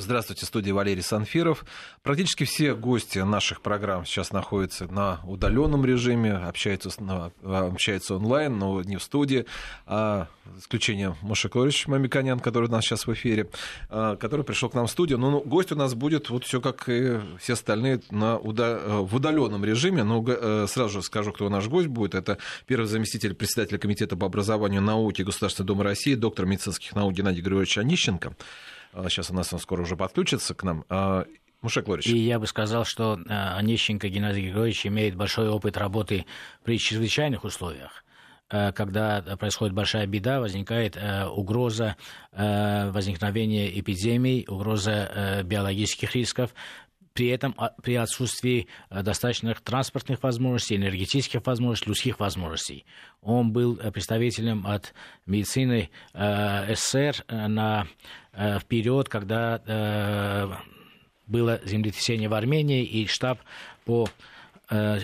Здравствуйте, 0.00 0.46
студия 0.46 0.72
Валерий 0.72 1.02
Санфиров. 1.02 1.64
Практически 2.04 2.44
все 2.44 2.76
гости 2.76 3.18
наших 3.18 3.60
программ 3.62 4.06
сейчас 4.06 4.30
находятся 4.30 4.86
на 4.86 5.18
удаленном 5.26 5.84
режиме, 5.84 6.34
общаются, 6.34 6.88
на, 7.02 7.32
общаются 7.42 8.14
онлайн, 8.14 8.56
но 8.56 8.80
не 8.82 8.96
в 8.96 9.02
студии. 9.02 9.44
А, 9.86 10.28
исключение 10.56 11.16
Моша 11.20 11.48
Клорич 11.48 11.88
Мамиканян, 11.88 12.38
который 12.38 12.68
у 12.68 12.70
нас 12.70 12.84
сейчас 12.84 13.08
в 13.08 13.12
эфире, 13.12 13.50
а, 13.90 14.14
который 14.14 14.44
пришел 14.44 14.68
к 14.68 14.74
нам 14.74 14.86
в 14.86 14.90
студию. 14.92 15.18
Но 15.18 15.32
ну, 15.32 15.40
гость 15.40 15.72
у 15.72 15.74
нас 15.74 15.96
будет 15.96 16.30
вот 16.30 16.44
все 16.44 16.60
как 16.60 16.88
и 16.88 17.18
все 17.40 17.54
остальные 17.54 18.00
на 18.12 18.38
уда- 18.38 19.00
в 19.00 19.16
удаленном 19.16 19.64
режиме. 19.64 20.04
Но 20.04 20.24
э, 20.24 20.66
сразу 20.68 20.90
же 20.90 21.02
скажу, 21.02 21.32
кто 21.32 21.48
наш 21.48 21.66
гость 21.66 21.88
будет. 21.88 22.14
Это 22.14 22.38
первый 22.66 22.86
заместитель 22.86 23.34
председателя 23.34 23.78
Комитета 23.78 24.16
по 24.16 24.26
образованию, 24.26 24.80
науке 24.80 25.24
Государственной 25.24 25.66
Думы 25.66 25.82
России, 25.82 26.14
доктор 26.14 26.46
медицинских 26.46 26.94
наук 26.94 27.14
Геннадий 27.14 27.42
Григорьевич 27.42 27.78
Онищенко. 27.78 28.36
Сейчас 28.92 29.30
у 29.30 29.34
нас 29.34 29.52
он 29.52 29.58
скоро 29.58 29.82
уже 29.82 29.96
подключится 29.96 30.54
к 30.54 30.62
нам. 30.62 30.84
А, 30.88 31.24
Мушек 31.60 31.88
Лорич. 31.88 32.06
И 32.06 32.16
я 32.16 32.38
бы 32.38 32.46
сказал, 32.46 32.84
что 32.84 33.18
а, 33.28 33.56
Онищенко 33.56 34.08
Геннадий 34.08 34.42
Григорьевич 34.42 34.86
имеет 34.86 35.16
большой 35.16 35.48
опыт 35.48 35.76
работы 35.76 36.26
при 36.64 36.78
чрезвычайных 36.78 37.44
условиях 37.44 38.04
а, 38.50 38.72
когда 38.72 39.20
происходит 39.38 39.74
большая 39.74 40.06
беда, 40.06 40.40
возникает 40.40 40.96
угроза 41.30 41.96
возникновения 42.32 43.78
эпидемий, 43.78 44.46
угроза 44.48 45.42
биологических 45.44 46.14
рисков, 46.14 46.54
при 47.18 47.28
этом 47.28 47.54
при 47.82 47.96
отсутствии 47.96 48.68
достаточных 48.90 49.60
транспортных 49.60 50.22
возможностей, 50.22 50.76
энергетических 50.76 51.44
возможностей, 51.44 51.88
людских 51.88 52.20
возможностей. 52.20 52.86
Он 53.22 53.52
был 53.52 53.76
представителем 53.76 54.66
от 54.66 54.94
медицины 55.26 55.90
СССР 56.14 57.24
на 57.28 57.88
Э, 58.40 58.60
вперед, 58.60 59.08
когда 59.08 59.60
э, 59.66 60.48
было 61.26 61.60
землетрясение 61.64 62.28
в 62.28 62.34
Армении, 62.34 62.84
и 62.84 63.06
штаб 63.08 63.40
по 63.84 64.08
э, 64.70 65.00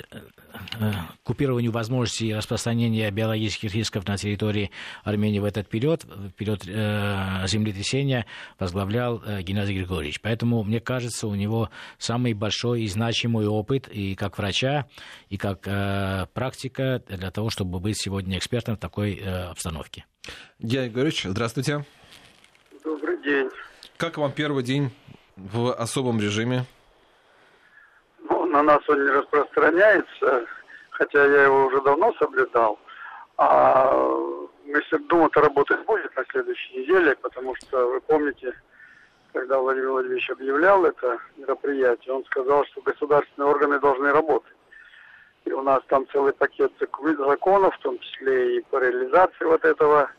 купированию 1.22 1.72
возможностей 1.72 2.34
распространения 2.34 3.10
биологических 3.10 3.74
рисков 3.74 4.06
на 4.06 4.16
территории 4.16 4.70
Армении 5.02 5.38
в 5.38 5.44
этот 5.44 5.68
период, 5.68 6.04
в 6.04 6.30
период 6.30 6.64
землетрясения, 6.64 8.26
возглавлял 8.58 9.22
Геннадий 9.42 9.76
Григорьевич. 9.76 10.20
Поэтому, 10.20 10.62
мне 10.62 10.80
кажется, 10.80 11.26
у 11.26 11.34
него 11.34 11.70
самый 11.98 12.34
большой 12.34 12.82
и 12.82 12.88
значимый 12.88 13.46
опыт 13.46 13.88
и 13.88 14.14
как 14.14 14.38
врача, 14.38 14.86
и 15.28 15.36
как 15.36 15.62
практика 16.32 17.02
для 17.08 17.30
того, 17.30 17.50
чтобы 17.50 17.80
быть 17.80 18.00
сегодня 18.00 18.38
экспертом 18.38 18.76
в 18.76 18.78
такой 18.80 19.14
обстановке. 19.14 20.04
Геннадий 20.58 20.88
Григорьевич, 20.90 21.24
здравствуйте. 21.24 21.84
Добрый 22.84 23.22
день. 23.22 23.48
Как 23.96 24.18
вам 24.18 24.32
первый 24.32 24.62
день 24.62 24.90
в 25.36 25.72
особом 25.72 26.20
режиме? 26.20 26.64
На 28.54 28.62
нас 28.62 28.88
он 28.88 29.04
не 29.04 29.10
распространяется, 29.10 30.46
хотя 30.90 31.24
я 31.24 31.42
его 31.46 31.66
уже 31.66 31.80
давно 31.80 32.12
соблюдал. 32.20 32.78
А 33.36 33.92
если 34.64 34.96
думаю-то 34.96 35.40
работать 35.40 35.84
будет 35.86 36.14
на 36.14 36.24
следующей 36.26 36.78
неделе, 36.78 37.16
потому 37.16 37.56
что 37.56 37.84
вы 37.84 38.00
помните, 38.00 38.54
когда 39.32 39.58
Владимир 39.58 39.90
Владимирович 39.90 40.30
объявлял 40.30 40.84
это 40.84 41.18
мероприятие, 41.36 42.14
он 42.14 42.24
сказал, 42.26 42.64
что 42.66 42.80
государственные 42.82 43.50
органы 43.50 43.80
должны 43.80 44.12
работать. 44.12 44.54
И 45.46 45.50
у 45.50 45.62
нас 45.62 45.82
там 45.88 46.06
целый 46.12 46.32
пакет 46.32 46.70
законов, 46.78 47.74
в 47.74 47.80
том 47.80 47.98
числе 47.98 48.58
и 48.58 48.60
по 48.70 48.76
реализации 48.76 49.46
вот 49.46 49.64
этого 49.64 50.12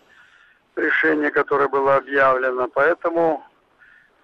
решение, 0.76 1.32
которое 1.32 1.70
было 1.70 1.96
объявлено. 1.96 2.68
Поэтому 2.68 3.46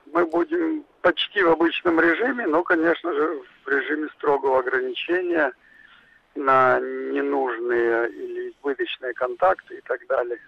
мы 0.08 0.26
будем 0.26 0.84
почти 1.02 1.44
в 1.44 1.50
обычном 1.50 2.00
режиме, 2.00 2.48
но, 2.48 2.64
конечно 2.64 3.14
же, 3.14 3.42
в 3.66 3.70
режиме 3.70 4.08
строгого 4.18 4.60
ограничения 4.60 5.52
на 6.36 6.80
ненужные 6.80 8.10
или 8.10 8.50
избыточные 8.52 9.14
контакты 9.14 9.76
и 9.76 9.82
так 9.82 10.06
далее. 10.08 10.40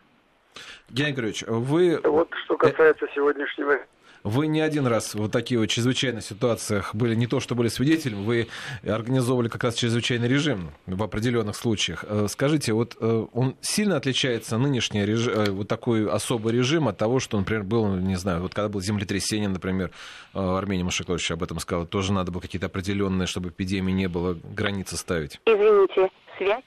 Геннадий 0.90 1.16
Григорьевич, 1.16 1.44
вы... 1.48 2.00
Вот 2.04 2.30
что 2.46 2.58
касается 2.58 3.08
сегодняшнего 3.14 3.80
вы 4.24 4.48
не 4.48 4.62
один 4.62 4.88
раз 4.88 5.16
в 5.16 5.20
вот 5.20 5.32
таких 5.32 5.60
вот 5.60 5.68
чрезвычайных 5.68 6.24
ситуациях 6.24 6.96
были, 6.96 7.16
не 7.16 7.28
то 7.28 7.40
что 7.40 7.56
были 7.56 7.68
свидетелем, 7.68 8.24
вы 8.24 8.48
организовывали 8.84 9.50
как 9.50 9.64
раз 9.64 9.76
чрезвычайный 9.76 10.28
режим 10.28 10.72
в 10.86 11.02
определенных 11.04 11.56
случаях. 11.56 12.06
Э, 12.08 12.28
скажите, 12.30 12.74
вот 12.74 12.98
э, 13.00 13.26
он 13.34 13.56
сильно 13.62 13.98
отличается, 13.98 14.58
нынешний 14.58 15.06
режим, 15.06 15.34
э, 15.34 15.50
вот 15.52 15.68
такой 15.68 16.10
особый 16.10 16.54
режим 16.54 16.88
от 16.88 16.98
того, 16.98 17.20
что, 17.20 17.38
например, 17.38 17.64
был, 17.64 17.96
не 17.96 18.16
знаю, 18.16 18.42
вот 18.42 18.54
когда 18.54 18.70
было 18.70 18.82
землетрясение, 18.82 19.50
например, 19.50 19.92
Армений 20.34 20.84
Машикович 20.84 21.32
об 21.32 21.44
этом 21.44 21.60
сказал, 21.60 21.86
тоже 21.86 22.14
надо 22.14 22.32
было 22.32 22.42
какие-то 22.42 22.68
определенные, 22.68 23.28
чтобы 23.28 23.50
эпидемии 23.50 23.92
не 23.92 24.08
было, 24.08 24.38
границы 24.44 24.98
ставить. 24.98 25.40
Извините, 25.46 26.10
связь? 26.38 26.64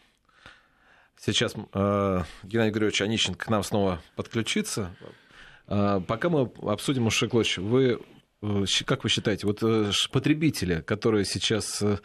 Сейчас 1.19 1.55
э, 1.55 2.23
Геннадий 2.43 2.71
Григорьевич 2.71 3.01
Онищенко 3.03 3.47
к 3.47 3.49
нам 3.49 3.63
снова 3.63 4.01
подключится. 4.15 4.95
А, 5.69 6.01
пока 6.01 6.29
мы 6.29 6.51
обсудим, 6.63 7.05
Мушеклович, 7.05 7.59
вы 7.59 8.01
э, 8.43 8.65
как 8.85 9.05
вы 9.05 9.11
считаете, 9.11 9.47
вот 9.47 9.63
э, 9.63 9.91
потребители, 10.13 10.81
которые 10.81 11.25
сейчас 11.25 11.83
э, 11.83 11.99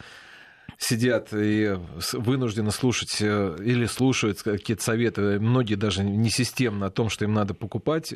сидят 0.77 1.29
и 1.33 1.77
вынуждены 2.13 2.71
слушать 2.71 3.21
или 3.21 3.85
слушают 3.85 4.41
какие-то 4.41 4.81
советы, 4.81 5.39
многие 5.39 5.75
даже 5.75 6.03
не 6.03 6.29
системно 6.29 6.87
о 6.87 6.91
том, 6.91 7.09
что 7.09 7.25
им 7.25 7.33
надо 7.33 7.53
покупать, 7.53 8.13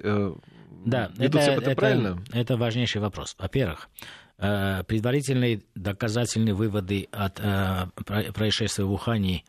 да, 0.86 1.12
это, 1.18 1.40
это, 1.40 1.52
это 1.62 1.76
правильно? 1.76 2.24
Это 2.32 2.58
важнейший 2.58 3.02
вопрос. 3.02 3.36
Во-первых, 3.40 3.90
предварительные 4.38 5.64
доказательные 5.74 6.54
выводы 6.54 7.08
от 7.12 7.36
происшествия 7.36 8.86
в 8.86 8.92
Ухане 8.92 9.44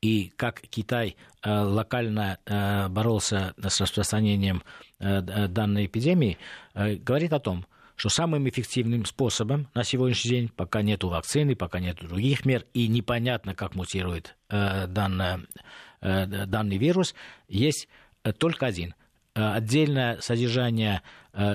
и 0.00 0.32
как 0.36 0.60
Китай 0.62 1.16
локально 1.44 2.38
боролся 2.90 3.54
с 3.58 3.80
распространением 3.80 4.62
Э, 5.02 5.22
данной 5.48 5.86
эпидемии, 5.86 6.36
э, 6.74 6.96
говорит 6.96 7.32
о 7.32 7.40
том, 7.40 7.64
что 7.96 8.10
самым 8.10 8.46
эффективным 8.50 9.06
способом 9.06 9.66
на 9.72 9.82
сегодняшний 9.82 10.30
день, 10.30 10.48
пока 10.54 10.82
нет 10.82 11.02
вакцины, 11.04 11.56
пока 11.56 11.80
нет 11.80 11.96
других 12.02 12.44
мер, 12.44 12.66
и 12.74 12.86
непонятно, 12.86 13.54
как 13.54 13.74
мутирует 13.74 14.36
э, 14.50 14.86
данный, 14.86 15.46
данный 16.02 16.76
вирус, 16.76 17.14
есть 17.48 17.88
только 18.38 18.66
один. 18.66 18.94
Отдельное 19.34 20.18
содержание 20.20 21.02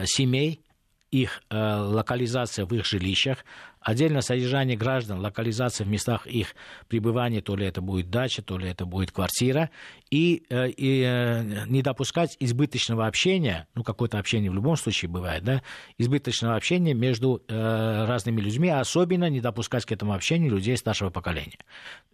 семей, 0.05 0.61
их 1.09 1.41
локализация 1.49 2.65
в 2.65 2.73
их 2.73 2.85
жилищах, 2.85 3.43
Отдельно 3.85 4.21
содержание 4.21 4.75
граждан, 4.75 5.19
локализация 5.19 5.85
в 5.85 5.87
местах 5.89 6.25
их 6.25 6.55
пребывания, 6.87 7.41
то 7.41 7.55
ли 7.55 7.67
это 7.67 7.81
будет 7.81 8.09
дача, 8.09 8.41
то 8.41 8.57
ли 8.57 8.67
это 8.67 8.87
будет 8.87 9.11
квартира, 9.11 9.69
и, 10.09 10.43
э, 10.49 10.69
и 10.69 11.03
э, 11.03 11.65
не 11.67 11.83
допускать 11.83 12.35
избыточного 12.39 13.05
общения, 13.05 13.67
ну, 13.75 13.83
какое-то 13.83 14.17
общение 14.17 14.49
в 14.49 14.55
любом 14.55 14.75
случае 14.75 15.11
бывает, 15.11 15.43
да, 15.43 15.61
избыточного 15.99 16.55
общения 16.55 16.95
между 16.95 17.43
э, 17.47 18.05
разными 18.07 18.41
людьми, 18.41 18.69
а 18.69 18.79
особенно 18.79 19.29
не 19.29 19.39
допускать 19.39 19.85
к 19.85 19.91
этому 19.91 20.15
общению 20.15 20.49
людей 20.49 20.75
старшего 20.77 21.11
поколения. 21.11 21.59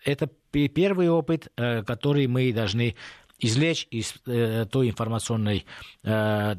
Это 0.04 0.30
первый 0.52 1.10
опыт, 1.10 1.54
э, 1.56 1.84
который 1.84 2.28
мы 2.28 2.52
должны 2.52 2.96
извлечь 3.42 3.88
из 3.92 4.14
э, 4.26 4.66
той 4.70 4.90
информационной 4.90 5.66
э, 6.04 6.56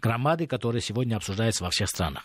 громады, 0.00 0.46
которая 0.46 0.82
сегодня 0.82 1.16
обсуждается 1.16 1.64
во 1.64 1.70
всех 1.70 1.88
странах. 1.88 2.24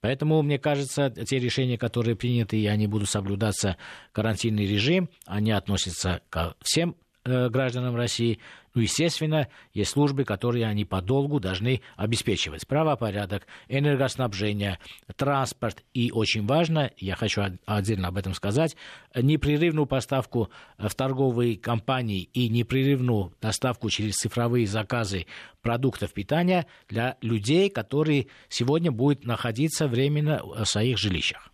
Поэтому, 0.00 0.42
мне 0.42 0.58
кажется, 0.58 1.10
те 1.10 1.38
решения, 1.38 1.78
которые 1.78 2.16
приняты, 2.16 2.58
и 2.58 2.66
они 2.66 2.86
будут 2.86 3.08
соблюдаться 3.08 3.76
карантинный 4.12 4.66
режим, 4.66 5.08
они 5.26 5.52
относятся 5.52 6.22
ко 6.30 6.54
всем 6.62 6.96
Э, 7.26 7.48
гражданам 7.48 7.96
России. 7.96 8.38
Ну, 8.76 8.82
естественно, 8.82 9.48
есть 9.72 9.92
службы, 9.92 10.24
которые 10.24 10.66
они 10.66 10.84
подолгу 10.84 11.40
должны 11.40 11.80
обеспечивать. 11.96 12.66
Правопорядок, 12.66 13.46
энергоснабжение, 13.68 14.78
транспорт. 15.16 15.82
И 15.94 16.12
очень 16.12 16.46
важно, 16.46 16.90
я 16.98 17.16
хочу 17.16 17.40
отдельно 17.64 18.08
об 18.08 18.18
этом 18.18 18.34
сказать, 18.34 18.76
непрерывную 19.14 19.86
поставку 19.86 20.50
в 20.76 20.94
торговые 20.94 21.56
компании 21.56 22.28
и 22.34 22.50
непрерывную 22.50 23.32
доставку 23.40 23.88
через 23.88 24.16
цифровые 24.16 24.66
заказы 24.66 25.24
продуктов 25.62 26.12
питания 26.12 26.66
для 26.86 27.16
людей, 27.22 27.70
которые 27.70 28.26
сегодня 28.50 28.92
будут 28.92 29.24
находиться 29.24 29.88
временно 29.88 30.42
в 30.44 30.66
своих 30.66 30.98
жилищах. 30.98 31.50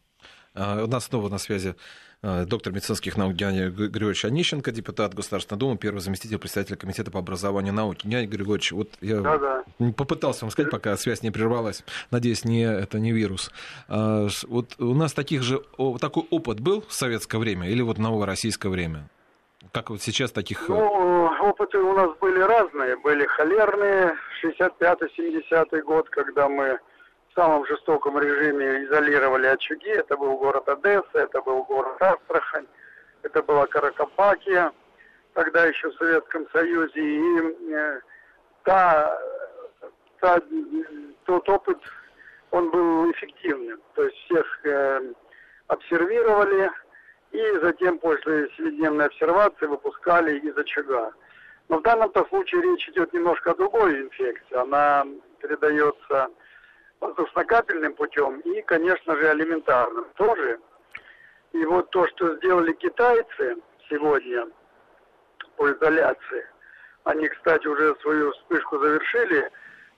А, 0.55 0.83
у 0.83 0.89
нас 0.89 1.05
снова 1.05 1.29
на 1.29 1.39
связи 1.39 1.77
Э, 1.77 2.12
доктор 2.23 2.73
медицинских 2.73 3.17
наук 3.17 3.35
Геннадий 3.35 3.69
Григорьевич 3.69 4.25
Онищенко, 4.25 4.71
депутат 4.71 5.15
Государственной 5.15 5.59
Думы, 5.59 5.77
первый 5.77 5.99
заместитель 5.99 6.39
председателя 6.39 6.77
Комитета 6.77 7.11
по 7.11 7.19
образованию 7.19 7.73
и 7.73 7.77
науке. 7.77 8.09
Геннадий 8.09 8.29
Григорьевич, 8.29 8.73
вот 8.73 8.91
я 9.01 9.21
да 9.21 9.65
-да. 9.79 9.93
попытался 9.93 10.45
вам 10.45 10.53
сказать, 10.53 10.71
пока 10.71 10.97
связь 10.97 11.23
не 11.23 11.31
прервалась, 11.31 11.85
надеюсь, 12.11 12.45
не, 12.45 12.63
это 12.63 12.99
не 13.01 13.13
вирус. 13.13 13.51
А, 13.89 14.29
вот 14.47 14.75
у 14.79 14.95
нас 14.95 15.13
таких 15.13 15.43
же, 15.43 15.63
такой 16.01 16.25
опыт 16.31 16.61
был 16.61 16.85
в 16.87 16.93
советское 16.93 17.39
время 17.39 17.69
или 17.69 17.83
вот 17.83 17.99
новое 17.99 18.27
российское 18.27 18.69
время? 18.69 19.09
Как 19.71 19.91
вот 19.91 20.03
сейчас 20.03 20.33
таких... 20.33 20.69
Э, 20.69 20.73
ну, 20.73 21.31
опыты 21.41 21.79
у 21.79 21.93
нас 21.95 22.11
были 22.21 22.41
разные. 22.41 22.97
Были 22.97 23.27
холерные, 23.27 24.15
65-70 24.43 25.83
год, 25.83 26.09
когда 26.11 26.49
мы 26.49 26.79
в 27.33 27.35
самом 27.35 27.67
жестоком 27.67 28.19
режиме 28.19 28.85
изолировали 28.85 29.47
очаги. 29.47 29.89
Это 29.89 30.17
был 30.17 30.37
город 30.37 30.69
Одесса, 30.69 31.07
это 31.15 31.41
был 31.41 31.65
город 31.65 32.01
Астрахань, 32.01 32.67
это 33.23 33.43
была 33.43 33.67
Каракапакия, 33.67 34.73
тогда 35.33 35.65
еще 35.65 35.91
в 35.91 35.95
Советском 35.95 36.47
Союзе. 36.51 37.01
И 37.01 37.73
э, 37.73 38.01
та, 38.65 39.19
та, 40.21 40.41
тот 41.25 41.49
опыт, 41.49 41.79
он 42.51 42.71
был 42.71 43.11
эффективным. 43.11 43.81
То 43.95 44.05
есть 44.05 44.17
всех 44.25 44.67
э, 44.67 45.13
обсервировали, 45.69 46.71
и 47.31 47.59
затем 47.63 47.99
после 47.99 48.51
семидневной 48.59 49.07
обсервации 49.07 49.67
выпускали 49.67 50.39
из 50.39 50.57
очага. 50.59 51.13
Но 51.71 51.79
в 51.79 51.83
данном-то 51.83 52.27
случае 52.27 52.61
речь 52.61 52.87
идет 52.91 53.15
немножко 53.15 53.53
о 53.53 53.55
другой 53.55 54.03
инфекции. 54.03 54.55
Она 54.55 55.07
передается 55.41 56.29
воздушно-капельным 57.03 57.95
путем 57.95 58.41
и, 58.41 58.63
конечно 58.63 59.17
же, 59.17 59.33
элементарным 59.33 60.07
тоже. 60.15 60.59
И 61.53 61.65
вот 61.67 61.91
то, 61.91 62.07
что 62.09 62.37
сделали 62.37 62.73
китайцы 62.73 63.57
сегодня 63.91 64.49
по 65.57 65.71
изоляции, 65.71 66.47
они, 67.05 67.29
кстати, 67.29 67.67
уже 67.67 67.95
свою 67.97 68.33
вспышку 68.33 68.79
завершили, 68.79 69.51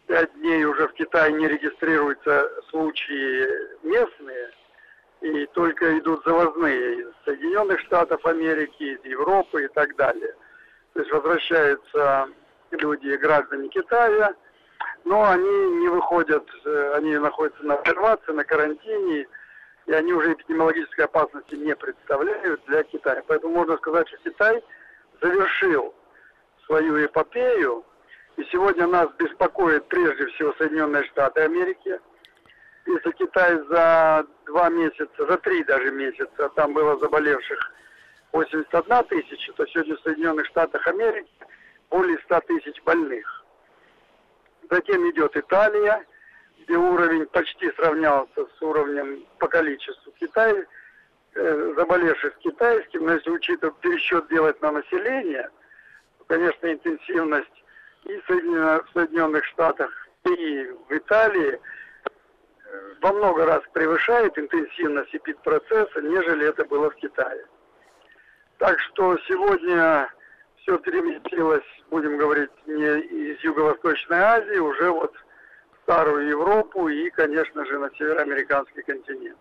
пять 0.06 0.32
дней 0.34 0.64
уже 0.64 0.88
в 0.88 0.94
Китае 0.94 1.32
не 1.32 1.46
регистрируются 1.46 2.50
случаи 2.70 3.46
местные, 3.86 4.50
и 5.20 5.46
только 5.46 5.98
идут 5.98 6.24
завозные 6.24 7.00
из 7.00 7.08
Соединенных 7.24 7.80
Штатов 7.80 8.24
Америки, 8.26 8.82
из 8.82 9.04
Европы 9.04 9.64
и 9.64 9.68
так 9.68 9.94
далее. 9.96 10.34
То 10.94 11.00
есть 11.00 11.12
возвращаются 11.12 12.28
люди, 12.70 13.14
граждане 13.16 13.68
Китая, 13.68 14.34
но 15.04 15.30
они 15.30 15.70
не 15.82 15.88
выходят, 15.88 16.48
э, 16.64 16.92
они 16.96 17.16
находятся 17.18 17.62
на 17.64 17.74
обсервации, 17.74 18.32
на 18.32 18.44
карантине, 18.44 19.26
и 19.86 19.92
они 19.92 20.12
уже 20.12 20.32
эпидемиологической 20.32 21.04
опасности 21.04 21.54
не 21.54 21.76
представляют 21.76 22.64
для 22.66 22.82
Китая. 22.84 23.22
Поэтому 23.26 23.54
можно 23.54 23.76
сказать, 23.76 24.08
что 24.08 24.16
Китай 24.18 24.64
завершил 25.20 25.94
свою 26.64 27.04
эпопею, 27.04 27.84
и 28.36 28.44
сегодня 28.44 28.86
нас 28.86 29.08
беспокоит 29.18 29.86
прежде 29.88 30.26
всего 30.28 30.54
Соединенные 30.54 31.04
Штаты 31.04 31.42
Америки. 31.42 32.00
Если 32.86 33.10
Китай 33.12 33.58
за 33.68 34.26
два 34.46 34.70
месяца, 34.70 35.26
за 35.26 35.36
три 35.38 35.62
даже 35.64 35.90
месяца, 35.90 36.48
там 36.50 36.72
было 36.72 36.98
заболевших 36.98 37.72
81 38.32 39.04
тысяча, 39.04 39.52
то 39.52 39.66
сегодня 39.66 39.96
в 39.96 40.00
Соединенных 40.00 40.46
Штатах 40.46 40.86
Америки 40.88 41.30
более 41.90 42.18
100 42.24 42.40
тысяч 42.40 42.82
больных. 42.82 43.43
Затем 44.70 45.08
идет 45.10 45.36
Италия, 45.36 46.04
где 46.60 46.76
уровень 46.76 47.26
почти 47.26 47.70
сравнялся 47.72 48.46
с 48.46 48.62
уровнем 48.62 49.24
по 49.38 49.48
количеству 49.48 50.12
Китая, 50.12 50.64
э, 51.34 51.74
заболевших 51.76 52.36
китайским, 52.38 53.04
но 53.04 53.14
если 53.14 53.30
учитывать 53.30 53.76
пересчет 53.78 54.28
делать 54.28 54.60
на 54.62 54.72
население, 54.72 55.50
то, 56.18 56.24
конечно, 56.26 56.72
интенсивность 56.72 57.64
и 58.04 58.16
в 58.16 58.84
Соединенных 58.92 59.44
Штатах, 59.46 59.90
и 60.24 60.72
в 60.88 60.92
Италии 60.96 61.58
э, 61.58 62.94
во 63.00 63.12
много 63.12 63.44
раз 63.44 63.62
превышает 63.72 64.38
интенсивность 64.38 65.14
эпидпроцесса, 65.14 66.00
нежели 66.00 66.46
это 66.48 66.64
было 66.64 66.90
в 66.90 66.94
Китае. 66.96 67.44
Так 68.58 68.78
что 68.80 69.18
сегодня 69.28 70.10
все 70.64 70.78
переместилось, 70.78 71.64
будем 71.90 72.16
говорить, 72.16 72.50
не 72.66 73.00
из 73.00 73.38
Юго-Восточной 73.44 74.18
Азии, 74.18 74.58
уже 74.58 74.90
вот 74.90 75.14
в 75.14 75.82
Старую 75.82 76.28
Европу 76.28 76.88
и, 76.88 77.10
конечно 77.10 77.66
же, 77.66 77.78
на 77.78 77.90
североамериканский 77.90 78.82
континент. 78.82 79.36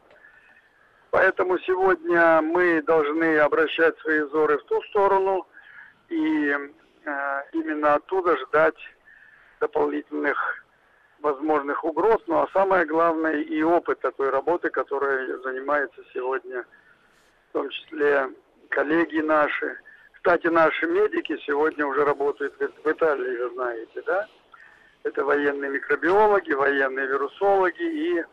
Поэтому 1.12 1.58
сегодня 1.60 2.42
мы 2.42 2.81
должны 2.81 3.38
обращать 3.38 3.98
свои 4.00 4.20
взоры 4.22 4.58
в 4.58 4.64
ту 4.64 4.81
сторону 4.84 5.48
и 6.10 6.50
э, 7.06 7.42
именно 7.54 7.94
оттуда 7.94 8.36
ждать 8.38 8.75
дополнительных 9.62 10.66
возможных 11.20 11.86
угроз, 11.86 12.22
ну 12.28 12.40
а 12.40 12.50
самое 12.52 12.86
главное 12.86 13.38
и 13.38 13.64
опыт 13.64 14.02
такой 14.02 14.30
работы, 14.30 14.70
которой 14.70 15.42
занимается 15.42 16.02
сегодня 16.14 16.66
в 17.50 17.54
том 17.54 17.70
числе 17.70 18.30
коллеги 18.68 19.20
наши, 19.20 19.78
кстати, 20.24 20.48
наши 20.48 20.88
медики 20.88 21.38
сегодня 21.46 21.86
уже 21.86 22.06
работают 22.06 22.54
в 22.58 22.90
Италии, 22.90 23.44
вы 23.44 23.54
знаете, 23.56 24.02
да? 24.06 24.25
Это 25.04 25.25
военные 25.25 25.70
микробиологи, 25.70 26.54
военные 26.54 27.08
вирусологи 27.08 27.84
и 27.84 28.24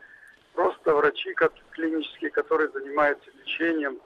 просто 0.53 0.95
врачи 0.95 1.35
клинические, 1.71 2.31
которые 2.31 2.69
занимаются 2.71 3.29
лечением 3.37 3.97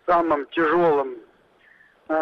в 0.00 0.06
самом 0.06 0.46
тяжелом 0.46 1.16
э, 2.08 2.14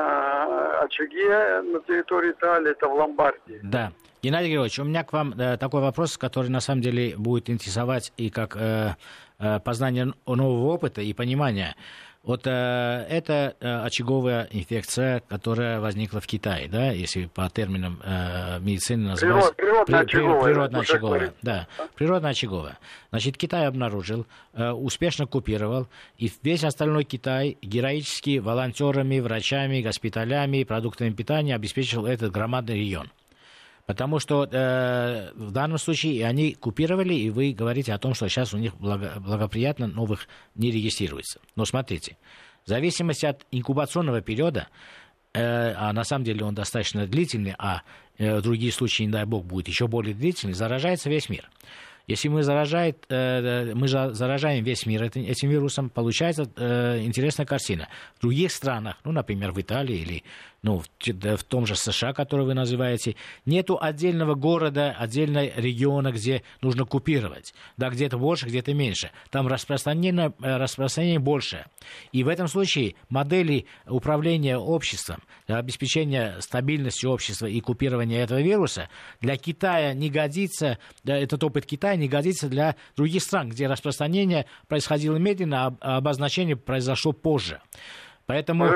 очаге 0.81 1.61
на 1.61 1.81
территории 1.81 2.31
Италии, 2.31 2.71
это 2.71 2.89
в 2.89 2.95
Ломбардии. 2.95 3.61
Да. 3.63 3.93
Геннадий 4.23 4.49
Григорьевич, 4.49 4.79
у 4.79 4.85
меня 4.85 5.05
к 5.05 5.13
вам 5.13 5.33
э, 5.33 5.59
такой 5.59 5.83
вопрос, 5.83 6.17
который 6.17 6.49
на 6.49 6.61
самом 6.61 6.81
деле 6.81 7.17
будет 7.19 7.51
интересовать 7.51 8.15
и 8.17 8.31
как 8.31 8.57
э, 8.57 8.95
э, 9.39 9.61
познание 9.61 10.15
нового 10.27 10.73
опыта 10.73 11.03
и 11.03 11.13
понимания. 11.13 11.77
Вот 12.23 12.47
э, 12.47 12.51
это 12.51 13.57
э, 13.59 13.85
очаговая 13.85 14.49
инфекция, 14.53 15.25
которая 15.29 15.81
возникла 15.81 16.21
в 16.21 16.27
Китае, 16.29 16.69
да, 16.69 16.93
если 16.93 17.27
по 17.27 17.51
терминам 17.51 18.01
э, 18.05 18.61
медицины. 18.61 19.17
Природ, 19.17 19.57
природно-очаговая. 19.57 20.43
Природно-очаговая, 20.43 21.35
да. 21.43 21.67
Природно-очаговая. 21.97 22.79
Значит, 23.11 23.37
Китай 23.37 23.67
обнаружил, 23.67 24.25
э, 24.55 24.71
успешно 24.71 25.27
купировал, 25.27 25.89
и 26.17 26.31
весь 26.45 26.63
остальной 26.63 27.03
Китай 27.03 27.59
героически 27.61 28.39
волонтерами, 28.39 29.19
врачами, 29.19 29.83
госпиталями, 29.83 30.63
продуктами 30.63 31.11
питания 31.11 31.57
обеспечил 31.57 32.07
этот 32.07 32.31
громадный 32.31 32.77
регион. 32.77 33.11
Потому 33.87 34.21
что 34.21 34.45
э, 34.45 35.33
в 35.35 35.51
данном 35.51 35.79
случае 35.79 36.27
они 36.27 36.55
купировали, 36.55 37.15
и 37.15 37.31
вы 37.31 37.53
говорите 37.53 37.93
о 37.93 37.99
том, 37.99 38.15
что 38.15 38.29
сейчас 38.29 38.55
у 38.55 38.59
них 38.59 38.77
благо, 38.77 39.15
благоприятно 39.19 39.89
новых 39.89 40.29
не 40.55 40.71
регистрируется. 40.71 41.41
Но 41.57 41.65
смотрите, 41.65 42.17
в 42.65 42.69
зависимости 42.69 43.27
от 43.27 43.45
инкубационного 43.51 44.21
периода, 44.21 44.69
э, 45.35 45.73
а 45.77 45.93
на 45.93 46.05
самом 46.05 46.25
деле 46.25 46.45
он 46.45 46.55
достаточно 46.55 47.07
длительный, 47.09 47.55
а 47.59 47.83
э, 48.19 48.41
другие 48.41 48.73
случаи, 48.73 49.03
не 49.03 49.11
дай 49.11 49.25
бог, 49.25 49.45
будут 49.45 49.67
еще 49.67 49.89
более 49.89 50.15
длительный, 50.15 50.55
заражается 50.55 51.11
весь 51.11 51.29
мир. 51.29 51.51
Если 52.07 52.29
мы, 52.29 52.43
заражает, 52.43 53.05
э, 53.09 53.75
мы 53.75 53.89
заражаем 53.89 54.65
весь 54.65 54.87
мир 54.87 55.05
этим 55.05 55.49
вирусом, 55.49 55.89
получается 55.89 56.51
э, 56.57 57.01
интересная 57.03 57.47
картина. 57.47 57.89
В 58.17 58.23
других 58.23 58.53
странах, 58.53 58.97
ну, 59.05 59.13
например, 59.13 59.53
в 59.53 59.61
Италии 59.61 59.97
или 59.97 60.25
ну, 60.63 60.79
в, 60.79 61.37
в 61.37 61.45
том 61.45 61.67
же 61.67 61.75
США, 61.75 62.13
который 62.13 62.47
вы 62.47 62.55
называете, 62.55 63.17
нету 63.45 63.79
отдельного 63.81 64.35
города, 64.35 64.95
отдельного 64.97 65.51
региона, 65.57 66.13
где 66.13 66.43
нужно 66.61 66.85
купировать. 66.85 67.53
Да, 67.77 67.91
где-то 67.91 68.17
больше, 68.17 68.47
где-то 68.47 68.73
меньше. 68.73 69.11
Там 69.31 69.49
распространение, 69.49 70.33
э, 70.41 70.57
распространение 70.57 71.19
больше. 71.19 71.67
И 72.13 72.23
в 72.23 72.29
этом 72.29 72.47
случае 72.47 72.95
модели 73.09 73.67
управления 73.87 74.57
обществом, 74.57 75.23
обеспечения 75.49 76.37
стабильности 76.41 77.07
общества 77.07 77.47
и 77.47 77.61
купирования 77.61 78.23
этого 78.23 78.41
вируса 78.41 78.89
для 79.21 79.37
Китая 79.37 79.95
не 79.95 80.11
годится, 80.11 80.79
этот 81.05 81.43
опыт 81.43 81.67
Китая 81.67 81.97
не 81.97 82.09
годится 82.09 82.49
для 82.49 82.77
других 82.97 83.23
стран, 83.23 83.49
где 83.49 83.67
распространение 83.67 84.47
происходило 84.69 85.17
медленно, 85.17 85.77
а 85.81 85.97
обозначение 85.97 86.57
произошло 86.57 87.13
позже. 87.13 87.61
Поэтому 88.27 88.67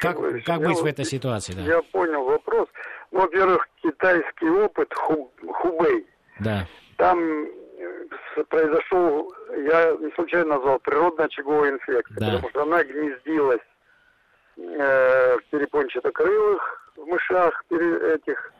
как, 0.00 0.16
как 0.44 0.60
быть 0.62 0.80
в 0.80 0.84
этой 0.84 1.04
ситуации? 1.04 1.52
Да? 1.52 1.62
Я 1.62 1.82
понял 1.82 2.24
вопрос. 2.24 2.68
Ну, 3.10 3.20
во-первых, 3.20 3.68
китайский 3.82 4.48
опыт 4.48 4.92
Ху, 4.94 5.30
Хубей. 5.52 6.06
Да. 6.40 6.66
Там 6.96 7.18
э, 7.44 8.44
произошел, 8.48 9.32
я 9.56 9.96
не 10.00 10.10
случайно 10.14 10.56
назвал, 10.56 10.78
природная 10.80 11.26
очаговая 11.26 11.72
инфекция, 11.72 12.16
да. 12.18 12.26
потому 12.26 12.50
что 12.50 12.62
она 12.62 12.82
гнездилась 12.82 13.60
э, 14.56 15.36
в 15.36 15.50
перепончатокрылых, 15.50 16.92
в 16.96 17.06
мышах 17.06 17.64
этих, 17.70 18.52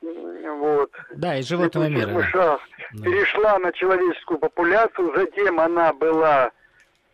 вот. 0.00 0.90
Да, 1.14 1.36
из 1.36 1.46
животного 1.46 1.88
мира. 1.88 2.08
Мышах, 2.08 2.60
да. 2.94 3.04
Перешла 3.04 3.58
на 3.58 3.72
человеческую 3.72 4.38
популяцию, 4.38 5.12
затем 5.16 5.60
она 5.60 5.92
была 5.92 6.50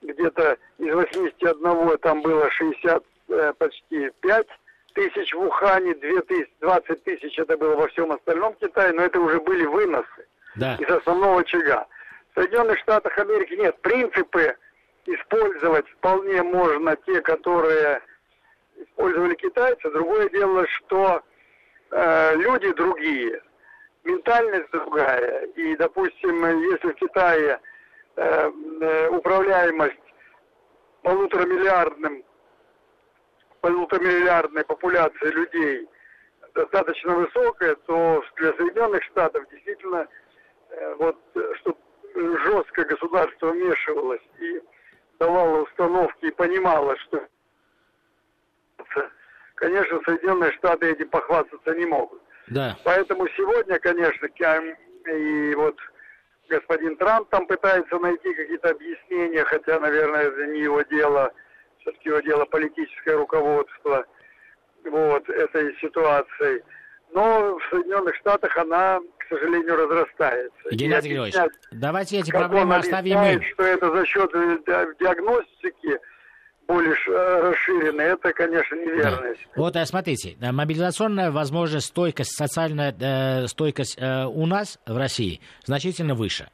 где-то 0.02 0.56
из 0.78 0.94
81 0.94 1.98
там 1.98 2.22
было 2.22 2.50
60, 2.50 3.04
э, 3.28 3.52
почти 3.58 4.10
5 4.20 4.46
тысяч 4.94 5.32
в 5.34 5.42
Ухане, 5.42 5.94
2 5.94 6.22
тысяч, 6.22 6.48
20 6.60 7.04
тысяч 7.04 7.38
это 7.38 7.56
было 7.56 7.76
во 7.76 7.88
всем 7.88 8.12
остальном 8.12 8.54
Китае, 8.54 8.92
но 8.92 9.02
это 9.02 9.20
уже 9.20 9.40
были 9.40 9.64
выносы 9.64 10.26
да. 10.56 10.76
из 10.76 10.90
основного 10.90 11.40
очага. 11.40 11.86
В 12.32 12.40
Соединенных 12.40 12.78
Штатах 12.78 13.16
Америки 13.18 13.54
нет. 13.54 13.76
Принципы 13.82 14.56
использовать 15.06 15.88
вполне 15.88 16.42
можно 16.42 16.96
те, 17.06 17.20
которые 17.22 18.00
использовали 18.76 19.34
китайцы. 19.34 19.90
Другое 19.90 20.28
дело, 20.30 20.66
что 20.68 21.22
э, 21.90 22.36
люди 22.36 22.72
другие. 22.72 23.42
ментальность 24.04 24.70
другая. 24.70 25.46
И, 25.56 25.76
допустим, 25.76 26.44
если 26.70 26.88
в 26.92 26.94
Китае 26.94 27.60
управляемость 28.16 29.96
полуторамиллиардным, 31.02 32.24
полуторамиллиардной 33.60 34.64
популяции 34.64 35.30
людей 35.30 35.88
достаточно 36.54 37.14
высокая, 37.14 37.74
то 37.86 38.22
для 38.36 38.52
Соединенных 38.54 39.02
Штатов 39.04 39.48
действительно 39.50 40.06
вот 40.98 41.16
чтобы 41.60 41.78
жестко 42.14 42.84
государство 42.84 43.52
вмешивалось 43.52 44.22
и 44.40 44.60
давало 45.18 45.62
установки 45.62 46.26
и 46.26 46.30
понимало, 46.32 46.96
что 46.98 47.26
конечно, 49.54 50.00
Соединенные 50.04 50.52
Штаты 50.52 50.90
этим 50.90 51.08
похвастаться 51.08 51.74
не 51.74 51.86
могут. 51.86 52.20
Да. 52.48 52.76
Поэтому 52.84 53.28
сегодня, 53.36 53.78
конечно, 53.78 54.28
и 55.06 55.54
вот 55.54 55.76
господин 56.50 56.96
Трамп 56.96 57.28
там 57.30 57.46
пытается 57.46 57.98
найти 57.98 58.34
какие-то 58.34 58.70
объяснения, 58.70 59.44
хотя, 59.44 59.78
наверное, 59.80 60.24
это 60.24 60.46
не 60.48 60.60
его 60.60 60.82
дело, 60.82 61.32
все-таки 61.80 62.08
его 62.08 62.20
дело 62.20 62.44
политическое 62.44 63.16
руководство 63.16 64.04
вот, 64.84 65.28
этой 65.28 65.74
ситуацией. 65.80 66.62
Но 67.12 67.58
в 67.58 67.70
Соединенных 67.70 68.14
Штатах 68.16 68.56
она, 68.56 69.00
к 69.18 69.28
сожалению, 69.28 69.76
разрастается. 69.76 70.70
Геннадий 70.70 71.10
Григорьевич, 71.10 71.52
давайте 71.72 72.18
эти 72.18 72.30
проблемы 72.30 72.76
оставим 72.76 73.18
мы. 73.18 73.42
что 73.42 73.62
это 73.64 73.90
за 73.90 74.06
счет 74.06 74.30
э, 74.34 74.58
диагностики, 75.00 75.98
более 76.70 76.94
э, 76.94 77.40
расширенной, 77.40 78.04
это, 78.04 78.32
конечно, 78.32 78.74
неверность. 78.76 79.40
Да. 79.44 79.52
Вот, 79.56 79.76
э, 79.76 79.84
смотрите, 79.86 80.36
мобилизационная 80.40 81.30
возможность, 81.30 81.88
стойкость, 81.88 82.36
социальная 82.36 82.94
э, 82.98 83.46
стойкость 83.48 83.98
э, 83.98 84.24
у 84.26 84.46
нас 84.46 84.78
в 84.86 84.96
России 84.96 85.40
значительно 85.64 86.14
выше. 86.14 86.48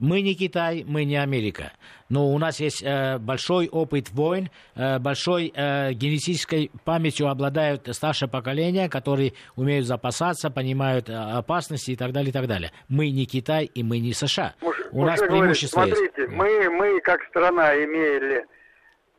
Мы 0.00 0.22
не 0.22 0.34
Китай, 0.34 0.84
мы 0.86 1.04
не 1.04 1.16
Америка. 1.16 1.72
Но 2.08 2.28
у 2.32 2.38
нас 2.38 2.58
есть 2.60 2.82
э, 2.82 3.18
большой 3.18 3.68
опыт 3.68 4.10
войн, 4.10 4.50
э, 4.74 4.98
большой 4.98 5.52
э, 5.54 5.92
генетической 5.92 6.70
памятью 6.84 7.28
обладают 7.28 7.88
старшее 7.94 8.28
поколение, 8.28 8.88
которые 8.88 9.34
умеют 9.54 9.86
запасаться, 9.86 10.50
понимают 10.50 11.08
э, 11.08 11.14
опасности 11.14 11.92
и 11.92 11.96
так 11.96 12.12
далее, 12.12 12.30
и 12.30 12.32
так 12.32 12.48
далее. 12.48 12.72
Мы 12.88 13.10
не 13.10 13.26
Китай 13.26 13.66
и 13.66 13.82
мы 13.84 14.00
не 14.00 14.12
США. 14.12 14.54
Муж, 14.60 14.76
у 14.90 15.04
нас 15.04 15.20
преимущество 15.20 15.82
говорит, 15.82 15.96
смотрите, 15.96 16.22
есть. 16.22 16.34
Мы, 16.34 16.70
мы 16.70 17.00
как 17.00 17.22
страна 17.28 17.74
имели 17.76 18.44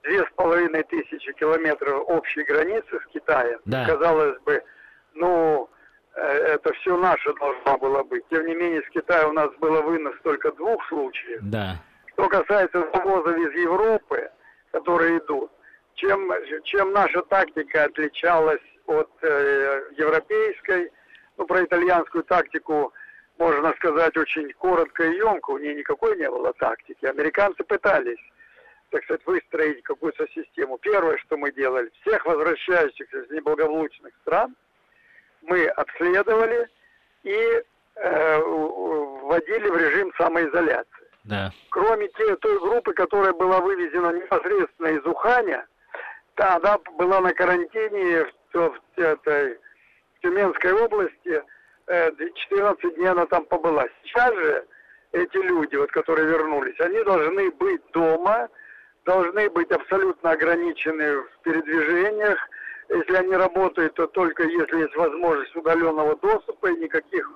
две 0.03 0.23
с 0.23 0.29
половиной 0.35 0.83
тысячи 0.83 1.33
километров 1.33 2.03
общей 2.07 2.43
границы 2.43 2.99
с 2.99 3.13
Китаем. 3.13 3.59
Да. 3.65 3.85
Казалось 3.85 4.39
бы, 4.41 4.63
ну, 5.13 5.69
э, 6.15 6.21
это 6.21 6.73
все 6.73 6.97
наше 6.97 7.33
должно 7.35 7.77
было 7.77 8.03
быть. 8.03 8.23
Тем 8.29 8.45
не 8.45 8.55
менее, 8.55 8.81
с 8.83 8.89
Китая 8.89 9.27
у 9.27 9.33
нас 9.33 9.49
было 9.59 9.81
вынос 9.81 10.15
только 10.23 10.51
двух 10.53 10.85
случаев. 10.87 11.39
Да. 11.43 11.75
Что 12.13 12.27
касается 12.29 12.87
завозов 12.93 13.37
из 13.37 13.53
Европы, 13.53 14.29
которые 14.71 15.19
идут, 15.19 15.51
чем, 15.95 16.31
чем 16.63 16.91
наша 16.91 17.21
тактика 17.23 17.85
отличалась 17.85 18.61
от 18.85 19.09
э, 19.21 19.83
европейской, 19.97 20.91
ну, 21.37 21.45
про 21.45 21.63
итальянскую 21.63 22.23
тактику 22.23 22.93
можно 23.39 23.73
сказать 23.77 24.15
очень 24.17 24.51
коротко 24.53 25.03
и 25.03 25.17
емко, 25.17 25.51
у 25.51 25.57
нее 25.57 25.73
никакой 25.73 26.17
не 26.17 26.29
было 26.29 26.53
тактики. 26.53 27.05
Американцы 27.05 27.63
пытались 27.63 28.19
так 28.93 29.03
сказать, 29.05 29.25
выстроить 29.25 29.81
какую-то 29.81 30.27
систему. 30.27 30.77
Первое, 30.77 31.17
что 31.17 31.35
мы 31.35 31.51
делали, 31.51 31.91
всех 32.01 32.23
возвращающихся 32.27 33.21
из 33.21 33.29
неблагополучных 33.31 34.13
стран 34.21 34.55
мы 35.41 35.65
обследовали 35.65 36.69
и 37.23 37.63
э, 37.95 38.39
вводили 38.39 39.67
в 39.67 39.77
режим 39.77 40.13
самоизоляции. 40.15 41.07
Да. 41.23 41.51
Кроме 41.71 42.07
те, 42.09 42.35
той 42.35 42.59
группы, 42.59 42.93
которая 42.93 43.33
была 43.33 43.61
вывезена 43.61 44.11
непосредственно 44.11 44.87
из 44.87 45.03
Уханя, 45.07 45.65
та, 46.35 46.57
она 46.57 46.77
была 46.95 47.19
на 47.19 47.33
карантине 47.33 48.25
в, 48.25 48.53
в, 48.53 48.79
в 48.95 48.99
этой 48.99 49.55
в 49.55 50.21
Тюменской 50.21 50.71
области, 50.71 51.43
14 51.87 52.85
э, 52.85 52.91
дней 52.91 53.07
она 53.07 53.25
там 53.25 53.45
побыла. 53.45 53.87
Сейчас 54.03 54.33
же 54.35 54.67
эти 55.13 55.37
люди, 55.37 55.75
вот, 55.77 55.91
которые 55.91 56.27
вернулись, 56.27 56.79
они 56.79 57.03
должны 57.03 57.49
быть 57.51 57.81
дома, 57.91 58.49
должны 59.05 59.49
быть 59.49 59.71
абсолютно 59.71 60.31
ограничены 60.31 61.21
в 61.21 61.41
передвижениях. 61.43 62.37
Если 62.89 63.15
они 63.15 63.35
работают, 63.35 63.93
то 63.95 64.07
только 64.07 64.43
если 64.43 64.81
есть 64.81 64.95
возможность 64.95 65.55
удаленного 65.55 66.15
доступа 66.17 66.67
и 66.67 66.77
никаких 66.77 67.27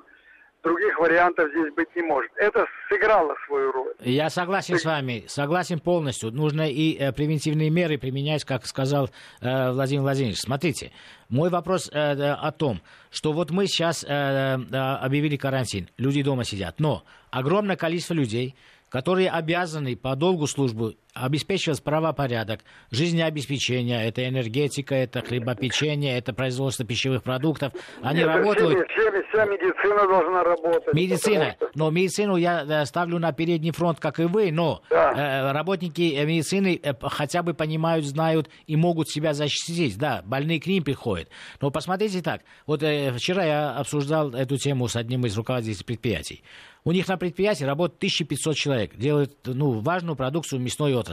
других 0.64 1.00
вариантов 1.00 1.50
здесь 1.52 1.74
быть 1.76 1.88
не 1.96 2.02
может. 2.02 2.32
Это 2.36 2.66
сыграло 2.90 3.36
свою 3.46 3.72
роль. 3.72 3.94
Я 4.02 4.30
согласен 4.30 4.76
Ты... 4.76 4.80
с 4.82 4.86
вами, 4.86 5.24
согласен 5.28 5.80
полностью. 5.80 6.32
Нужно 6.32 6.70
и 6.70 6.98
э, 6.98 7.14
превентивные 7.14 7.70
меры 7.70 7.98
применять, 7.98 8.44
как 8.44 8.66
сказал 8.66 9.10
э, 9.42 9.72
Владимир 9.72 10.02
Владимирович. 10.02 10.40
Смотрите, 10.40 10.92
мой 11.30 11.50
вопрос 11.50 11.90
э, 11.92 11.98
э 11.98 12.34
о 12.34 12.52
том, 12.52 12.82
что 13.12 13.32
вот 13.32 13.52
мы 13.52 13.68
сейчас 13.68 14.04
э, 14.04 14.08
э, 14.08 14.76
объявили 14.76 15.38
карантин, 15.38 15.90
люди 15.98 16.22
дома 16.22 16.44
сидят, 16.44 16.80
но 16.80 17.04
огромное 17.32 17.78
количество 17.78 18.14
людей, 18.14 18.56
которые 18.90 19.30
обязаны 19.30 19.96
по 19.96 20.16
долгу 20.16 20.48
службы 20.48 20.98
обеспечивать 21.22 21.84
правопорядок, 21.84 22.62
жизнеобеспечение, 22.92 24.08
это 24.08 24.28
энергетика, 24.28 24.96
это 24.96 25.22
хлебопечение, 25.22 26.18
это 26.18 26.34
производство 26.34 26.86
пищевых 26.86 27.24
продуктов. 27.24 27.74
Они 28.02 28.20
Нет, 28.20 28.28
работают... 28.28 28.88
Все, 28.90 29.12
все, 29.12 29.24
вся 29.30 29.46
медицина 29.46 30.08
должна 30.08 30.44
работать. 30.44 30.94
Медицина. 30.94 31.56
Что... 31.58 31.70
Но 31.76 31.90
медицину 31.90 32.36
я 32.36 32.64
э, 32.68 32.86
ставлю 32.86 33.20
на 33.20 33.32
передний 33.32 33.72
фронт, 33.72 34.00
как 34.00 34.20
и 34.20 34.24
вы, 34.24 34.52
но 34.52 34.82
да. 34.90 35.12
э, 35.12 35.52
работники 35.52 36.16
э, 36.16 36.26
медицины 36.26 36.82
хотя 37.02 37.44
бы 37.44 37.54
понимают, 37.54 38.06
знают 38.06 38.50
и 38.66 38.76
могут 38.76 39.10
себя 39.10 39.34
защитить. 39.34 39.98
Да, 39.98 40.22
больные 40.26 40.60
к 40.60 40.68
ним 40.68 40.84
приходят. 40.84 41.30
Но 41.62 41.72
посмотрите 41.72 42.22
так. 42.22 42.42
Вот 42.66 42.82
вчера 42.82 43.46
я 43.46 43.72
обсуждал 43.72 44.34
эту 44.34 44.58
тему 44.58 44.88
с 44.88 44.96
одним 44.96 45.26
из 45.26 45.38
руководителей 45.38 45.86
предприятий. 45.86 46.44
У 46.88 46.94
них 46.94 47.08
на 47.10 47.18
предприятии 47.18 47.66
работает 47.66 47.98
1500 47.98 48.56
человек, 48.56 48.96
делают 48.96 49.34
ну, 49.46 49.82
важную 49.82 50.16
продукцию 50.16 50.62
мясной 50.62 50.96
отрасли. 50.96 51.07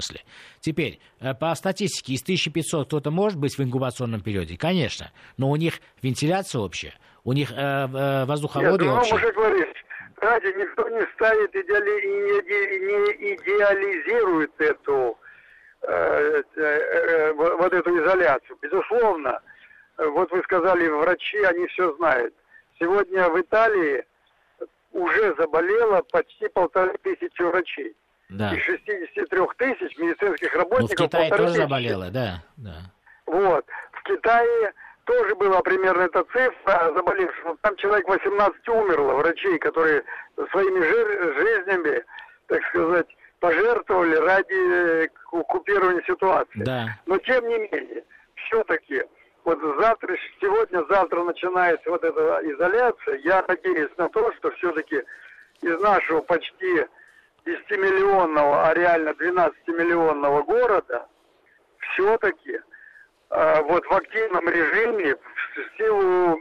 Теперь, 0.61 1.01
э, 1.21 1.35
по 1.35 1.55
статистике, 1.55 2.15
из 2.15 2.23
1500 2.23 2.87
кто-то 2.87 3.11
может 3.11 3.39
быть 3.39 3.57
в 3.57 3.63
инкубационном 3.63 4.21
периоде? 4.21 4.57
Конечно. 4.57 5.13
Но 5.37 5.51
у 5.51 5.57
них 5.57 5.81
вентиляция 6.03 6.61
общая, 6.61 6.95
у 7.25 7.33
них 7.33 7.53
э, 7.53 7.55
э, 7.55 8.25
воздуховоды 8.25 8.85
Нет, 8.85 8.99
общие. 8.99 9.15
уже 9.17 9.33
говоришь, 9.33 9.85
ради 10.17 10.47
никто 10.59 10.89
не 10.89 11.07
ставит 11.15 11.55
идеали, 11.55 12.07
не 12.07 13.35
идеализирует 13.35 14.53
эту 14.59 15.19
э, 15.83 16.43
э, 16.57 16.63
э, 16.63 17.33
вот 17.33 17.73
эту 17.73 17.99
изоляцию. 17.99 18.59
Безусловно, 18.63 19.41
вот 19.99 20.31
вы 20.33 20.43
сказали, 20.43 20.89
врачи, 20.89 21.39
они 21.45 21.67
все 21.69 21.95
знают. 21.97 22.35
Сегодня 22.79 23.29
в 23.29 23.41
Италии 23.41 24.05
уже 24.93 25.35
заболело 25.39 26.03
почти 26.11 26.49
полторы 26.49 26.97
тысячи 27.03 27.43
врачей. 27.43 27.95
Да. 28.29 28.55
Из 28.55 28.63
63 28.63 29.41
тысяч 29.59 29.99
медицинских 29.99 30.55
работников... 30.55 30.99
Ну, 30.99 31.07
в 31.07 31.09
Китае 31.09 31.31
тоже 31.31 31.45
тысячи. 31.45 31.59
заболело, 31.59 32.11
да, 32.11 32.43
да. 32.57 32.77
Вот. 33.27 33.67
В 33.93 34.03
Китае 34.05 34.73
тоже 35.05 35.35
была 35.35 35.61
примерно 35.61 36.03
эта 36.03 36.25
цифра 36.25 36.93
заболевших. 36.95 37.57
Там 37.61 37.77
человек 37.77 38.09
18 38.09 38.69
умерло, 38.69 39.15
врачей, 39.15 39.59
которые 39.59 40.03
своими 40.51 40.81
жизнями, 40.81 42.05
так 42.47 42.65
сказать, 42.69 43.07
пожертвовали 43.41 44.17
ради 44.17 45.11
купирования 45.49 46.03
ситуации. 46.07 46.63
Да. 46.65 46.99
Но 47.07 47.19
тем 47.19 47.47
не 47.47 47.59
менее, 47.59 48.05
все-таки 48.47 49.03
вот 49.45 49.59
завтра, 49.79 50.17
сегодня, 50.41 50.83
завтра 50.89 51.23
начинается 51.23 51.91
вот 51.91 52.03
эта 52.03 52.41
изоляция. 52.45 53.19
Я 53.19 53.45
надеюсь 53.47 53.91
на 53.99 54.09
то, 54.09 54.33
что 54.35 54.51
все-таки 54.53 55.03
из 55.61 55.79
нашего 55.81 56.21
почти 56.23 56.87
10-миллионного, 57.47 58.69
а 58.69 58.75
реально 58.75 59.11
12-миллионного 59.11 60.45
города 60.45 61.07
все-таки 61.79 62.59
э, 63.31 63.63
вот 63.63 63.85
в 63.85 63.93
активном 63.93 64.49
режиме 64.49 65.17
в 65.17 65.77
силу 65.79 66.39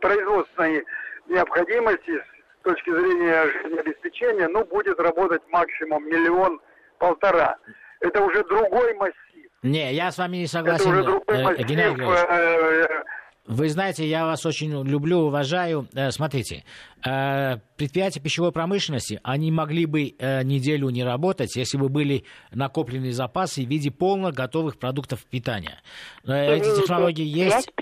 производственной 0.00 0.84
необходимости 1.26 2.18
с 2.18 2.62
точки 2.62 2.90
зрения 2.90 3.46
жизнеобеспечения, 3.46 4.48
ну, 4.48 4.64
будет 4.64 5.00
работать 5.00 5.42
максимум 5.48 6.04
миллион-полтора. 6.06 7.56
Это 8.00 8.22
уже 8.22 8.44
другой 8.44 8.94
массив 8.94 9.16
не, 9.62 9.94
я 9.94 10.10
с 10.10 10.18
вами 10.18 10.38
не 10.38 10.46
согласен. 10.48 10.80
Это 10.80 10.90
уже 10.90 11.04
другой 11.04 11.38
э, 11.38 11.42
массив, 11.44 11.70
э, 11.70 13.04
Вы 13.44 13.68
знаете, 13.70 14.08
я 14.08 14.24
вас 14.24 14.46
очень 14.46 14.70
люблю, 14.84 15.18
уважаю. 15.18 15.88
Э, 15.94 16.12
смотрите, 16.12 16.62
э, 17.04 17.56
предприятия 17.76 18.20
пищевой 18.20 18.52
промышленности, 18.52 19.18
они 19.24 19.50
могли 19.50 19.84
бы 19.84 20.14
э, 20.16 20.44
неделю 20.44 20.90
не 20.90 21.02
работать, 21.02 21.56
если 21.56 21.76
бы 21.76 21.88
были 21.88 22.22
накоплены 22.52 23.10
запасы 23.10 23.64
в 23.64 23.68
виде 23.68 23.90
полно 23.90 24.30
готовых 24.30 24.78
продуктов 24.78 25.24
питания. 25.24 25.80
Эти 26.24 26.80
технологии 26.80 27.26
есть. 27.26 27.72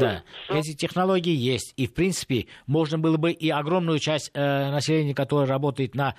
Да, 0.00 0.22
эти 0.48 0.74
технологии 0.74 1.34
есть. 1.34 1.74
И, 1.76 1.86
в 1.86 1.92
принципе, 1.92 2.46
можно 2.66 2.98
было 2.98 3.18
бы 3.18 3.32
и 3.32 3.50
огромную 3.50 3.98
часть 3.98 4.34
населения, 4.34 5.14
которое 5.14 5.46
работает 5.46 5.94
на 5.94 6.14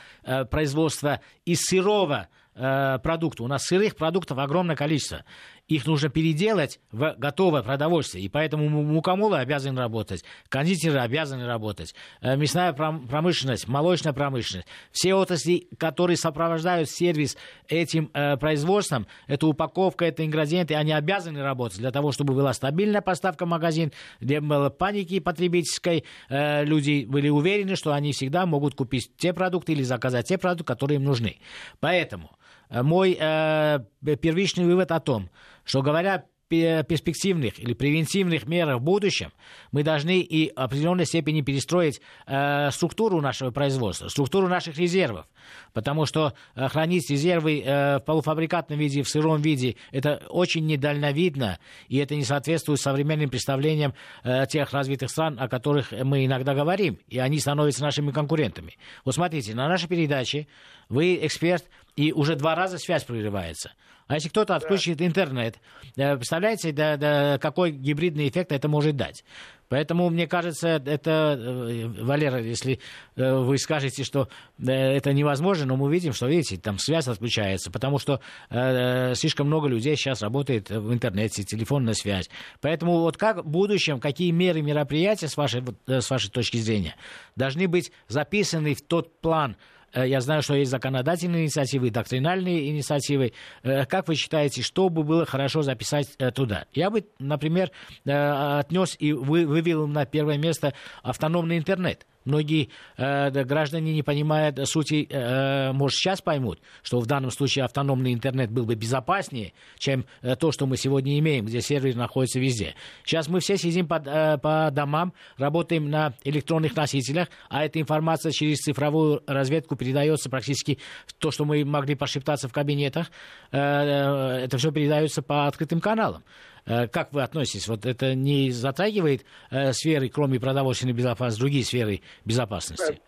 производство 0.51 1.21
из 1.45 1.61
сырого 1.61 2.27
продукта. 2.53 3.43
У 3.43 3.47
нас 3.47 3.63
сырых 3.63 3.95
продуктов 3.95 4.37
огромное 4.37 4.75
количество 4.75 5.23
их 5.71 5.85
нужно 5.87 6.09
переделать 6.09 6.79
в 6.91 7.15
готовое 7.17 7.63
продовольствие. 7.63 8.25
И 8.25 8.29
поэтому 8.29 8.67
мукомолы 8.69 9.37
обязаны 9.39 9.79
работать, 9.79 10.23
кондитеры 10.49 10.99
обязаны 10.99 11.45
работать, 11.45 11.95
э, 12.21 12.35
мясная 12.35 12.73
промышленность, 12.73 13.69
молочная 13.69 14.11
промышленность. 14.11 14.67
Все 14.91 15.13
отрасли, 15.13 15.69
которые 15.77 16.17
сопровождают 16.17 16.89
сервис 16.89 17.37
этим 17.69 18.11
э, 18.13 18.35
производством, 18.35 19.07
это 19.27 19.47
упаковка, 19.47 20.03
это 20.03 20.25
ингредиенты, 20.25 20.75
они 20.75 20.91
обязаны 20.91 21.41
работать 21.41 21.79
для 21.79 21.91
того, 21.91 22.11
чтобы 22.11 22.33
была 22.33 22.51
стабильная 22.51 23.01
поставка 23.01 23.45
в 23.45 23.49
магазин, 23.49 23.93
где 24.19 24.41
было 24.41 24.69
паники 24.69 25.21
потребительской, 25.21 26.03
э, 26.27 26.65
люди 26.65 27.05
были 27.07 27.29
уверены, 27.29 27.77
что 27.77 27.93
они 27.93 28.11
всегда 28.11 28.45
могут 28.45 28.75
купить 28.75 29.11
те 29.15 29.31
продукты 29.31 29.71
или 29.71 29.83
заказать 29.83 30.27
те 30.27 30.37
продукты, 30.37 30.65
которые 30.65 30.97
им 30.97 31.05
нужны. 31.05 31.37
Поэтому 31.79 32.31
Э, 32.71 32.83
мой 32.83 33.17
э, 33.19 33.79
первичный 34.21 34.65
вывод 34.65 34.91
о 34.91 34.99
том, 34.99 35.29
что 35.65 35.81
говоря 35.81 36.25
перспективных 36.51 37.59
или 37.59 37.73
превентивных 37.73 38.45
мерах 38.45 38.79
в 38.79 38.83
будущем, 38.83 39.31
мы 39.71 39.83
должны 39.83 40.19
и 40.19 40.51
в 40.53 40.57
определенной 40.57 41.05
степени 41.05 41.41
перестроить 41.41 42.01
э, 42.27 42.69
структуру 42.71 43.21
нашего 43.21 43.51
производства, 43.51 44.09
структуру 44.09 44.49
наших 44.49 44.77
резервов. 44.77 45.27
Потому 45.71 46.05
что 46.05 46.33
э, 46.55 46.67
хранить 46.67 47.09
резервы 47.09 47.61
э, 47.61 47.99
в 47.99 48.01
полуфабрикатном 48.01 48.77
виде, 48.77 49.01
в 49.01 49.07
сыром 49.07 49.41
виде, 49.41 49.77
это 49.91 50.23
очень 50.29 50.65
недальновидно, 50.65 51.57
и 51.87 51.97
это 51.97 52.15
не 52.15 52.25
соответствует 52.25 52.81
современным 52.81 53.29
представлениям 53.29 53.93
э, 54.23 54.45
тех 54.47 54.73
развитых 54.73 55.09
стран, 55.09 55.37
о 55.39 55.47
которых 55.47 55.93
мы 55.93 56.25
иногда 56.25 56.53
говорим, 56.53 56.99
и 57.07 57.17
они 57.17 57.39
становятся 57.39 57.81
нашими 57.81 58.11
конкурентами. 58.11 58.77
Вот 59.05 59.15
смотрите, 59.15 59.55
на 59.55 59.69
нашей 59.69 59.87
передаче 59.87 60.47
вы 60.89 61.25
эксперт, 61.25 61.63
и 61.95 62.11
уже 62.11 62.35
два 62.35 62.55
раза 62.55 62.77
связь 62.77 63.03
прерывается. 63.03 63.71
А 64.11 64.15
если 64.15 64.27
кто-то 64.27 64.57
отключит 64.57 64.97
да. 64.97 65.05
интернет, 65.05 65.55
э, 65.95 66.17
представляете, 66.17 66.73
да, 66.73 66.97
да, 66.97 67.37
какой 67.37 67.71
гибридный 67.71 68.27
эффект 68.27 68.51
это 68.51 68.67
может 68.67 68.97
дать? 68.97 69.23
Поэтому, 69.69 70.09
мне 70.09 70.27
кажется, 70.27 70.83
это, 70.85 71.39
э, 71.39 71.87
Валера, 72.03 72.41
если 72.41 72.81
э, 73.15 73.33
вы 73.33 73.57
скажете, 73.57 74.03
что 74.03 74.27
это 74.61 75.13
невозможно, 75.13 75.65
но 75.65 75.77
мы 75.77 75.89
видим, 75.89 76.11
что, 76.11 76.27
видите, 76.27 76.57
там 76.57 76.77
связь 76.77 77.07
отключается, 77.07 77.71
потому 77.71 77.99
что 77.99 78.19
э, 78.49 79.15
слишком 79.15 79.47
много 79.47 79.69
людей 79.69 79.95
сейчас 79.95 80.21
работает 80.21 80.69
в 80.69 80.91
интернете, 80.91 81.45
телефонная 81.45 81.93
связь. 81.93 82.29
Поэтому 82.59 82.99
вот 82.99 83.15
как 83.15 83.45
в 83.45 83.47
будущем, 83.47 84.01
какие 84.01 84.31
меры, 84.31 84.61
мероприятия, 84.61 85.29
с 85.29 85.37
вашей, 85.37 85.63
с 85.87 86.09
вашей 86.09 86.29
точки 86.29 86.57
зрения, 86.57 86.97
должны 87.37 87.69
быть 87.69 87.93
записаны 88.09 88.75
в 88.75 88.81
тот 88.81 89.21
план, 89.21 89.55
я 89.93 90.21
знаю, 90.21 90.41
что 90.41 90.55
есть 90.55 90.71
законодательные 90.71 91.43
инициативы, 91.43 91.89
доктринальные 91.89 92.69
инициативы. 92.69 93.33
Э, 93.63 93.85
как 93.85 94.07
вы 94.07 94.15
считаете, 94.15 94.61
что 94.61 94.89
бы 94.89 95.03
было 95.03 95.25
хорошо 95.25 95.61
записать 95.61 96.07
э, 96.17 96.31
туда? 96.31 96.65
Я 96.73 96.89
бы, 96.89 97.05
например, 97.19 97.71
отнес 98.05 98.95
и 98.99 99.11
вывел 99.13 99.87
на 99.87 100.05
первое 100.05 100.37
место 100.37 100.73
автономный 101.03 101.57
интернет. 101.57 102.05
Многие 102.25 102.69
э, 102.97 103.31
граждане 103.43 103.93
не 103.93 104.03
понимают 104.03 104.59
сути, 104.67 105.07
э, 105.09 105.71
может, 105.71 105.97
сейчас 105.97 106.21
поймут, 106.21 106.59
что 106.83 106.99
в 106.99 107.07
данном 107.07 107.31
случае 107.31 107.65
автономный 107.65 108.13
интернет 108.13 108.51
был 108.51 108.65
бы 108.65 108.75
безопаснее, 108.75 109.53
чем 109.77 110.05
э, 110.21 110.35
то, 110.35 110.51
что 110.51 110.67
мы 110.67 110.77
сегодня 110.77 111.17
имеем, 111.17 111.45
где 111.45 111.61
сервер 111.61 111.95
находится 111.95 112.39
везде. 112.39 112.75
Сейчас 113.03 113.27
мы 113.27 113.39
все 113.39 113.57
сидим 113.57 113.87
по, 113.87 113.95
э, 113.95 114.37
по 114.37 114.69
домам, 114.71 115.13
работаем 115.37 115.89
на 115.89 116.13
электронных 116.23 116.75
носителях, 116.75 117.27
а 117.49 117.65
эта 117.65 117.81
информация 117.81 118.31
через 118.31 118.59
цифровую 118.59 119.23
разведку 119.25 119.75
передается 119.75 120.29
практически 120.29 120.77
то, 121.17 121.31
что 121.31 121.45
мы 121.45 121.65
могли 121.65 121.95
пошептаться 121.95 122.47
в 122.47 122.53
кабинетах, 122.53 123.07
э, 123.51 123.57
э 123.57 124.41
это 124.41 124.57
все 124.57 124.71
передается 124.71 125.21
по 125.21 125.47
открытым 125.47 125.81
каналам. 125.81 126.23
Э, 126.65 126.87
как 126.87 127.11
вы 127.11 127.23
относитесь? 127.23 127.67
Вот 127.67 127.85
это 127.85 128.13
не 128.13 128.51
затрагивает 128.51 129.25
э, 129.49 129.71
сферы, 129.73 130.09
кроме 130.09 130.39
продовольственной 130.39 130.93
безопасности, 130.93 131.39
другие 131.39 131.63
сферы 131.63 132.01
безопасности? 132.25 133.01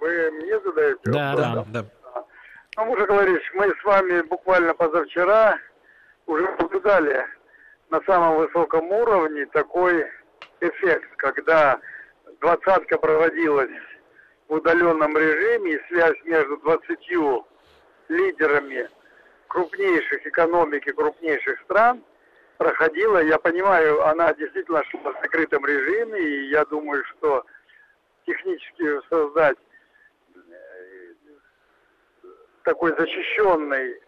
Вы 0.00 0.30
мне 0.30 0.60
задаете 0.60 1.00
да, 1.04 1.34
вопрос? 1.34 1.66
Да, 1.68 1.82
да. 1.82 1.88
Ну, 2.76 2.84
Муша 2.86 3.06
говоришь, 3.06 3.50
мы 3.54 3.68
с 3.68 3.84
вами 3.84 4.22
буквально 4.22 4.74
позавчера 4.74 5.58
уже 6.26 6.44
наблюдали 6.58 7.24
на 7.90 8.00
самом 8.02 8.38
высоком 8.38 8.90
уровне 8.90 9.46
такой 9.46 10.04
эффект, 10.60 11.08
когда 11.16 11.78
двадцатка 12.40 12.98
проводилась 12.98 13.70
в 14.48 14.54
удаленном 14.54 15.16
режиме, 15.16 15.74
и 15.74 15.80
связь 15.88 16.16
между 16.24 16.56
двадцатью 16.58 17.46
лидерами 18.08 18.88
крупнейших 19.48 20.26
экономик 20.26 20.86
и 20.86 20.92
крупнейших 20.92 21.60
стран– 21.62 22.02
проходила. 22.56 23.22
Я 23.22 23.38
понимаю, 23.38 24.06
она 24.06 24.32
действительно 24.34 24.82
шла 24.84 25.12
в 25.12 25.22
закрытом 25.22 25.64
режиме, 25.64 26.20
и 26.20 26.48
я 26.50 26.64
думаю, 26.64 27.04
что 27.04 27.44
технически 28.26 29.00
создать 29.08 29.58
э, 30.34 30.40
такой 32.64 32.94
защищенный 32.98 34.00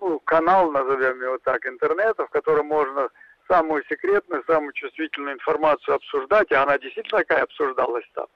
ну, 0.00 0.20
канал, 0.20 0.70
назовем 0.70 1.22
его 1.22 1.38
так, 1.38 1.64
интернета, 1.66 2.26
в 2.26 2.30
котором 2.30 2.66
можно 2.66 3.08
самую 3.48 3.84
секретную, 3.84 4.44
самую 4.46 4.72
чувствительную 4.72 5.34
информацию 5.34 5.94
обсуждать, 5.94 6.50
а 6.52 6.62
она 6.62 6.78
действительно 6.78 7.20
такая 7.20 7.44
обсуждалась 7.44 8.06
там. 8.14 8.26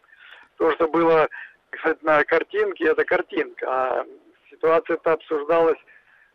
То, 0.57 0.73
что 0.73 0.89
было, 0.89 1.29
кстати, 1.71 1.99
на 2.03 2.23
картинке, 2.25 2.89
это 2.89 3.05
картинка, 3.05 3.67
а 3.69 4.07
ситуация-то 4.51 5.13
обсуждалась 5.13 5.79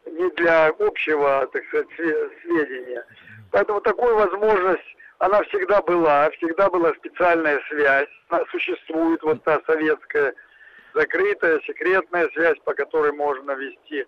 не 0.06 0.30
для 0.32 0.68
общего, 0.68 1.48
так 1.52 1.64
сказать, 1.68 1.88
сведения. 1.96 3.06
Поэтому 3.52 3.82
такую 3.82 4.16
возможность, 4.16 4.96
она 5.20 5.42
всегда 5.44 5.82
была, 5.82 6.30
всегда 6.32 6.70
была 6.70 6.94
специальная 6.96 7.60
связь, 7.70 8.10
она 8.30 8.44
существует, 8.52 9.22
вот 9.24 9.44
та 9.44 9.62
советская 9.66 10.34
закрытая, 10.94 11.60
секретная 11.62 12.30
связь, 12.34 12.58
по 12.66 12.74
которой 12.74 13.12
можно 13.14 13.52
вести 13.52 14.06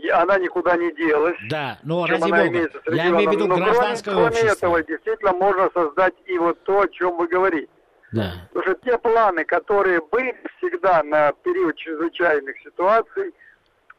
и 0.00 0.08
она 0.08 0.38
никуда 0.38 0.76
не 0.76 0.92
делась. 0.92 1.36
Да, 1.50 1.78
но 1.82 2.06
ради 2.06 2.22
бога, 2.22 2.36
я 2.36 3.08
имею 3.08 3.30
в 3.30 3.32
виду 3.32 3.46
но 3.46 3.56
гражданское 3.56 4.12
кроме. 4.12 4.30
Кроме 4.30 4.50
этого, 4.50 4.82
действительно 4.82 5.32
можно 5.32 5.70
создать 5.74 6.14
и 6.26 6.38
вот 6.38 6.62
то, 6.64 6.80
о 6.80 6.88
чем 6.88 7.16
вы 7.16 7.28
говорите. 7.28 7.68
Да. 8.12 8.32
Потому 8.52 8.74
что 8.74 8.90
те 8.90 8.98
планы, 8.98 9.44
которые 9.44 10.00
были 10.10 10.36
всегда 10.58 11.02
на 11.02 11.32
период 11.32 11.76
чрезвычайных 11.76 12.58
ситуаций, 12.60 13.34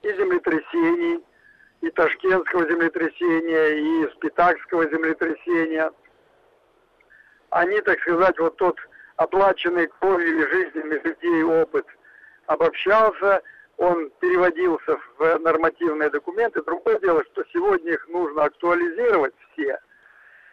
и 0.04 0.14
землетрясений, 0.14 1.24
и 1.82 1.90
Ташкентского 1.90 2.70
землетрясения, 2.70 4.06
и 4.06 4.12
Спитакского 4.14 4.90
землетрясения. 4.90 5.92
Они, 7.50 7.82
так 7.82 8.00
сказать, 8.02 8.38
вот 8.40 8.58
тот 8.58 8.78
оплаченный 9.16 9.88
кровью 9.88 10.42
и 10.42 10.52
жизнями 10.52 11.02
людей 11.04 11.44
опыт 11.44 11.86
обобщался, 12.48 13.42
он 13.78 14.12
переводился 14.20 15.00
в 15.18 15.40
нормативные 15.40 16.10
документы. 16.10 16.62
Другое 16.64 17.00
дело, 17.00 17.24
что 17.32 17.44
сегодня 17.52 17.94
их 17.94 18.08
нужно 18.08 18.46
актуализировать 18.46 19.34
все. 19.52 19.80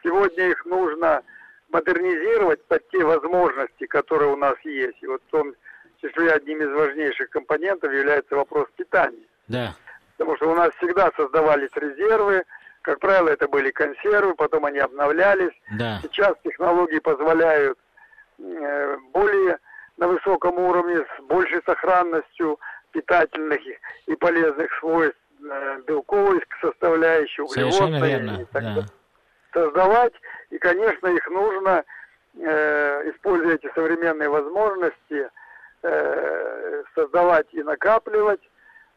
Сегодня 0.03 0.49
их 0.49 0.65
нужно 0.65 1.23
модернизировать 1.69 2.65
под 2.65 2.89
те 2.89 3.05
возможности, 3.05 3.87
которые 3.87 4.33
у 4.33 4.37
нас 4.37 4.55
есть. 4.65 5.03
И 5.03 5.07
вот 5.07 5.23
в 5.27 5.31
том 5.31 5.55
числе 6.01 6.33
одним 6.33 6.63
из 6.63 6.71
важнейших 6.71 7.31
компонентов 7.31 7.93
является 7.93 8.37
вопрос 8.37 8.69
питания. 8.77 9.30
Да. 9.51 9.75
Потому 10.17 10.37
что 10.37 10.51
у 10.51 10.55
нас 10.55 10.71
всегда 10.77 11.11
создавались 11.17 11.71
резервы, 11.75 12.45
как 12.83 12.99
правило, 13.01 13.29
это 13.29 13.47
были 13.49 13.71
консервы, 13.71 14.35
потом 14.35 14.65
они 14.65 14.79
обновлялись. 14.79 15.53
Да. 15.79 15.99
Сейчас 16.03 16.35
технологии 16.43 16.99
позволяют 16.99 17.79
э, 18.39 18.97
более 19.13 19.59
на 19.99 20.09
высоком 20.09 20.59
уровне, 20.59 20.97
с 20.97 21.23
большей 21.25 21.63
сохранностью 21.65 22.59
питательных 22.93 23.61
и 24.07 24.15
полезных 24.17 24.73
свойств 24.79 25.19
э, 25.43 25.81
белковой 25.87 26.43
составляющей, 26.61 27.43
углеводной. 27.43 28.47
Да. 28.53 28.85
Создавать, 29.53 30.15
и, 30.51 30.59
конечно, 30.59 31.09
их 31.09 31.29
нужно, 31.29 31.85
э, 32.39 33.11
используя 33.11 33.57
эти 33.57 33.71
современные 33.75 34.29
возможности, 34.29 35.29
э, 35.83 36.83
создавать 36.95 37.47
и 37.53 37.63
накапливать, 37.63 38.41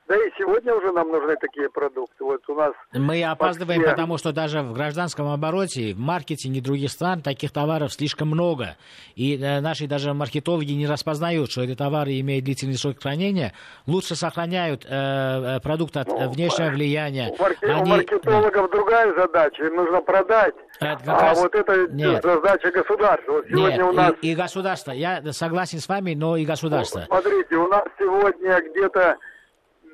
Да 0.08 0.16
и 0.16 0.32
сегодня 0.38 0.76
уже 0.76 0.92
нам 0.92 1.10
нужны 1.10 1.36
такие 1.38 1.70
продукты. 1.70 2.24
Вот 2.26 2.42
у 2.50 2.56
нас 2.56 2.74
Мы 2.94 3.24
опаздываем, 3.24 3.80
Москве... 3.80 3.92
потому 3.96 4.18
что 4.18 4.34
даже 4.34 4.62
в 4.62 4.74
гражданском 4.74 5.32
обороте, 5.32 5.94
в 5.94 6.00
маркетинге 6.00 6.60
других 6.60 6.92
стран 6.92 7.22
таких 7.22 7.52
товаров 7.52 7.94
слишком 7.94 8.28
много. 8.28 8.76
И 9.16 9.38
э, 9.38 9.62
наши 9.62 9.88
даже 9.88 10.14
маркетологи 10.14 10.74
не 10.74 10.88
распознают, 10.88 11.52
что 11.52 11.64
эти 11.64 11.76
товары 11.76 12.20
имеют 12.20 12.44
длительный 12.44 12.76
срок 12.76 13.02
хранения. 13.02 13.54
Лучше 13.88 14.16
сохраняют 14.16 14.86
э, 14.86 14.90
э 14.90 15.60
продукт 15.62 15.96
от 15.96 16.08
ну, 16.08 16.30
внешнего 16.30 16.70
влияния. 16.70 17.30
У, 17.30 17.42
марки... 17.42 17.66
Они... 17.66 17.82
у 17.82 17.86
маркетологов 17.86 18.70
да. 18.70 18.78
другая 18.78 19.14
задача. 19.16 19.66
Им 19.66 19.76
нужно 19.76 20.02
продать. 20.02 20.56
Это 20.82 21.00
а 21.08 21.22
раз... 21.22 21.42
вот 21.42 21.56
это 21.56 21.88
Нет. 21.88 22.22
задача 22.22 22.72
государства. 22.72 23.32
Вот 23.32 23.46
сегодня 23.48 23.78
Нет, 23.78 23.86
у 23.86 23.92
нас... 23.94 24.14
и, 24.22 24.32
и 24.32 24.36
государство. 24.36 24.92
Я 24.92 25.22
согласен 25.32 25.80
с 25.80 25.88
вами, 25.88 26.14
но 26.14 26.36
и 26.36 26.46
государство. 26.46 27.00
Ну, 27.00 27.06
смотрите, 27.06 27.56
у 27.56 27.68
нас 27.70 27.86
сегодня 27.98 28.62
где-то 28.70 29.18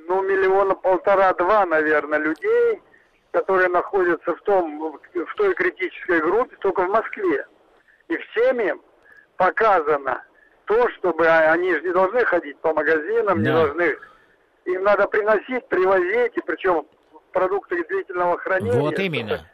ну, 0.10 0.24
миллиона 0.24 0.74
полтора-два, 0.74 1.68
наверное, 1.68 2.18
людей, 2.18 2.82
которые 3.32 3.70
находятся 3.70 4.36
в, 4.36 4.42
том, 4.42 5.00
в 5.14 5.36
той 5.36 5.54
критической 5.54 6.20
группе, 6.20 6.56
только 6.58 6.82
в 6.82 6.90
Москве. 6.90 7.46
И 8.08 8.18
всем 8.18 8.60
им 8.60 8.82
показано 9.38 10.24
то, 10.66 10.90
чтобы 10.98 11.28
а, 11.28 11.52
они 11.52 11.72
же 11.76 11.82
не 11.82 11.92
должны 11.92 12.26
ходить 12.26 12.58
по 12.60 12.74
магазинам, 12.74 13.44
да. 13.44 13.50
не 13.50 13.56
должны... 13.56 13.96
Им 14.66 14.84
надо 14.84 15.08
приносить, 15.08 15.68
привозить, 15.68 16.36
и 16.36 16.42
причем 16.42 16.86
продукты 17.32 17.84
длительного 17.88 18.38
хранения. 18.40 18.80
Вот 18.80 18.98
именно. 18.98 19.48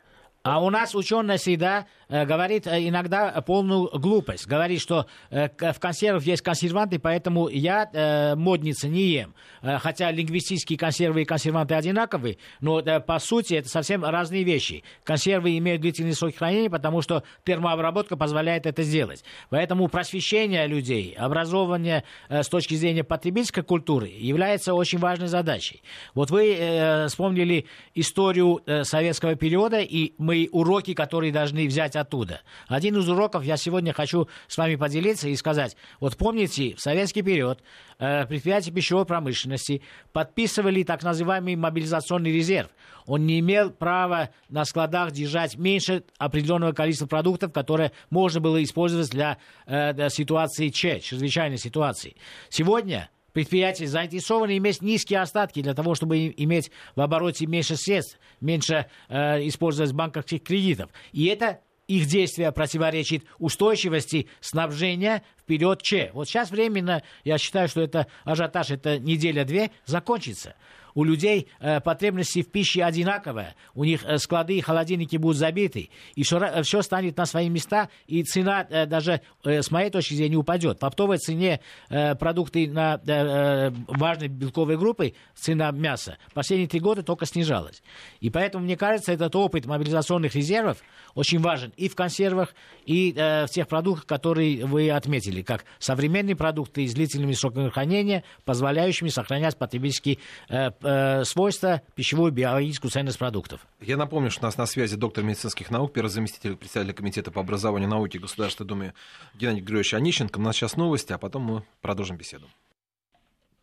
А 0.43 0.63
у 0.63 0.69
нас 0.69 0.95
ученая 0.95 1.37
всегда 1.37 1.85
говорит 2.09 2.67
э, 2.67 2.87
иногда 2.87 3.31
полную 3.41 3.89
глупость. 3.99 4.47
Говорит, 4.47 4.81
что 4.81 5.05
э, 5.29 5.49
в 5.73 5.79
консервах 5.79 6.23
есть 6.23 6.41
консерванты, 6.41 6.99
поэтому 6.99 7.49
я 7.49 7.89
э, 7.91 8.35
модница 8.35 8.87
не 8.87 9.03
ем. 9.03 9.33
Э, 9.61 9.77
хотя 9.79 10.11
лингвистические 10.11 10.77
консервы 10.77 11.23
и 11.23 11.25
консерванты 11.25 11.75
одинаковые, 11.75 12.37
но 12.61 12.79
э, 12.79 12.99
по 12.99 13.19
сути 13.19 13.55
это 13.55 13.69
совсем 13.69 14.03
разные 14.03 14.43
вещи. 14.43 14.83
Консервы 15.03 15.57
имеют 15.57 15.81
длительный 15.81 16.13
срок 16.13 16.35
хранения, 16.35 16.69
потому 16.69 17.01
что 17.01 17.23
термообработка 17.43 18.17
позволяет 18.17 18.65
это 18.65 18.83
сделать. 18.83 19.23
Поэтому 19.49 19.87
просвещение 19.87 20.67
людей, 20.67 21.15
образование 21.17 22.03
э, 22.29 22.43
с 22.43 22.49
точки 22.49 22.75
зрения 22.75 23.03
потребительской 23.03 23.63
культуры 23.63 24.07
является 24.07 24.73
очень 24.73 24.99
важной 24.99 25.27
задачей. 25.27 25.81
Вот 26.13 26.29
вы 26.29 26.55
э, 26.55 27.07
вспомнили 27.07 27.65
историю 27.93 28.61
э, 28.65 28.83
советского 28.83 29.35
периода, 29.35 29.79
и 29.79 30.13
мы 30.17 30.49
уроки, 30.51 30.93
которые 30.93 31.31
должны 31.31 31.67
взять 31.67 31.94
оттуда. 31.95 32.41
Один 32.67 32.97
из 32.97 33.07
уроков 33.09 33.43
я 33.43 33.57
сегодня 33.57 33.93
хочу 33.93 34.27
с 34.47 34.57
вами 34.57 34.75
поделиться 34.75 35.29
и 35.29 35.35
сказать. 35.35 35.75
Вот 35.99 36.17
помните, 36.17 36.75
в 36.75 36.81
советский 36.81 37.21
период 37.21 37.61
э, 37.99 38.25
предприятия 38.25 38.71
пищевой 38.71 39.05
промышленности 39.05 39.81
подписывали 40.11 40.83
так 40.83 41.03
называемый 41.03 41.55
мобилизационный 41.55 42.31
резерв. 42.31 42.69
Он 43.05 43.25
не 43.25 43.39
имел 43.39 43.69
права 43.71 44.29
на 44.49 44.65
складах 44.65 45.11
держать 45.11 45.57
меньше 45.57 46.03
определенного 46.17 46.71
количества 46.73 47.07
продуктов, 47.07 47.53
которые 47.53 47.91
можно 48.09 48.39
было 48.39 48.61
использовать 48.63 49.09
для, 49.11 49.37
э, 49.65 49.93
для 49.93 50.09
ситуации 50.09 50.69
Ч, 50.69 50.99
чрезвычайной 50.99 51.57
ситуации. 51.57 52.15
Сегодня 52.49 53.09
предприятия 53.35 53.85
заинтересованы 53.85 54.57
иметь 54.57 54.81
низкие 54.81 55.19
остатки 55.19 55.61
для 55.61 55.73
того, 55.73 55.93
чтобы 55.93 56.33
иметь 56.37 56.71
в 56.95 57.01
обороте 57.01 57.45
меньше 57.45 57.75
средств, 57.75 58.17
меньше 58.39 58.87
э, 59.09 59.45
использовать 59.47 59.91
банковских 59.91 60.41
кредитов. 60.41 60.89
И 61.11 61.25
это 61.25 61.59
их 61.87 62.07
действие 62.07 62.51
противоречит 62.51 63.25
устойчивости 63.37 64.27
снабжения 64.39 65.23
вперед 65.39 65.81
Че. 65.81 66.11
Вот 66.13 66.27
сейчас 66.27 66.51
временно, 66.51 67.03
я 67.23 67.37
считаю, 67.37 67.67
что 67.67 67.81
это 67.81 68.07
ажиотаж, 68.23 68.71
это 68.71 68.99
неделя-две, 68.99 69.71
закончится 69.85 70.55
у 70.95 71.03
людей 71.03 71.47
э, 71.59 71.81
потребности 71.81 72.41
в 72.41 72.49
пище 72.49 72.83
одинаковые, 72.83 73.53
у 73.75 73.83
них 73.83 74.03
э, 74.05 74.17
склады 74.17 74.57
и 74.57 74.61
холодильники 74.61 75.17
будут 75.17 75.37
забиты, 75.37 75.89
и 76.15 76.23
все, 76.23 76.63
все 76.63 76.81
станет 76.81 77.17
на 77.17 77.25
свои 77.25 77.49
места, 77.49 77.89
и 78.07 78.23
цена 78.23 78.65
э, 78.67 78.85
даже, 78.87 79.21
э, 79.43 79.61
с 79.61 79.69
моей 79.69 79.91
точки 79.91 80.15
зрения, 80.15 80.37
упадет. 80.37 80.79
По 80.79 80.87
оптовой 80.87 81.17
цене 81.17 81.59
э, 81.89 82.15
продукты 82.15 82.67
на 82.67 82.95
э, 82.95 83.11
э, 83.11 83.71
важной 83.87 84.29
белковой 84.29 84.77
группы, 84.77 85.13
цена 85.35 85.71
мяса, 85.71 86.17
последние 86.33 86.69
три 86.69 86.79
года 86.79 87.03
только 87.03 87.25
снижалась. 87.25 87.83
И 88.21 88.29
поэтому, 88.29 88.63
мне 88.63 88.77
кажется, 88.77 89.11
этот 89.11 89.35
опыт 89.35 89.65
мобилизационных 89.65 90.33
резервов 90.35 90.77
очень 91.13 91.39
важен 91.39 91.73
и 91.75 91.89
в 91.89 91.95
консервах, 91.95 92.55
и 92.85 93.13
э, 93.15 93.45
в 93.47 93.49
тех 93.49 93.67
продуктах, 93.67 94.05
которые 94.05 94.65
вы 94.65 94.89
отметили, 94.89 95.41
как 95.41 95.65
современные 95.79 96.37
продукты 96.37 96.87
с 96.87 96.93
длительными 96.93 97.33
сроками 97.33 97.69
хранения, 97.69 98.23
позволяющими 98.45 99.09
сохранять 99.09 99.57
потребительские 99.57 100.19
э, 100.47 100.71
э, 100.85 101.23
свойства 101.25 101.81
пищевую 101.95 102.31
биологическую 102.31 102.91
ценность 102.91 103.17
продуктов. 103.17 103.65
Я 103.81 103.97
напомню, 103.97 104.29
что 104.31 104.41
у 104.41 104.45
нас 104.45 104.57
на 104.57 104.65
связи 104.65 104.95
доктор 104.95 105.23
медицинских 105.23 105.71
наук, 105.71 105.93
первый 105.93 106.09
заместитель 106.09 106.55
председателя 106.55 106.93
комитета 106.93 107.31
по 107.31 107.41
образованию 107.41 107.89
и 107.89 107.91
науке 107.91 108.19
Государственной 108.19 108.67
Думы 108.67 108.93
Геннадий 109.33 109.61
Григорьевич 109.61 109.93
Онищенко. 109.93 110.37
У 110.37 110.41
нас 110.41 110.55
сейчас 110.55 110.77
новости, 110.77 111.13
а 111.13 111.17
потом 111.17 111.43
мы 111.43 111.63
продолжим 111.81 112.17
беседу. 112.17 112.47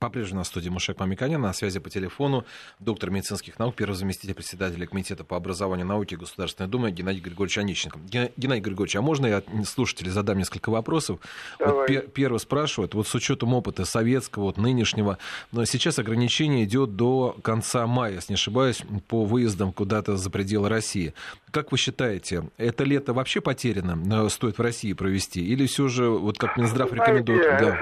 По-прежнему 0.02 0.40
на 0.40 0.44
студии 0.44 0.68
Мушек 0.68 0.98
Мамиканян, 0.98 1.40
на 1.40 1.52
связи 1.52 1.78
по 1.78 1.88
телефону 1.88 2.44
доктор 2.80 3.10
медицинских 3.10 3.60
наук, 3.60 3.76
первый 3.76 3.94
заместитель 3.94 4.34
председателя 4.34 4.84
Комитета 4.84 5.22
по 5.22 5.36
образованию 5.36 5.86
и 5.86 5.88
науке 5.88 6.16
Государственной 6.16 6.68
Думы 6.68 6.90
Геннадий 6.90 7.20
Григорьевич 7.20 7.58
Онищенко. 7.58 8.00
Геннадий 8.36 8.62
Григорьевич, 8.62 8.96
а 8.96 9.00
можно 9.00 9.26
я 9.26 9.44
слушателей 9.64 10.10
задам 10.10 10.38
несколько 10.38 10.70
вопросов? 10.70 11.20
Вот 11.60 11.88
пер- 11.88 12.08
первый 12.08 12.40
спрашивает, 12.40 12.94
вот 12.94 13.06
с 13.06 13.14
учетом 13.14 13.54
опыта 13.54 13.84
советского, 13.84 14.46
вот 14.46 14.56
нынешнего, 14.56 15.18
но 15.52 15.64
сейчас 15.66 16.00
ограничение 16.00 16.64
идет 16.64 16.96
до 16.96 17.36
конца 17.40 17.86
мая, 17.86 18.14
если 18.14 18.32
не 18.32 18.34
ошибаюсь, 18.34 18.82
по 19.06 19.24
выездам 19.24 19.72
куда-то 19.72 20.16
за 20.16 20.30
пределы 20.30 20.68
России. 20.68 21.14
Как 21.52 21.70
вы 21.70 21.78
считаете, 21.78 22.50
это 22.56 22.82
лето 22.82 23.12
вообще 23.12 23.40
потеряно, 23.40 24.26
э, 24.26 24.28
стоит 24.30 24.58
в 24.58 24.62
России 24.62 24.94
провести, 24.94 25.46
или 25.46 25.66
все 25.66 25.86
же, 25.86 26.10
вот 26.10 26.38
как 26.38 26.56
Минздрав 26.56 26.92
рекомендует... 26.92 27.60
Да 27.60 27.78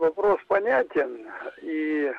вопрос 0.00 0.40
понятен, 0.48 1.28
и 1.62 2.12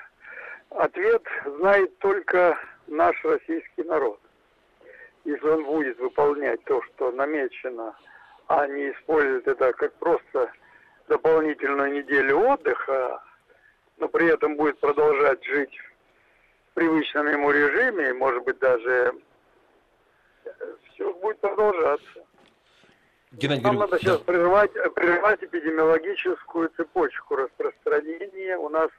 ответ 0.69 1.23
знает 1.57 1.97
только 1.97 2.57
наш 2.87 3.15
российский 3.25 3.83
народ. 3.83 4.19
Если 5.25 5.47
он 5.47 5.65
будет 5.65 5.99
выполнять 5.99 6.63
то, 6.65 6.81
что 6.83 7.11
намечено, 7.11 7.95
а 8.47 8.67
не 8.67 8.91
использовать 8.91 9.47
это 9.47 9.73
как 9.73 9.93
просто 9.95 10.51
дополнительную 11.07 11.93
неделю 11.93 12.39
отдыха, 12.39 13.21
но 13.97 14.07
при 14.07 14.27
этом 14.31 14.55
будет 14.55 14.79
продолжать 14.79 15.43
жить 15.43 15.77
в 16.71 16.73
привычном 16.75 17.27
ему 17.27 17.51
режиме, 17.51 18.13
может 18.13 18.43
быть, 18.43 18.59
даже 18.59 19.13
все 20.89 21.13
будет 21.13 21.39
продолжаться. 21.39 22.25
Геннадий 23.31 23.63
Нам 23.63 23.77
надо 23.77 23.97
сейчас 23.97 24.17
да. 24.19 24.23
прервать, 24.25 24.73
прервать 24.93 25.41
эпидемиологическую 25.41 26.69
цепочку 26.75 27.37
распространения. 27.37 28.57
У 28.57 28.67
нас 28.67 28.89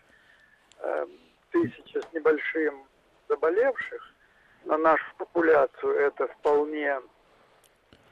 э, 0.79 1.07
тысяча 1.51 2.01
с 2.01 2.13
небольшим 2.15 2.87
заболевших. 3.29 4.03
На 4.65 4.79
нашу 4.79 5.05
популяцию 5.19 5.97
это 5.97 6.29
вполне, 6.29 6.99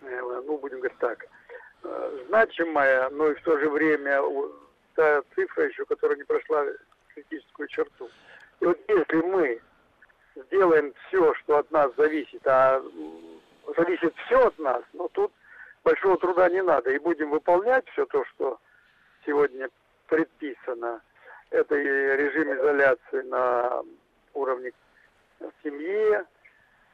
э, 0.02 0.42
ну, 0.46 0.59
будем 0.59 0.80
говорить 0.80 0.98
так, 0.98 1.24
э, 1.85 2.24
значимая, 2.28 3.09
но 3.09 3.28
и 3.28 3.35
в 3.35 3.42
то 3.42 3.59
же 3.59 3.70
время 3.70 4.20
та 4.96 5.22
цифра 5.35 5.68
еще, 5.68 5.87
которая 5.87 6.18
не 6.18 6.24
прошла 6.24 6.66
критическую 7.14 7.66
черту. 7.68 8.11
И 8.61 8.66
вот 8.66 8.78
если 8.88 9.22
мы 9.22 9.59
сделаем 10.37 10.92
все, 11.09 11.33
что 11.37 11.59
от 11.59 11.70
нас 11.70 11.90
зависит, 11.96 12.46
а 12.46 12.83
зависит 13.74 14.14
все 14.26 14.48
от 14.48 14.59
нас, 14.59 14.83
но 14.92 15.09
тут 15.09 15.33
большого 15.84 16.18
труда 16.18 16.48
не 16.48 16.62
надо. 16.62 16.90
И 16.90 16.98
будем 16.98 17.30
выполнять 17.30 17.88
все 17.90 18.06
то, 18.06 18.24
что 18.26 18.58
сегодня 19.26 19.68
предписано. 20.08 21.00
Это 21.50 21.76
и 21.76 21.84
режим 21.84 22.52
изоляции 22.54 23.22
на 23.22 23.82
уровне 24.34 24.72
семьи. 25.62 26.18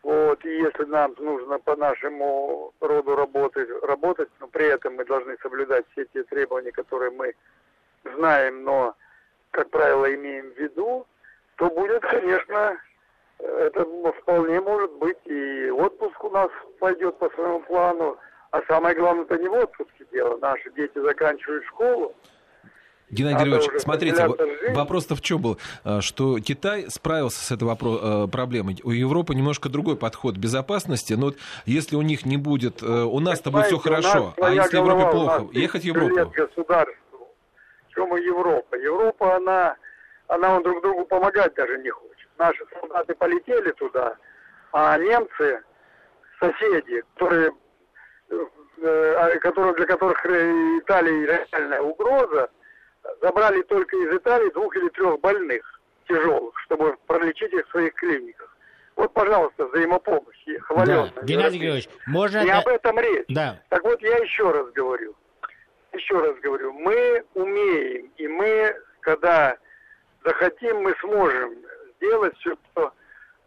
Вот, 0.03 0.45
и 0.45 0.59
если 0.59 0.85
нам 0.85 1.15
нужно 1.19 1.59
по 1.59 1.75
нашему 1.75 2.73
роду 2.81 3.17
работать, 3.17 3.69
работать, 3.83 4.29
но 4.39 4.47
при 4.47 4.67
этом 4.67 4.95
мы 4.95 5.05
должны 5.05 5.37
соблюдать 5.43 5.85
все 5.93 6.05
те 6.07 6.23
требования, 6.23 6.71
которые 6.71 7.11
мы 7.11 7.35
знаем, 8.15 8.63
но, 8.63 8.95
как 9.51 9.69
правило, 9.71 10.15
имеем 10.15 10.53
в 10.53 10.59
виду, 10.59 11.07
то 11.57 11.69
будет, 11.71 12.03
конечно, 12.03 12.79
это 13.39 13.85
вполне 14.21 14.61
может 14.61 14.93
быть 14.93 15.19
и 15.25 15.71
отпуск 15.71 16.23
у 16.23 16.31
нас 16.31 16.51
пойдет 16.79 17.19
по 17.19 17.29
своему 17.31 17.61
плану, 17.61 18.17
а 18.57 18.63
самое 18.69 18.95
главное, 18.97 19.25
это 19.25 19.37
не 19.39 19.49
в 19.49 19.53
отпуске 19.53 20.07
дело. 20.13 20.39
Наши 20.39 20.71
дети 20.75 20.99
заканчивают 20.99 21.65
школу. 21.67 22.15
Геннадий 23.09 23.45
Григорьевич, 23.45 23.81
смотрите, 23.81 24.29
вопрос-то 24.73 25.15
в 25.15 25.21
чем 25.21 25.41
был, 25.41 25.59
а, 25.85 26.01
что 26.01 26.41
Китай 26.41 26.87
справился 26.89 27.45
с 27.45 27.53
этой 27.53 27.65
вопрос, 27.65 28.01
а, 28.03 28.27
проблемой. 28.27 28.81
У 28.83 28.91
Европы 28.91 29.35
немножко 29.35 29.69
другой 29.69 29.97
подход 29.97 30.37
безопасности, 30.37 31.13
но 31.13 31.27
вот 31.27 31.37
если 31.67 31.95
у 31.95 32.03
них 32.03 32.27
не 32.27 32.37
будет, 32.37 32.83
э, 32.83 32.87
у 32.87 33.21
нас-то 33.21 33.53
будет 33.53 33.67
все 33.67 33.79
хорошо, 33.79 34.35
а 34.41 34.51
если 34.51 34.79
голова, 34.79 35.03
Европе 35.03 35.13
плохо, 35.13 35.47
ехать 35.53 35.83
в 35.83 35.85
Европу? 35.85 36.33
государству. 36.35 37.29
Чем 37.95 38.17
и 38.17 38.23
Европа? 38.23 38.75
Европа, 38.75 39.37
она 39.37 39.77
она 40.29 40.57
он 40.57 40.63
друг 40.63 40.83
другу 40.83 41.05
помогать 41.05 41.55
даже 41.55 41.79
не 41.79 41.91
хочет. 41.91 42.29
Наши 42.39 42.65
солдаты 42.73 43.15
полетели 43.15 43.71
туда, 43.73 44.17
а 44.73 44.99
немцы, 44.99 45.63
соседи, 46.41 46.99
э, 46.99 47.03
которые, 47.15 47.53
для 49.77 49.87
которых 49.87 50.27
Италия 50.27 51.47
реальная 51.53 51.81
угроза, 51.81 52.51
забрали 53.23 53.63
только 53.63 53.97
из 53.97 54.17
Италии 54.17 54.51
двух 54.51 54.77
или 54.77 54.89
трех 54.91 55.21
больных 55.21 55.81
тяжелых, 56.09 56.59
чтобы 56.61 56.97
пролечить 57.07 57.53
их 57.53 57.67
в 57.67 57.71
своих 57.71 57.95
клиниках. 57.95 58.57
Вот, 58.97 59.13
пожалуйста, 59.13 59.67
взаимопомощь. 59.67 60.47
Хваленная. 60.63 61.13
Да. 61.15 61.23
Геннадий 61.23 61.59
Георгиевич, 61.59 61.89
можно... 62.07 62.45
Не 62.45 62.51
об 62.51 62.67
этом 62.67 62.99
речь. 62.99 63.27
Да. 63.29 63.61
Так 63.69 63.85
вот, 63.85 64.01
я 64.01 64.17
еще 64.19 64.51
раз 64.51 64.71
говорю. 64.73 65.15
Еще 65.93 66.19
раз 66.19 66.37
говорю. 66.41 66.73
Мы 66.73 67.25
умеем, 67.35 68.11
и 68.17 68.27
мы, 68.27 68.75
когда 69.01 69.57
захотим, 70.25 70.79
мы 70.83 70.95
сможем 71.01 71.55
сделать 71.97 72.37
все, 72.39 72.57
что 72.73 72.93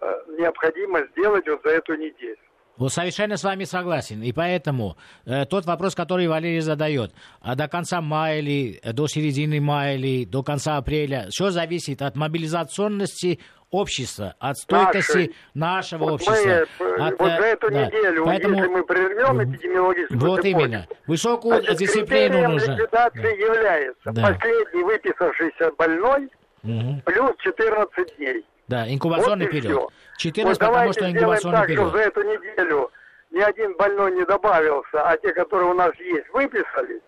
э, 0.02 0.24
необходимо 0.38 1.02
сделать 1.12 1.48
вот 1.48 1.62
за 1.64 1.72
эту 1.72 1.96
неделю. 1.96 2.38
Вот 2.80 2.94
совершенно 2.94 3.36
с 3.36 3.44
вами 3.44 3.66
согласен. 3.66 4.24
И 4.24 4.32
поэтому 4.32 4.98
э, 5.26 5.46
тот 5.46 5.66
вопрос, 5.66 5.96
который 5.96 6.28
Валерий 6.28 6.62
задает, 6.62 7.14
а 7.42 7.56
до 7.56 7.68
конца 7.68 8.00
мая 8.02 8.40
или 8.40 8.80
до 8.94 9.08
середины 9.08 9.60
мая 9.60 9.98
или 9.98 10.24
до 10.24 10.44
конца 10.44 10.78
апреля, 10.78 11.28
все 11.30 11.52
зависит 11.52 12.02
от 12.02 12.16
мобилизационности 12.16 13.40
общества, 13.70 14.34
от 14.40 14.58
стойкости 14.58 15.18
Нашей. 15.18 15.36
нашего 15.54 16.04
вот 16.06 16.14
общества. 16.14 16.66
Мы, 16.80 16.96
от, 16.96 17.20
вот 17.20 17.30
за 17.30 17.46
эту 17.46 17.70
да. 17.70 17.86
неделю, 17.86 18.26
Поэтому, 18.26 18.56
если 18.56 18.70
мы 18.70 18.84
прервем 18.86 19.44
эпидемиологическую 19.44 20.20
Вот 20.20 20.42
цепочку, 20.42 20.60
именно. 20.60 20.88
Высокую 21.06 21.62
значит, 21.62 21.78
дисциплину 21.78 22.50
нужно. 22.50 22.72
ликвидации 22.72 23.22
да. 23.22 23.30
является 23.30 24.12
да. 24.12 24.22
последний 24.22 24.84
выписавшийся 24.84 25.72
больной 25.78 26.30
угу. 26.64 27.02
плюс 27.06 27.32
14 27.40 28.18
дней. 28.18 28.46
Да, 28.70 28.92
инкубационный 28.92 29.46
вот 29.46 29.52
период. 29.52 29.92
Все. 29.92 29.99
14, 30.20 30.60
вот 30.62 30.68
потому 30.68 30.94
что 30.94 31.10
инкубационный 31.10 31.58
так, 31.60 31.68
период. 31.68 31.92
За 31.94 32.00
эту 32.00 32.22
неделю 32.24 32.92
ни 33.32 33.40
один 33.40 33.76
больной 33.78 34.12
не 34.12 34.26
добавился, 34.26 35.02
а 35.02 35.18
те, 35.18 35.34
которые 35.34 35.72
у 35.72 35.74
нас 35.74 35.92
есть, 35.98 36.28
выписались, 36.34 37.02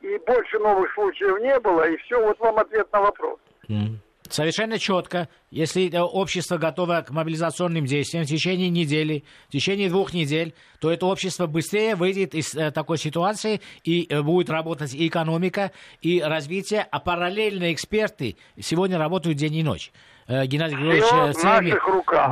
и 0.00 0.18
больше 0.26 0.58
новых 0.58 0.92
случаев 0.94 1.38
не 1.40 1.58
было, 1.60 1.88
и 1.88 1.96
все, 1.98 2.20
вот 2.24 2.38
вам 2.40 2.58
ответ 2.58 2.90
на 2.92 3.00
вопрос. 3.00 3.38
Mm. 3.68 3.98
Совершенно 4.30 4.78
четко. 4.78 5.28
Если 5.50 5.90
общество 5.96 6.58
готово 6.58 7.00
к 7.00 7.10
мобилизационным 7.10 7.86
действиям 7.86 8.24
в 8.24 8.28
течение 8.28 8.68
недели, 8.68 9.24
в 9.48 9.52
течение 9.52 9.88
двух 9.88 10.12
недель, 10.12 10.54
то 10.80 10.90
это 10.90 11.06
общество 11.06 11.46
быстрее 11.46 11.94
выйдет 11.94 12.34
из 12.34 12.54
э, 12.54 12.70
такой 12.70 12.98
ситуации 12.98 13.62
и 13.84 14.06
э, 14.08 14.20
будет 14.20 14.50
работать 14.50 14.94
и 14.94 15.08
экономика, 15.08 15.72
и 16.02 16.20
развитие, 16.20 16.86
а 16.90 17.00
параллельно 17.00 17.72
эксперты 17.72 18.36
сегодня 18.60 18.98
работают 18.98 19.38
день 19.38 19.54
и 19.54 19.62
ночь. 19.62 19.92
Э, 20.28 20.46
Геннадий 20.46 20.76
Григорьевич, 20.76 21.06
с 21.36 21.42
вами, 21.42 21.74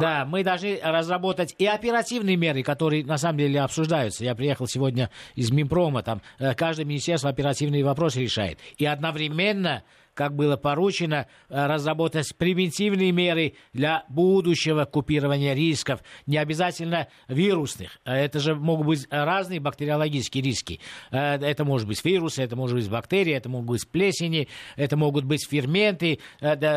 да, 0.01 0.27
мы 0.27 0.45
должны 0.45 0.79
разработать 0.83 1.55
и 1.59 1.67
оперативные 1.67 2.37
меры, 2.37 2.63
которые 2.63 3.05
на 3.05 3.17
самом 3.17 3.39
деле 3.39 3.63
обсуждаются. 3.63 4.23
Я 4.23 4.35
приехал 4.35 4.67
сегодня 4.67 5.11
из 5.35 5.51
Минпрома, 5.51 6.03
там 6.03 6.21
каждое 6.57 6.85
министерство 6.85 7.31
оперативные 7.31 7.83
вопросы 7.85 8.21
решает. 8.21 8.59
И 8.77 8.85
одновременно 8.85 9.83
как 10.17 10.35
было 10.35 10.57
поручено, 10.57 11.29
э, 11.49 11.67
разработать 11.67 12.35
превентивные 12.37 13.13
меры 13.13 13.55
для 13.73 14.05
будущего 14.09 14.87
купирования 14.87 15.55
рисков, 15.55 16.01
не 16.27 16.39
обязательно 16.39 17.09
вирусных. 17.29 17.99
Э, 18.05 18.15
это 18.15 18.41
же 18.41 18.55
могут 18.55 18.87
быть 18.87 19.07
разные 19.11 19.61
бактериологические 19.61 20.43
риски. 20.43 20.81
Э, 21.13 21.35
это 21.37 21.65
может 21.65 21.87
быть 21.87 22.03
вирусы, 22.05 22.43
это 22.43 22.57
может 22.57 22.77
быть 22.77 22.91
бактерии, 22.91 23.35
это 23.35 23.49
могут 23.49 23.69
быть 23.69 23.89
плесени, 23.89 24.49
это 24.77 24.97
могут 24.97 25.25
быть 25.25 25.47
ферменты, 25.49 26.21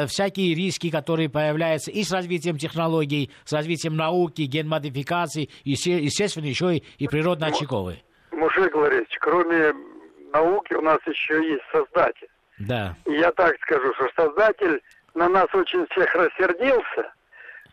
всякие 0.08 0.54
риски, 0.54 0.90
которые 0.90 1.30
появляются 1.30 1.92
и 1.92 2.04
с 2.04 2.12
развитием 2.12 2.58
технологий, 2.58 3.32
с 3.46 3.54
развитием 3.54 3.96
науки, 3.96 4.42
генмодификации, 4.42 5.50
и, 5.64 5.72
естественно, 5.72 6.46
еще 6.46 6.78
и, 6.78 6.84
и 6.98 7.08
природно-очаговые. 7.08 8.04
Мужик 8.32 8.74
Борисович, 8.74 9.18
кроме 9.22 9.74
науки 10.34 10.74
у 10.74 10.82
нас 10.82 11.00
еще 11.08 11.36
есть 11.48 11.64
создатель. 11.72 12.28
Да. 12.60 12.96
Я 13.06 13.32
так 13.32 13.56
скажу, 13.62 13.94
что 13.96 14.10
создатель 14.16 14.82
на 15.16 15.30
нас 15.30 15.48
очень 15.54 15.86
всех 15.88 16.14
рассердился, 16.14 17.14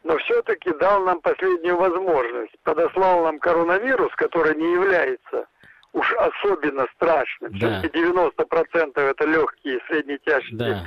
но 0.04 0.16
все-таки 0.18 0.70
дал 0.78 1.04
нам 1.04 1.20
последнюю 1.20 1.76
возможность. 1.76 2.54
Подослал 2.62 3.24
нам 3.24 3.38
коронавирус, 3.38 4.12
который 4.14 4.54
не 4.56 4.72
является 4.72 5.46
уж 5.92 6.12
особенно 6.14 6.86
страшным. 6.94 7.58
Да. 7.58 7.80
Все-таки 7.80 7.98
90% 7.98 9.00
это 9.00 9.24
легкие 9.24 9.78
и 9.78 9.82
среднетяжкие 9.88 10.58
да. 10.58 10.82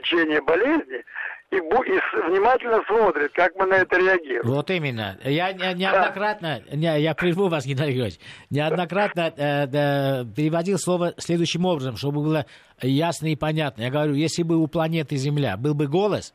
Течения 0.00 0.40
болезни 0.42 1.04
и, 1.50 1.56
и 1.56 2.28
внимательно 2.28 2.82
смотрит, 2.86 3.32
как 3.32 3.54
мы 3.56 3.66
на 3.66 3.74
это 3.74 3.96
реагируем. 3.96 4.54
Вот 4.54 4.70
именно. 4.70 5.18
Я 5.24 5.52
неоднократно, 5.52 6.62
не, 6.72 7.00
я 7.00 7.14
прерву 7.14 7.48
вас, 7.48 7.64
Геннадий 7.64 7.92
Григорьевич, 7.92 8.20
неоднократно 8.50 9.32
э, 9.36 9.66
э, 9.66 10.24
переводил 10.34 10.78
слово 10.78 11.14
следующим 11.18 11.64
образом, 11.64 11.96
чтобы 11.96 12.22
было 12.22 12.46
ясно 12.80 13.26
и 13.26 13.36
понятно. 13.36 13.82
Я 13.82 13.90
говорю, 13.90 14.14
если 14.14 14.42
бы 14.42 14.56
у 14.56 14.66
планеты 14.66 15.16
Земля 15.16 15.56
был 15.56 15.74
бы 15.74 15.86
голос, 15.86 16.34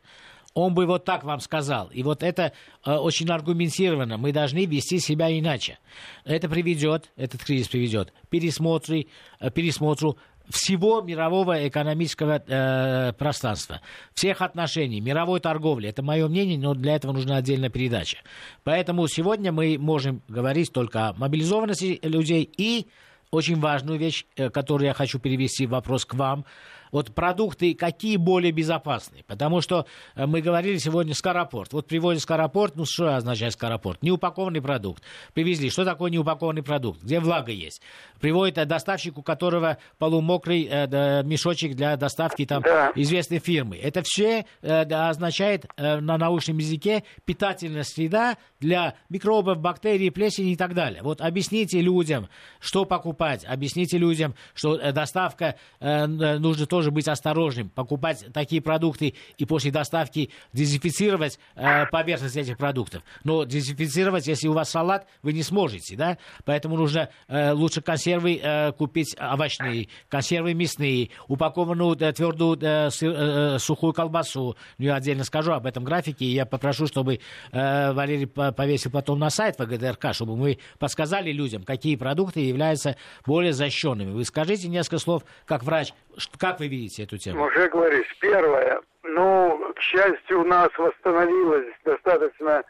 он 0.54 0.74
бы 0.74 0.86
вот 0.86 1.04
так 1.04 1.24
вам 1.24 1.40
сказал. 1.40 1.88
И 1.92 2.02
вот 2.02 2.22
это 2.22 2.52
э, 2.84 2.92
очень 2.92 3.28
аргументированно. 3.30 4.16
Мы 4.16 4.32
должны 4.32 4.66
вести 4.66 4.98
себя 4.98 5.30
иначе. 5.30 5.78
Это 6.24 6.48
приведет, 6.48 7.10
этот 7.16 7.44
кризис 7.44 7.68
приведет 7.68 8.12
к 8.24 8.28
пересмотру, 8.28 8.96
э, 8.96 9.50
пересмотру 9.50 10.18
всего 10.50 11.00
мирового 11.00 11.66
экономического 11.66 12.42
э, 12.46 13.12
пространства, 13.14 13.80
всех 14.14 14.42
отношений, 14.42 15.00
мировой 15.00 15.40
торговли. 15.40 15.88
Это 15.88 16.02
мое 16.02 16.28
мнение, 16.28 16.58
но 16.58 16.74
для 16.74 16.96
этого 16.96 17.12
нужна 17.12 17.36
отдельная 17.36 17.70
передача. 17.70 18.18
Поэтому 18.64 19.06
сегодня 19.08 19.52
мы 19.52 19.78
можем 19.78 20.22
говорить 20.28 20.72
только 20.72 21.08
о 21.08 21.12
мобилизованности 21.14 22.00
людей 22.02 22.50
и 22.56 22.86
очень 23.30 23.60
важную 23.60 23.98
вещь, 23.98 24.26
э, 24.36 24.50
которую 24.50 24.88
я 24.88 24.94
хочу 24.94 25.18
перевести 25.18 25.66
вопрос 25.66 26.04
к 26.04 26.14
вам– 26.14 26.44
вот 26.90 27.14
продукты 27.14 27.74
какие 27.74 28.16
более 28.16 28.52
безопасные? 28.52 29.24
Потому 29.24 29.60
что 29.60 29.86
э, 30.14 30.26
мы 30.26 30.40
говорили 30.40 30.78
сегодня 30.78 31.14
скоропорт. 31.14 31.72
Вот 31.72 31.86
привозят 31.86 32.22
скоропорт, 32.22 32.76
ну 32.76 32.84
что 32.86 33.16
означает 33.16 33.52
скоропорт? 33.52 34.02
Неупакованный 34.02 34.62
продукт. 34.62 35.02
Привезли. 35.34 35.70
Что 35.70 35.84
такое 35.84 36.10
неупакованный 36.10 36.62
продукт? 36.62 37.02
Где 37.02 37.20
влага 37.20 37.52
есть? 37.52 37.82
Приводит 38.20 38.58
э, 38.58 38.64
доставщик, 38.64 39.18
у 39.18 39.22
которого 39.22 39.78
полумокрый 39.98 40.68
э, 40.70 41.22
мешочек 41.22 41.74
для 41.74 41.96
доставки 41.96 42.46
там 42.46 42.62
да. 42.62 42.92
известной 42.94 43.38
фирмы. 43.38 43.76
Это 43.76 44.02
все 44.04 44.46
э, 44.62 44.82
означает 44.82 45.66
э, 45.76 46.00
на 46.00 46.18
научном 46.18 46.58
языке 46.58 47.04
питательная 47.24 47.84
среда 47.84 48.36
для 48.60 48.94
микробов, 49.08 49.58
бактерий, 49.58 50.10
плесени 50.10 50.52
и 50.52 50.56
так 50.56 50.74
далее. 50.74 51.02
Вот 51.02 51.20
объясните 51.20 51.80
людям, 51.80 52.28
что 52.60 52.84
покупать. 52.84 53.44
Объясните 53.44 53.98
людям, 53.98 54.34
что 54.54 54.76
э, 54.76 54.92
доставка 54.92 55.56
э, 55.80 56.06
нужно 56.06 56.66
тоже 56.66 56.79
тоже 56.80 56.90
быть 56.90 57.08
осторожным, 57.08 57.68
покупать 57.68 58.24
такие 58.32 58.62
продукты 58.62 59.12
и 59.36 59.44
после 59.44 59.70
доставки 59.70 60.30
дезинфицировать 60.54 61.38
э, 61.54 61.84
поверхность 61.90 62.38
этих 62.38 62.56
продуктов. 62.56 63.02
Но 63.22 63.44
дезинфицировать, 63.44 64.26
если 64.26 64.48
у 64.48 64.54
вас 64.54 64.70
салат, 64.70 65.06
вы 65.22 65.34
не 65.34 65.42
сможете, 65.42 65.94
да? 65.94 66.16
Поэтому 66.46 66.78
нужно 66.78 67.10
э, 67.28 67.52
лучше 67.52 67.82
консервы 67.82 68.40
э, 68.42 68.72
купить 68.72 69.14
овощные, 69.20 69.88
консервы 70.08 70.54
мясные, 70.54 71.10
упакованную 71.28 71.98
э, 72.00 72.12
твердую 72.14 72.58
э, 72.58 72.88
сыр, 72.88 73.12
э, 73.12 73.58
сухую 73.58 73.92
колбасу. 73.92 74.56
Ну, 74.78 74.84
я 74.86 74.94
отдельно 74.94 75.24
скажу 75.24 75.52
об 75.52 75.66
этом 75.66 75.84
графике, 75.84 76.24
и 76.24 76.32
я 76.32 76.46
попрошу, 76.46 76.86
чтобы 76.86 77.20
э, 77.52 77.92
Валерий 77.92 78.26
повесил 78.26 78.90
потом 78.90 79.18
на 79.18 79.28
сайт 79.28 79.58
ВГДРК, 79.58 80.14
чтобы 80.14 80.34
мы 80.34 80.56
подсказали 80.78 81.30
людям, 81.30 81.62
какие 81.62 81.96
продукты 81.96 82.40
являются 82.40 82.96
более 83.26 83.52
защищенными. 83.52 84.12
Вы 84.12 84.24
скажите 84.24 84.68
несколько 84.68 84.96
слов, 84.96 85.24
как 85.44 85.62
врач, 85.62 85.92
как 86.38 86.60
вы 86.60 86.68
видите 86.68 87.04
эту 87.04 87.18
тему? 87.18 87.44
Уже 87.44 87.68
говоришь, 87.68 88.16
первое, 88.20 88.80
ну, 89.02 89.72
к 89.74 89.80
счастью, 89.80 90.40
у 90.40 90.44
нас 90.44 90.68
восстановилась 90.78 91.72
достаточно 91.84 92.62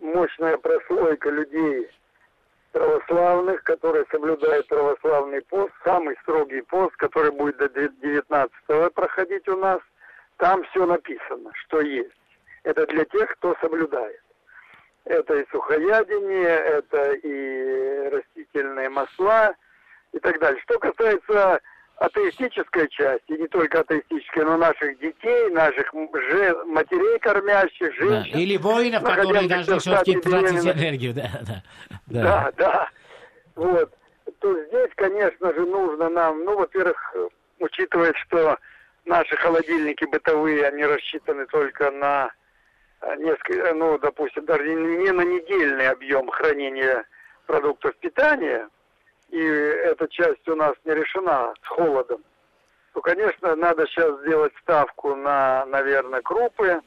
мощная 0.00 0.56
прослойка 0.56 1.30
людей 1.30 1.88
православных, 2.72 3.62
которые 3.64 4.04
соблюдают 4.10 4.66
православный 4.66 5.42
пост, 5.42 5.72
самый 5.84 6.16
строгий 6.22 6.62
пост, 6.62 6.96
который 6.96 7.30
будет 7.30 7.58
до 7.58 7.66
19-го 7.66 8.90
проходить 8.90 9.46
у 9.48 9.56
нас. 9.56 9.80
Там 10.38 10.64
все 10.64 10.86
написано, 10.86 11.52
что 11.54 11.80
есть. 11.80 12.10
Это 12.64 12.86
для 12.86 13.04
тех, 13.04 13.30
кто 13.32 13.54
соблюдает. 13.60 14.20
Это 15.04 15.34
и 15.34 15.46
сухоядение, 15.50 16.48
это 16.48 17.12
и 17.12 18.08
растительные 18.08 18.88
масла 18.88 19.54
и 20.12 20.18
так 20.18 20.38
далее. 20.38 20.60
Что 20.62 20.78
касается 20.78 21.60
атеистическая 21.96 22.88
часть, 22.88 23.24
и 23.28 23.34
не 23.34 23.46
только 23.48 23.80
атеистическая, 23.80 24.44
но 24.44 24.56
наших 24.56 24.98
детей, 24.98 25.50
наших 25.50 25.92
же, 25.92 26.64
матерей 26.66 27.18
кормящих, 27.20 27.94
женщин. 27.94 28.32
Да. 28.32 28.38
Или 28.38 28.56
воинов, 28.56 29.02
которые 29.04 29.48
должны 29.48 29.78
все-таки 29.78 30.18
тратить 30.18 30.64
энергию. 30.64 31.14
Да, 31.14 31.30
да, 31.42 31.62
да. 32.06 32.22
да, 32.22 32.52
да. 32.56 32.88
Вот. 33.54 33.92
То 34.40 34.64
здесь, 34.66 34.90
конечно 34.96 35.52
же, 35.54 35.60
нужно 35.66 36.08
нам, 36.08 36.44
ну, 36.44 36.56
во-первых, 36.56 37.14
учитывая, 37.60 38.12
что 38.14 38.58
наши 39.04 39.36
холодильники 39.36 40.04
бытовые, 40.04 40.66
они 40.66 40.84
рассчитаны 40.84 41.46
только 41.46 41.90
на 41.90 42.30
э, 43.02 43.16
несколько, 43.18 43.74
ну, 43.74 43.98
допустим, 43.98 44.44
даже 44.44 44.74
не 44.74 45.10
на 45.10 45.22
недельный 45.22 45.88
объем 45.88 46.28
хранения 46.28 47.04
продуктов 47.46 47.94
питания, 47.96 48.68
и 49.32 49.40
эта 49.40 50.06
часть 50.08 50.46
у 50.46 50.54
нас 50.54 50.74
не 50.84 50.94
решена 50.94 51.54
с 51.62 51.66
холодом, 51.66 52.22
то, 52.92 53.00
конечно, 53.00 53.56
надо 53.56 53.86
сейчас 53.86 54.20
сделать 54.20 54.52
ставку 54.60 55.14
на, 55.14 55.64
наверное, 55.66 56.20
крупы, 56.20 56.82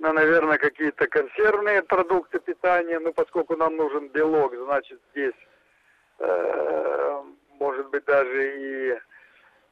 на, 0.00 0.12
наверное, 0.12 0.58
какие-то 0.58 1.06
консервные 1.06 1.84
продукты 1.84 2.40
питания, 2.40 2.98
ну, 2.98 3.12
поскольку 3.12 3.56
нам 3.56 3.76
нужен 3.76 4.08
белок, 4.08 4.52
значит, 4.56 5.00
здесь, 5.12 5.34
э, 6.18 7.22
может 7.60 7.88
быть, 7.90 8.04
даже 8.06 8.58
и 8.58 8.98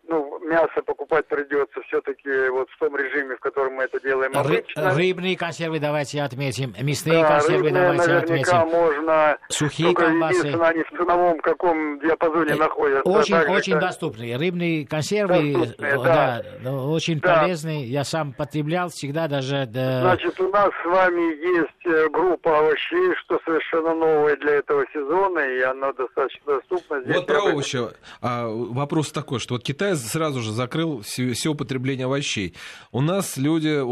ну, 0.09 0.39
мясо 0.41 0.83
покупать 0.85 1.27
придется 1.27 1.81
все-таки 1.83 2.49
вот 2.51 2.69
в 2.71 2.79
том 2.79 2.97
режиме, 2.97 3.37
в 3.37 3.41
котором 3.41 3.75
мы 3.75 3.85
это 3.85 4.01
делаем 4.01 4.33
обычно. 4.35 4.95
Рыбные 4.95 5.37
консервы 5.37 5.79
давайте 5.79 6.23
отметим, 6.23 6.75
мясные 6.81 7.23
да, 7.23 7.29
консервы 7.29 7.65
рыбные, 7.65 7.83
давайте 7.83 8.13
наверняка 8.13 8.63
отметим. 8.63 8.79
можно, 8.79 9.39
Сухие 9.51 9.95
колбасы. 9.95 10.49
они 10.49 10.83
в 10.83 10.91
ценовом 10.97 11.41
каком 11.41 12.01
диапазоне 12.01 12.53
э, 12.53 12.57
находятся. 12.57 13.09
Очень, 13.09 13.35
так 13.35 13.51
очень 13.51 13.73
как... 13.75 13.83
доступные. 13.83 14.37
Рыбные 14.37 14.87
консервы, 14.87 15.53
доступные, 15.53 15.97
да, 15.99 16.03
да. 16.03 16.43
да, 16.63 16.73
очень 16.73 17.21
да. 17.21 17.41
полезные. 17.41 17.85
Я 17.85 18.05
сам 18.05 18.33
потреблял 18.33 18.89
всегда 18.89 19.29
даже... 19.29 19.67
Да... 19.67 20.01
Значит, 20.01 20.41
у 20.41 20.49
нас 20.49 20.71
с 20.83 20.87
вами 20.87 21.59
есть 21.59 21.87
э, 21.87 22.09
группа 22.09 22.61
овощей, 22.61 23.15
что 23.17 23.39
совершенно 23.45 23.95
новое 23.95 24.37
для 24.37 24.55
этого 24.55 24.87
сезона, 24.93 25.41
и 25.41 25.61
оно 25.61 25.93
достаточно 25.93 26.55
доступно. 26.55 27.03
Здесь 27.03 27.17
вот 27.17 27.27
про 27.27 27.43
овощи. 27.43 27.79
А, 28.23 28.49
вопрос 28.49 29.13
такой, 29.13 29.39
что 29.39 29.55
вот 29.55 29.65
Китай 29.65 29.98
сразу 30.07 30.41
же 30.41 30.53
закрыл 30.53 31.03
все, 31.03 31.33
все 31.33 31.51
употребление 31.51 32.07
овощей. 32.07 32.55
У 32.93 33.01
нас 33.01 33.37
люди, 33.37 33.83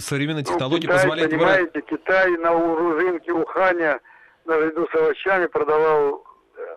современные 0.00 0.44
технологии 0.44 0.86
ну, 0.86 0.92
Китай, 0.92 0.96
позволяют... 0.96 1.30
понимаете, 1.30 1.70
выбирать... 1.74 1.86
Китай 1.86 2.30
на 2.38 2.52
рынке 2.96 3.32
Уханя 3.32 4.00
наряду 4.44 4.86
с 4.92 4.94
овощами 4.94 5.46
продавал 5.46 6.24
э, 6.56 6.76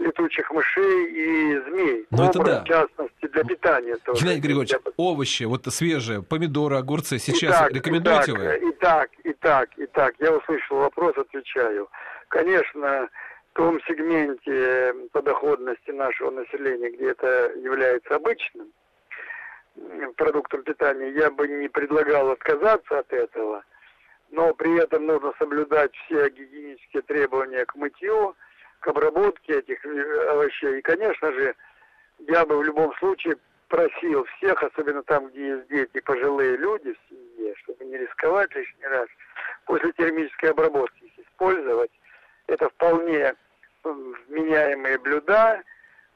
летучих 0.00 0.50
мышей 0.50 1.10
и 1.10 1.60
змей. 1.68 2.06
Ну, 2.10 2.24
это 2.24 2.38
да. 2.40 2.62
В 2.62 2.64
частности, 2.64 3.26
для 3.32 3.44
питания. 3.44 3.96
Тоже. 4.04 4.20
Геннадий 4.22 4.40
Григорьевич, 4.40 4.70
для... 4.70 4.92
овощи, 4.96 5.44
вот 5.44 5.64
свежие, 5.66 6.22
помидоры, 6.22 6.76
огурцы, 6.76 7.18
сейчас 7.18 7.56
итак, 7.56 7.72
рекомендуете 7.72 8.32
итак, 8.32 8.38
вы? 8.38 8.70
Итак, 8.70 9.10
итак, 9.24 9.68
итак, 9.76 10.14
я 10.18 10.32
услышал 10.32 10.78
вопрос, 10.78 11.16
отвечаю. 11.16 11.88
Конечно, 12.28 13.08
том 13.54 13.80
сегменте 13.86 14.94
подоходности 15.12 15.90
нашего 15.90 16.30
населения, 16.30 16.90
где 16.90 17.10
это 17.10 17.52
является 17.56 18.16
обычным 18.16 18.72
продуктом 20.16 20.62
питания, 20.62 21.10
я 21.12 21.30
бы 21.30 21.48
не 21.48 21.68
предлагал 21.68 22.30
отказаться 22.30 22.98
от 22.98 23.12
этого, 23.12 23.64
но 24.30 24.54
при 24.54 24.76
этом 24.80 25.06
нужно 25.06 25.32
соблюдать 25.38 25.94
все 25.94 26.28
гигиенические 26.30 27.02
требования 27.02 27.64
к 27.64 27.74
мытью, 27.76 28.36
к 28.80 28.88
обработке 28.88 29.58
этих 29.58 29.84
овощей. 30.30 30.78
И, 30.78 30.82
конечно 30.82 31.32
же, 31.32 31.54
я 32.18 32.44
бы 32.44 32.58
в 32.58 32.64
любом 32.64 32.94
случае 32.96 33.36
просил 33.68 34.24
всех, 34.36 34.62
особенно 34.62 35.02
там, 35.04 35.28
где 35.28 35.48
есть 35.48 35.68
дети, 35.68 36.00
пожилые 36.00 36.56
люди 36.56 36.92
в 36.92 37.08
семье, 37.08 37.54
чтобы 37.62 37.84
не 37.84 37.98
рисковать 37.98 38.54
лишний 38.54 38.86
раз, 38.86 39.08
после 39.64 39.92
термической 39.92 40.50
обработки 40.50 41.12
использовать. 41.16 41.90
Это 42.46 42.68
вполне 42.68 43.34
вменяемые 43.84 44.98
блюда, 44.98 45.62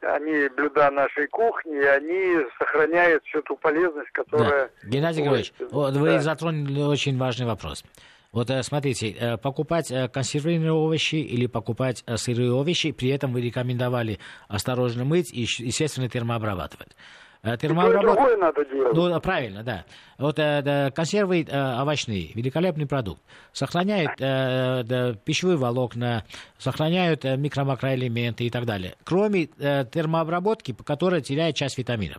они 0.01 0.49
блюда 0.57 0.91
нашей 0.91 1.27
кухни, 1.29 1.77
и 1.77 1.85
они 1.85 2.47
сохраняют 2.59 3.25
всю 3.25 3.43
ту 3.43 3.57
полезность, 3.57 4.11
которая... 4.13 4.71
Да. 4.83 4.89
Геннадий 4.89 5.23
Григорьевич, 5.23 5.53
вот 5.71 5.95
вы 5.95 6.13
да. 6.13 6.21
затронули 6.21 6.83
очень 6.83 7.19
важный 7.19 7.47
вопрос. 7.47 7.85
Вот 8.31 8.51
э, 8.51 8.63
смотрите, 8.63 9.11
э, 9.11 9.37
покупать 9.39 9.91
э, 9.91 10.09
консервированные 10.09 10.73
овощи 10.73 11.17
или 11.17 11.47
покупать 11.47 12.05
сырые 12.17 12.53
овощи, 12.53 12.93
при 12.93 13.09
этом 13.09 13.33
вы 13.33 13.41
рекомендовали 13.41 14.19
осторожно 14.49 15.05
мыть 15.05 15.33
и, 15.33 15.43
естественно, 15.43 16.09
термообрабатывать. 16.09 16.95
Э, 17.43 17.57
термообработка... 17.57 18.37
надо 18.37 18.65
делать. 18.65 18.95
Ну, 18.95 19.21
правильно, 19.21 19.63
да. 19.63 19.85
Вот 20.19 20.39
э, 20.39 20.91
консервы 20.95 21.47
э, 21.49 21.81
овощные, 21.81 22.33
великолепный 22.35 22.87
продукт. 22.87 23.23
Сохраняют 23.53 24.13
э, 24.21 24.83
да, 24.85 25.15
пищевые 25.25 25.57
волокна, 25.57 26.25
сохраняют 26.59 27.25
э, 27.25 27.37
микро-макроэлементы 27.37 28.45
и 28.45 28.51
так 28.51 28.67
далее. 28.67 28.97
Кроме 29.05 29.49
э, 29.59 29.85
термообработки, 29.85 30.75
которая 30.85 31.21
теряет 31.21 31.55
часть 31.55 31.79
витаминов. 31.79 32.19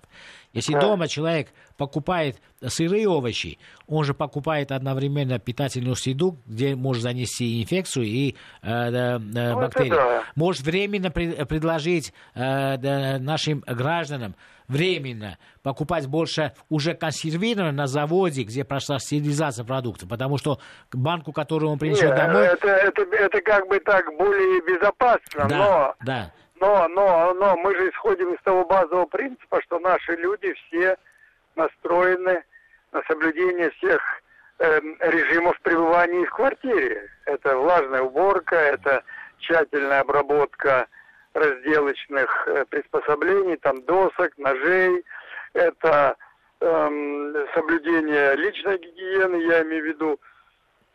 Если 0.54 0.74
да. 0.74 0.82
дома 0.82 1.08
человек 1.08 1.50
покупает 1.78 2.38
сырые 2.66 3.08
овощи, 3.08 3.60
он 3.88 4.04
же 4.04 4.14
покупает 4.14 4.72
одновременно 4.72 5.38
питательную 5.38 5.96
среду, 5.96 6.40
где 6.46 6.76
может 6.76 7.04
занести 7.04 7.62
инфекцию 7.62 8.06
и 8.06 8.36
э, 8.64 8.68
э, 8.68 9.18
ну, 9.20 9.56
бактерии. 9.56 9.90
Да. 9.90 10.24
Может 10.36 10.62
временно 10.64 11.12
при, 11.12 11.46
предложить 11.46 12.14
э, 12.34 13.18
нашим 13.20 13.64
гражданам 13.68 14.36
временно 14.68 15.38
покупать 15.64 16.08
больше 16.08 16.54
уже 16.70 16.94
консервированного 16.94 17.72
на 17.72 17.88
заводе, 17.88 18.44
где 18.44 18.64
прошла 18.64 19.00
стерилизация 19.00 19.66
продукта, 19.66 20.08
потому 20.08 20.38
что 20.38 20.60
банку, 20.94 21.34
которую 21.34 21.72
он 21.72 21.80
принесет 21.80 22.10
Нет, 22.10 22.16
домой... 22.16 22.46
Это, 22.46 22.68
это, 22.68 23.02
это 23.02 23.42
как 23.42 23.68
бы 23.68 23.80
так 23.80 24.06
более 24.18 24.62
безопасно, 24.62 25.48
да, 25.48 25.58
но... 25.58 25.96
Да. 26.06 26.34
Но, 26.60 26.88
но, 26.90 27.34
но 27.34 27.56
мы 27.58 27.76
же 27.76 27.90
исходим 27.90 28.34
из 28.34 28.42
того 28.42 28.66
базового 28.66 29.06
принципа, 29.06 29.62
что 29.64 29.80
наши 29.80 30.16
люди 30.16 30.54
все 30.54 30.98
настроены 31.56 32.44
на 32.92 33.02
соблюдение 33.08 33.70
всех 33.72 34.02
э, 34.60 34.80
режимов 35.00 35.60
пребывания 35.62 36.26
в 36.26 36.32
квартире. 36.32 37.10
Это 37.26 37.58
влажная 37.58 38.02
уборка, 38.02 38.56
это 38.56 39.04
тщательная 39.40 40.02
обработка 40.02 40.88
разделочных 41.34 42.48
э, 42.48 42.66
приспособлений, 42.70 43.58
там 43.58 43.82
досок, 43.84 44.38
ножей, 44.38 45.06
это 45.54 46.16
эм, 46.60 47.36
соблюдение 47.54 48.36
личной 48.36 48.78
гигиены, 48.78 49.36
я 49.44 49.64
имею 49.64 49.84
в 49.84 49.88
виду. 49.88 50.20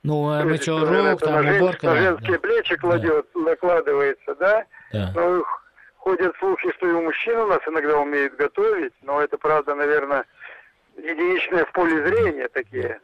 Ну, 0.03 0.29
а 0.29 0.45
мочерук, 0.45 1.21
там, 1.21 1.45
на 1.45 1.57
уборка. 1.57 1.97
Женские 1.97 2.33
да. 2.33 2.39
плечи 2.39 2.77
кладет, 2.77 3.27
да. 3.35 3.41
накладывается, 3.41 4.35
да? 4.35 4.67
Да. 4.95 5.13
Ну, 5.15 5.45
ходят 5.97 6.35
слухи, 6.39 6.71
что 6.77 6.89
и 6.89 6.93
у 6.93 7.03
мужчин 7.03 7.37
у 7.37 7.47
нас 7.47 7.61
иногда 7.67 7.99
умеют 7.99 8.37
готовить, 8.37 8.93
но 9.03 9.21
это, 9.21 9.37
правда, 9.39 9.75
наверное, 9.75 10.25
единичные 10.97 11.65
в 11.65 11.73
поле 11.73 12.07
зрения 12.07 12.49
такие. 12.49 13.01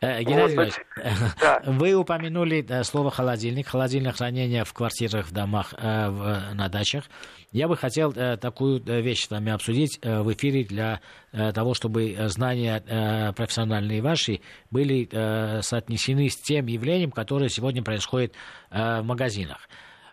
Э, 0.00 0.22
Геннадий 0.22 0.54
Иванович, 0.54 0.74
да. 1.40 1.60
вы 1.66 1.94
упомянули 1.94 2.64
э, 2.68 2.84
слово 2.84 3.10
холодильник, 3.10 3.66
холодильное 3.66 4.12
хранение 4.12 4.64
в 4.64 4.72
квартирах, 4.72 5.26
в 5.26 5.32
домах, 5.32 5.74
э, 5.76 6.10
на 6.54 6.68
дачах. 6.68 7.04
Я 7.50 7.66
бы 7.66 7.76
хотел 7.76 8.12
такую 8.12 8.80
вещь 8.82 9.24
с 9.24 9.30
вами 9.30 9.52
обсудить 9.52 9.98
в 10.02 10.32
эфире 10.34 10.64
для 10.64 11.00
того, 11.32 11.72
чтобы 11.72 12.14
знания 12.28 13.32
профессиональные 13.34 14.02
ваши 14.02 14.40
были 14.70 15.08
соотнесены 15.62 16.28
с 16.28 16.36
тем 16.36 16.66
явлением, 16.66 17.10
которое 17.10 17.48
сегодня 17.48 17.82
происходит 17.82 18.34
в 18.70 19.00
магазинах. 19.00 19.66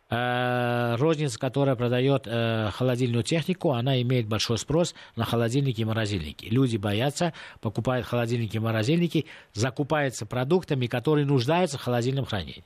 Э, 0.08 0.96
розница, 0.98 1.40
которая 1.40 1.76
продает 1.76 2.28
э, 2.28 2.70
холодильную 2.72 3.24
технику, 3.24 3.72
она 3.72 4.00
имеет 4.04 4.28
большой 4.28 4.60
спрос 4.60 4.94
на 5.16 5.26
холодильники 5.26 5.82
и 5.82 5.86
морозильники. 5.86 6.46
Люди 6.46 6.78
боятся, 6.78 7.34
покупают 7.60 8.06
холодильники 8.06 8.58
и 8.58 8.60
морозильники, 8.60 9.26
закупаются 9.54 10.28
продуктами, 10.28 10.86
которые 10.86 11.26
нуждаются 11.26 11.80
в 11.80 11.82
холодильном 11.82 12.26
хранении. 12.26 12.64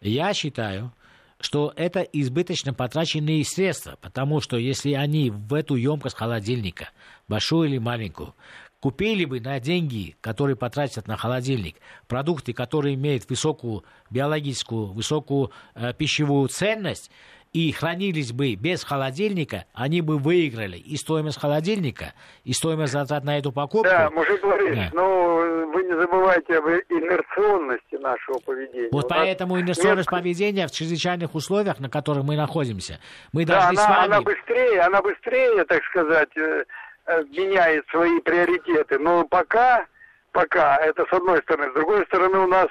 Я 0.00 0.32
считаю, 0.32 0.90
что 1.38 1.70
это 1.76 2.00
избыточно 2.00 2.72
потраченные 2.72 3.44
средства, 3.44 3.98
потому 4.00 4.40
что 4.40 4.56
если 4.56 4.94
они 4.94 5.30
в 5.30 5.52
эту 5.52 5.74
емкость 5.74 6.16
холодильника, 6.16 6.90
большую 7.28 7.68
или 7.68 7.76
маленькую, 7.78 8.34
купили 8.80 9.24
бы 9.24 9.40
на 9.40 9.60
деньги, 9.60 10.16
которые 10.20 10.56
потратят 10.56 11.06
на 11.06 11.16
холодильник, 11.16 11.76
продукты, 12.08 12.52
которые 12.52 12.94
имеют 12.94 13.28
высокую 13.28 13.84
биологическую, 14.10 14.86
высокую 14.86 15.52
э, 15.74 15.92
пищевую 15.92 16.48
ценность, 16.48 17.10
и 17.52 17.72
хранились 17.72 18.32
бы 18.32 18.54
без 18.54 18.84
холодильника, 18.84 19.64
они 19.74 20.02
бы 20.02 20.18
выиграли 20.18 20.76
и 20.76 20.96
стоимость 20.96 21.40
холодильника, 21.40 22.12
и 22.44 22.52
стоимость 22.52 22.92
затрат 22.92 23.24
на 23.24 23.38
эту 23.38 23.50
покупку. 23.50 23.88
Да, 23.88 24.08
мужик 24.10 24.40
говорит, 24.40 24.74
да. 24.76 24.90
но 24.92 25.34
вы 25.74 25.82
не 25.82 25.96
забывайте 25.96 26.58
об 26.58 26.66
инерционности 26.66 27.96
нашего 27.96 28.38
поведения. 28.38 28.88
Вот 28.92 29.06
У 29.06 29.08
поэтому 29.08 29.60
инерционность 29.60 30.10
нет... 30.10 30.20
поведения 30.20 30.68
в 30.68 30.70
чрезвычайных 30.70 31.34
условиях, 31.34 31.80
на 31.80 31.90
которых 31.90 32.22
мы 32.22 32.36
находимся, 32.36 33.00
мы 33.32 33.44
да, 33.44 33.62
должны 33.62 33.80
она, 33.80 33.82
с 33.82 33.88
вами... 33.88 34.04
она 34.04 34.22
быстрее, 34.22 34.80
она 34.82 35.02
быстрее, 35.02 35.64
так 35.64 35.82
сказать, 35.84 36.30
Э, 36.36 36.64
меняет 37.30 37.84
свои 37.90 38.20
приоритеты. 38.20 38.98
Но 38.98 39.24
пока, 39.24 39.86
пока 40.32 40.76
это 40.76 41.04
с 41.06 41.12
одной 41.12 41.42
стороны. 41.42 41.70
С 41.70 41.74
другой 41.74 42.04
стороны 42.06 42.38
у 42.38 42.46
нас 42.46 42.68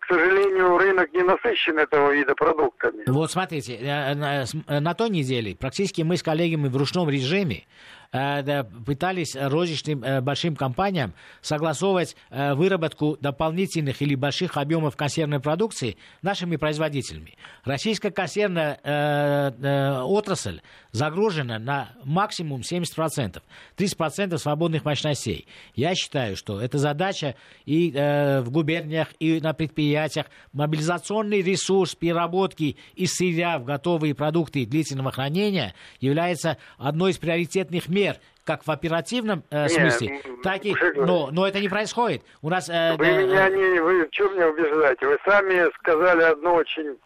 к 0.00 0.06
сожалению, 0.12 0.76
рынок 0.78 1.12
не 1.12 1.22
насыщен 1.22 1.78
этого 1.78 2.10
вида 2.12 2.34
продуктами. 2.34 3.04
Вот 3.06 3.30
смотрите, 3.30 3.76
э, 3.76 4.14
на, 4.14 4.44
на 4.66 4.94
той 4.94 5.10
неделе 5.10 5.54
практически 5.54 6.02
мы 6.02 6.16
с 6.16 6.22
коллегами 6.22 6.68
в 6.68 6.76
ручном 6.76 7.08
режиме 7.08 7.56
э, 7.58 7.64
пытались 8.10 9.36
розничным 9.36 10.02
э, 10.02 10.20
большим 10.20 10.56
компаниям 10.56 11.14
согласовывать 11.42 12.16
э, 12.30 12.54
выработку 12.54 13.16
дополнительных 13.20 14.02
или 14.02 14.16
больших 14.16 14.56
объемов 14.56 14.96
консервной 14.96 15.38
продукции 15.38 15.96
нашими 16.20 16.56
производителями. 16.56 17.36
Российская 17.64 18.10
консервная 18.10 18.80
э, 18.82 19.52
э, 19.62 20.00
отрасль 20.00 20.60
загружена 20.90 21.60
на 21.60 21.90
максимум 22.04 22.62
70%. 22.62 23.40
30% 23.76 24.38
свободных 24.38 24.84
мощностей. 24.84 25.46
Я 25.76 25.94
считаю, 25.94 26.36
что 26.36 26.60
эта 26.60 26.78
задача 26.78 27.36
и 27.64 27.92
э, 27.94 28.40
в 28.40 28.50
губерниях, 28.50 29.08
и 29.20 29.40
на 29.40 29.52
предприятиях. 29.52 30.26
Мобилизационный 30.52 31.42
ресурс 31.42 31.94
переработки 31.94 32.76
из 32.96 33.12
сырья 33.12 33.60
в 33.60 33.64
готовые 33.64 34.16
продукты 34.16 34.66
длительного 34.66 35.12
хранения 35.12 35.74
является 36.00 36.56
одной 36.76 37.12
из 37.12 37.18
приоритетных 37.18 37.88
мер 37.88 37.99
как 38.44 38.66
в 38.66 38.70
оперативном 38.70 39.44
э, 39.50 39.62
Нет, 39.62 39.72
смысле, 39.72 40.22
так 40.42 40.64
и... 40.64 40.74
Но, 40.96 41.30
но 41.30 41.46
это 41.46 41.60
не 41.60 41.68
происходит. 41.68 42.22
У 42.42 42.48
нас... 42.48 42.68
Э, 42.68 42.96
вы 42.96 43.06
э, 43.06 43.22
меня 43.22 43.48
не... 43.48 43.80
Вы 43.80 44.08
чем 44.10 44.34
меня 44.34 44.48
убеждаете? 44.48 45.06
Вы 45.06 45.18
сами 45.24 45.70
сказали 45.78 46.22
одну 46.22 46.54
очень 46.54 46.98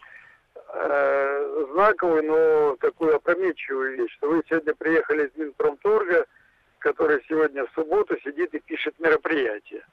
э, 0.72 1.66
знаковую, 1.72 2.22
но 2.24 2.76
такую 2.76 3.16
опрометчивую 3.16 3.96
вещь, 3.96 4.12
что 4.16 4.28
вы 4.28 4.42
сегодня 4.48 4.74
приехали 4.74 5.26
из 5.26 5.36
Минпромторга, 5.36 6.24
который 6.78 7.22
сегодня 7.28 7.66
в 7.66 7.70
субботу 7.74 8.16
сидит 8.24 8.54
и 8.54 8.60
пишет 8.60 8.94
мероприятия. 8.98 9.84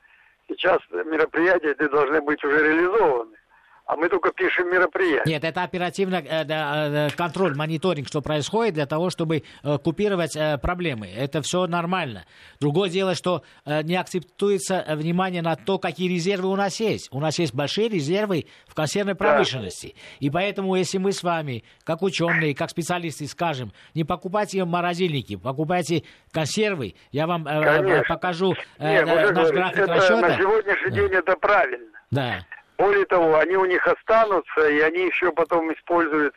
Сейчас 0.47 0.79
мероприятия 0.91 1.71
эти 1.71 1.87
должны 1.89 2.21
быть 2.21 2.43
уже 2.43 2.63
реализованы 2.63 3.40
а 3.85 3.95
мы 3.95 4.09
только 4.09 4.31
пишем 4.31 4.69
мероприятия. 4.69 5.29
Нет, 5.29 5.43
это 5.43 5.63
оперативно 5.63 6.15
э, 6.15 6.45
э, 6.47 7.09
контроль, 7.15 7.55
мониторинг, 7.55 8.07
что 8.07 8.21
происходит 8.21 8.75
для 8.75 8.85
того, 8.85 9.09
чтобы 9.09 9.43
э, 9.63 9.77
купировать 9.77 10.35
э, 10.35 10.57
проблемы. 10.57 11.07
Это 11.07 11.41
все 11.41 11.67
нормально. 11.67 12.25
Другое 12.59 12.89
дело, 12.89 13.15
что 13.15 13.43
э, 13.65 13.81
не 13.83 13.95
акцептуется 13.95 14.85
внимание 14.89 15.41
на 15.41 15.55
то, 15.55 15.77
какие 15.77 16.09
резервы 16.09 16.49
у 16.49 16.55
нас 16.55 16.79
есть. 16.79 17.09
У 17.11 17.19
нас 17.19 17.37
есть 17.39 17.53
большие 17.53 17.89
резервы 17.89 18.45
в 18.67 18.75
консервной 18.75 19.15
промышленности. 19.15 19.95
Да. 19.95 20.01
И 20.19 20.29
поэтому, 20.29 20.75
если 20.75 20.97
мы 20.97 21.11
с 21.11 21.23
вами, 21.23 21.63
как 21.83 22.01
ученые, 22.01 22.55
как 22.55 22.69
специалисты, 22.69 23.27
скажем, 23.27 23.73
не 23.93 24.03
покупайте 24.03 24.63
морозильники, 24.63 25.35
покупайте 25.35 26.03
консервы, 26.31 26.95
я 27.11 27.27
вам 27.27 27.47
э, 27.47 28.03
покажу 28.07 28.53
э, 28.77 29.03
Нет, 29.03 29.33
наш 29.33 29.49
график 29.51 29.79
это, 29.79 29.93
расчета. 29.95 30.21
На 30.21 30.37
сегодняшний 30.37 30.91
день 30.91 31.11
это 31.11 31.35
правильно. 31.35 31.87
Да. 32.11 32.45
Более 32.81 33.05
того, 33.05 33.37
они 33.37 33.55
у 33.57 33.65
них 33.65 33.85
останутся, 33.85 34.67
и 34.67 34.79
они 34.79 35.05
еще 35.05 35.31
потом 35.31 35.71
используют 35.71 36.33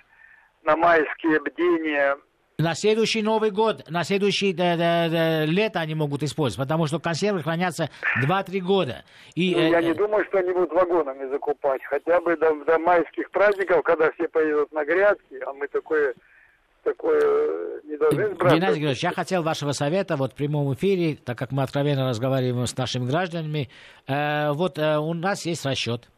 на 0.62 0.76
майские 0.76 1.40
бдения 1.40 2.18
на 2.56 2.74
следующий 2.74 3.20
Новый 3.20 3.50
год, 3.50 3.82
на 3.88 4.04
следующий 4.04 4.52
да, 4.52 4.76
да, 4.76 5.08
да, 5.08 5.44
лето 5.44 5.80
они 5.80 5.96
могут 5.96 6.22
использовать, 6.22 6.68
потому 6.68 6.86
что 6.86 7.00
консервы 7.00 7.42
хранятся 7.42 7.90
2-3 8.22 8.60
года. 8.60 9.04
И, 9.34 9.56
ну, 9.56 9.70
я 9.70 9.80
э, 9.80 9.82
не 9.82 9.94
думаю, 9.94 10.24
что 10.26 10.38
они 10.38 10.52
будут 10.52 10.70
вагонами 10.70 11.28
закупать. 11.32 11.82
Хотя 11.82 12.20
бы 12.20 12.36
до, 12.36 12.54
до 12.64 12.78
майских 12.78 13.28
праздников, 13.32 13.82
когда 13.82 14.12
все 14.12 14.28
поедут 14.28 14.70
на 14.70 14.84
грядки, 14.84 15.42
а 15.44 15.52
мы 15.52 15.66
такое 15.66 16.14
такое 16.84 17.80
не 17.82 17.96
должны 17.96 18.28
сбрасывать. 18.28 18.54
Геннадий 18.54 18.74
Григорьевич, 18.74 19.02
я 19.02 19.10
хотел 19.10 19.42
вашего 19.42 19.72
совета 19.72 20.16
вот 20.16 20.32
в 20.32 20.36
прямом 20.36 20.72
эфире, 20.74 21.16
так 21.16 21.36
как 21.36 21.50
мы 21.50 21.64
откровенно 21.64 22.08
разговариваем 22.08 22.66
с 22.66 22.76
нашими 22.76 23.04
гражданами. 23.04 23.68
Э, 24.06 24.52
вот 24.52 24.78
э, 24.78 24.98
у 24.98 25.12
нас 25.12 25.44
есть 25.44 25.66
расчет 25.66 26.08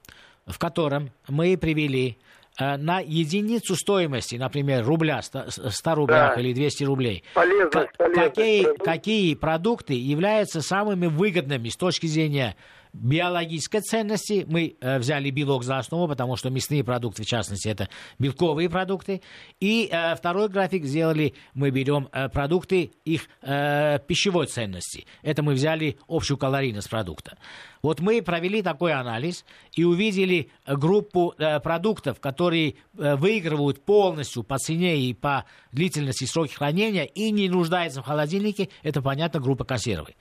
в 0.47 0.59
котором 0.59 1.11
мы 1.29 1.57
привели 1.57 2.19
э, 2.59 2.77
на 2.77 3.01
единицу 3.01 3.75
стоимости, 3.75 4.37
например, 4.37 4.85
рубля, 4.85 5.21
100 5.23 5.95
рублях 5.95 6.37
да. 6.37 6.41
или 6.41 6.53
200 6.53 6.85
рублей, 6.85 7.25
полезность, 7.35 7.97
полезность, 7.97 8.15
какие, 8.15 8.77
какие 8.77 9.35
продукты 9.35 9.95
являются 9.95 10.61
самыми 10.61 11.07
выгодными 11.07 11.69
с 11.69 11.77
точки 11.77 12.07
зрения 12.07 12.57
биологической 13.03 13.81
ценности. 13.81 14.45
Мы 14.49 14.77
э, 14.81 14.99
взяли 14.99 15.31
белок 15.31 15.65
за 15.65 15.79
основу, 15.79 16.09
потому 16.09 16.37
что 16.37 16.51
мясные 16.51 16.85
продукты, 16.85 17.23
в 17.23 17.27
частности, 17.27 17.69
это 17.69 17.89
белковые 18.19 18.69
продукты. 18.69 19.23
И 19.61 19.89
э, 19.91 20.15
второй 20.17 20.49
график 20.49 20.85
сделали, 20.85 21.35
мы 21.55 21.71
берем 21.71 22.09
э, 22.13 22.29
продукты 22.29 22.93
их 23.05 23.29
э, 23.43 23.99
пищевой 24.07 24.47
ценности. 24.47 25.07
Это 25.23 25.43
мы 25.43 25.55
взяли 25.55 25.99
общую 26.09 26.39
калорийность 26.39 26.91
продукта. 26.91 27.39
Вот 27.83 28.01
мы 28.01 28.21
провели 28.23 28.63
такой 28.63 28.93
анализ 28.93 29.45
и 29.73 29.85
увидели 29.85 30.51
группу 30.67 31.35
э, 31.39 31.61
продуктов, 31.61 32.19
которые 32.21 32.75
э, 32.99 33.15
выигрывают 33.17 33.85
полностью 33.85 34.43
по 34.43 34.59
цене 34.59 34.99
и 34.99 35.15
по 35.15 35.45
длительности 35.73 36.25
сроки 36.25 36.55
хранения 36.55 37.05
и 37.05 37.31
не 37.31 37.49
нуждаются 37.49 38.03
в 38.03 38.05
холодильнике. 38.05 38.71
Это, 38.83 39.03
понятно, 39.03 39.41
группа 39.41 39.65
консервы. 39.65 40.15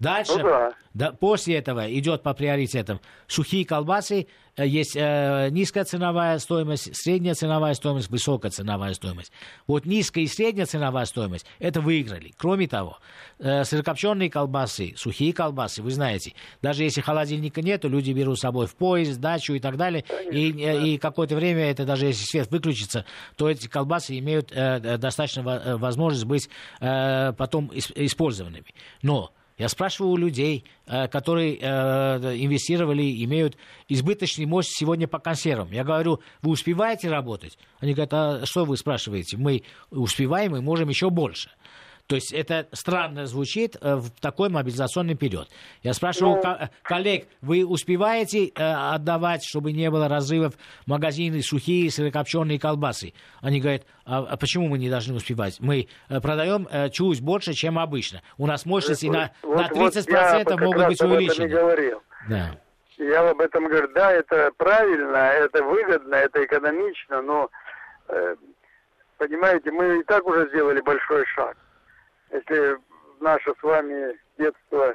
Дальше, 0.00 0.38
ну, 0.38 0.44
да. 0.44 0.72
Да, 0.92 1.12
после 1.12 1.56
этого 1.56 1.92
идет 1.92 2.22
по 2.22 2.34
приоритетам 2.34 3.00
сухие 3.28 3.64
колбасы, 3.64 4.26
э, 4.56 4.66
есть 4.66 4.96
э, 4.96 5.48
низкая 5.52 5.84
ценовая 5.84 6.38
стоимость, 6.38 6.96
средняя 6.96 7.34
ценовая 7.34 7.74
стоимость, 7.74 8.08
высокая 8.08 8.50
ценовая 8.50 8.94
стоимость. 8.94 9.30
Вот 9.68 9.84
низкая 9.84 10.24
и 10.24 10.26
средняя 10.26 10.66
ценовая 10.66 11.04
стоимость, 11.04 11.46
это 11.58 11.80
выиграли. 11.80 12.32
Кроме 12.36 12.66
того, 12.66 12.98
э, 13.38 13.62
сырокопченые 13.62 14.30
колбасы, 14.30 14.94
сухие 14.96 15.32
колбасы, 15.32 15.82
вы 15.82 15.90
знаете, 15.90 16.32
даже 16.60 16.82
если 16.82 17.02
холодильника 17.02 17.62
нет, 17.62 17.84
люди 17.84 18.12
берут 18.12 18.38
с 18.38 18.40
собой 18.40 18.66
в 18.66 18.74
поезд, 18.74 19.20
дачу 19.20 19.52
и 19.52 19.60
так 19.60 19.76
далее, 19.76 20.02
Конечно, 20.08 20.36
и, 20.36 20.52
да. 20.52 20.72
и 20.72 20.98
какое-то 20.98 21.36
время, 21.36 21.70
это 21.70 21.84
даже 21.84 22.06
если 22.06 22.24
свет 22.24 22.50
выключится, 22.50 23.04
то 23.36 23.48
эти 23.48 23.68
колбасы 23.68 24.18
имеют 24.18 24.50
э, 24.50 24.96
достаточно 24.96 25.42
э, 25.42 25.76
возможность 25.76 26.24
быть 26.24 26.48
э, 26.80 27.32
потом 27.34 27.70
использованными. 27.74 28.74
Но 29.02 29.32
я 29.60 29.68
спрашиваю 29.68 30.12
у 30.12 30.16
людей, 30.16 30.64
э, 30.86 31.06
которые 31.08 31.58
э, 31.60 31.64
инвестировали, 32.38 33.22
имеют 33.24 33.58
избыточный 33.88 34.46
мощь 34.46 34.68
сегодня 34.68 35.06
по 35.06 35.18
консервам. 35.18 35.70
Я 35.70 35.84
говорю, 35.84 36.20
вы 36.40 36.52
успеваете 36.52 37.10
работать? 37.10 37.58
Они 37.78 37.92
говорят, 37.92 38.14
а 38.14 38.46
что 38.46 38.64
вы 38.64 38.78
спрашиваете? 38.78 39.36
Мы 39.36 39.64
успеваем 39.90 40.56
и 40.56 40.60
можем 40.60 40.88
еще 40.88 41.10
больше. 41.10 41.50
То 42.10 42.16
есть 42.16 42.32
это 42.32 42.66
странно 42.72 43.26
звучит 43.26 43.76
э, 43.80 43.94
в 43.94 44.10
такой 44.20 44.48
мобилизационный 44.48 45.14
период. 45.14 45.48
Я 45.84 45.94
спрашиваю 45.94 46.40
ну... 46.42 46.68
коллег, 46.82 47.28
вы 47.40 47.64
успеваете 47.64 48.48
э, 48.48 48.50
отдавать, 48.56 49.44
чтобы 49.44 49.70
не 49.70 49.88
было 49.92 50.08
разрывов 50.08 50.54
магазины 50.86 51.40
сухие 51.40 51.88
сырокопченые 51.88 52.58
колбасы? 52.58 53.12
Они 53.40 53.60
говорят, 53.60 53.82
а, 54.04 54.26
а 54.28 54.36
почему 54.36 54.66
мы 54.66 54.78
не 54.78 54.90
должны 54.90 55.14
успевать? 55.14 55.58
Мы 55.60 55.86
э, 56.08 56.20
продаем 56.20 56.66
чуть 56.90 57.20
больше, 57.20 57.52
чем 57.52 57.78
обычно. 57.78 58.22
У 58.38 58.48
нас 58.48 58.66
мощности 58.66 59.06
вот, 59.06 59.14
на, 59.14 59.30
вот, 59.42 59.70
на 59.70 59.86
30% 59.86 60.50
вот 60.50 60.60
могут 60.60 60.86
быть 60.88 61.00
увеличены. 61.00 61.94
Да. 62.28 62.56
Я 62.98 63.30
об 63.30 63.40
этом 63.40 63.68
говорю, 63.68 63.86
да, 63.94 64.10
это 64.10 64.50
правильно, 64.56 65.16
это 65.16 65.62
выгодно, 65.62 66.16
это 66.16 66.44
экономично, 66.44 67.22
но, 67.22 67.50
э, 68.08 68.34
понимаете, 69.16 69.70
мы 69.70 70.00
и 70.00 70.02
так 70.02 70.26
уже 70.26 70.48
сделали 70.48 70.80
большой 70.80 71.24
шаг. 71.26 71.56
Если 72.32 72.78
наше 73.20 73.52
с 73.58 73.62
вами 73.62 74.18
детство 74.38 74.94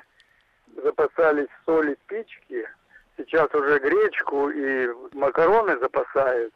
запасались 0.83 1.47
соли, 1.65 1.97
спички, 2.05 2.67
сейчас 3.17 3.53
уже 3.53 3.79
гречку 3.79 4.49
и 4.49 4.89
макароны 5.13 5.77
запасают, 5.79 6.53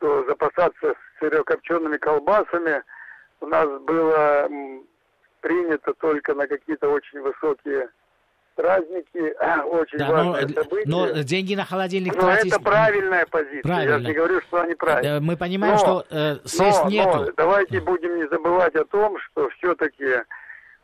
то 0.00 0.24
запасаться 0.24 0.94
сырокопчеными 1.18 1.96
колбасами 1.98 2.82
у 3.40 3.46
нас 3.46 3.68
было 3.82 4.48
принято 5.40 5.92
только 5.94 6.34
на 6.34 6.46
какие-то 6.46 6.88
очень 6.88 7.20
высокие 7.20 7.90
праздники, 8.54 9.34
очень 9.66 9.98
да, 9.98 10.10
важные 10.10 10.46
но, 10.46 10.62
события. 10.62 10.88
Но 10.90 11.22
деньги 11.22 11.54
на 11.54 11.64
холодильник 11.64 12.14
но 12.14 12.22
тратить... 12.22 12.52
это 12.52 12.60
правильная 12.62 13.26
позиция. 13.26 13.62
Правильно. 13.62 13.92
Я 13.94 14.08
не 14.08 14.12
говорю, 14.12 14.40
что 14.42 14.62
они 14.62 14.74
правильные. 14.74 15.20
Мы 15.20 15.36
понимаем, 15.36 15.74
но, 15.74 15.78
что 15.78 16.06
э, 16.10 16.36
средств 16.44 16.84
но, 16.84 16.90
нету. 16.90 17.18
Но 17.18 17.32
давайте 17.36 17.80
будем 17.80 18.16
не 18.16 18.28
забывать 18.28 18.74
о 18.76 18.84
том, 18.84 19.18
что 19.18 19.48
все-таки 19.50 20.22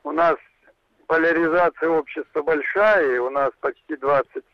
у 0.05 0.13
нас 0.13 0.37
поляризация 1.07 1.89
общества 1.89 2.43
большая, 2.43 3.17
и 3.17 3.19
у 3.19 3.31
нас 3.31 3.51
почти 3.61 3.97
20 3.97 4.45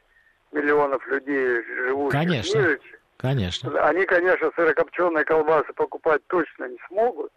миллионов 0.52 1.06
людей 1.06 1.62
живут 1.84 2.12
Конечно. 2.12 2.60
в 2.60 2.64
мире. 2.64 2.80
Конечно. 3.18 3.86
Они, 3.86 4.04
конечно, 4.04 4.50
сырокопченые 4.54 5.24
колбасы 5.24 5.72
покупать 5.74 6.22
точно 6.26 6.68
не 6.68 6.78
смогут. 6.88 7.32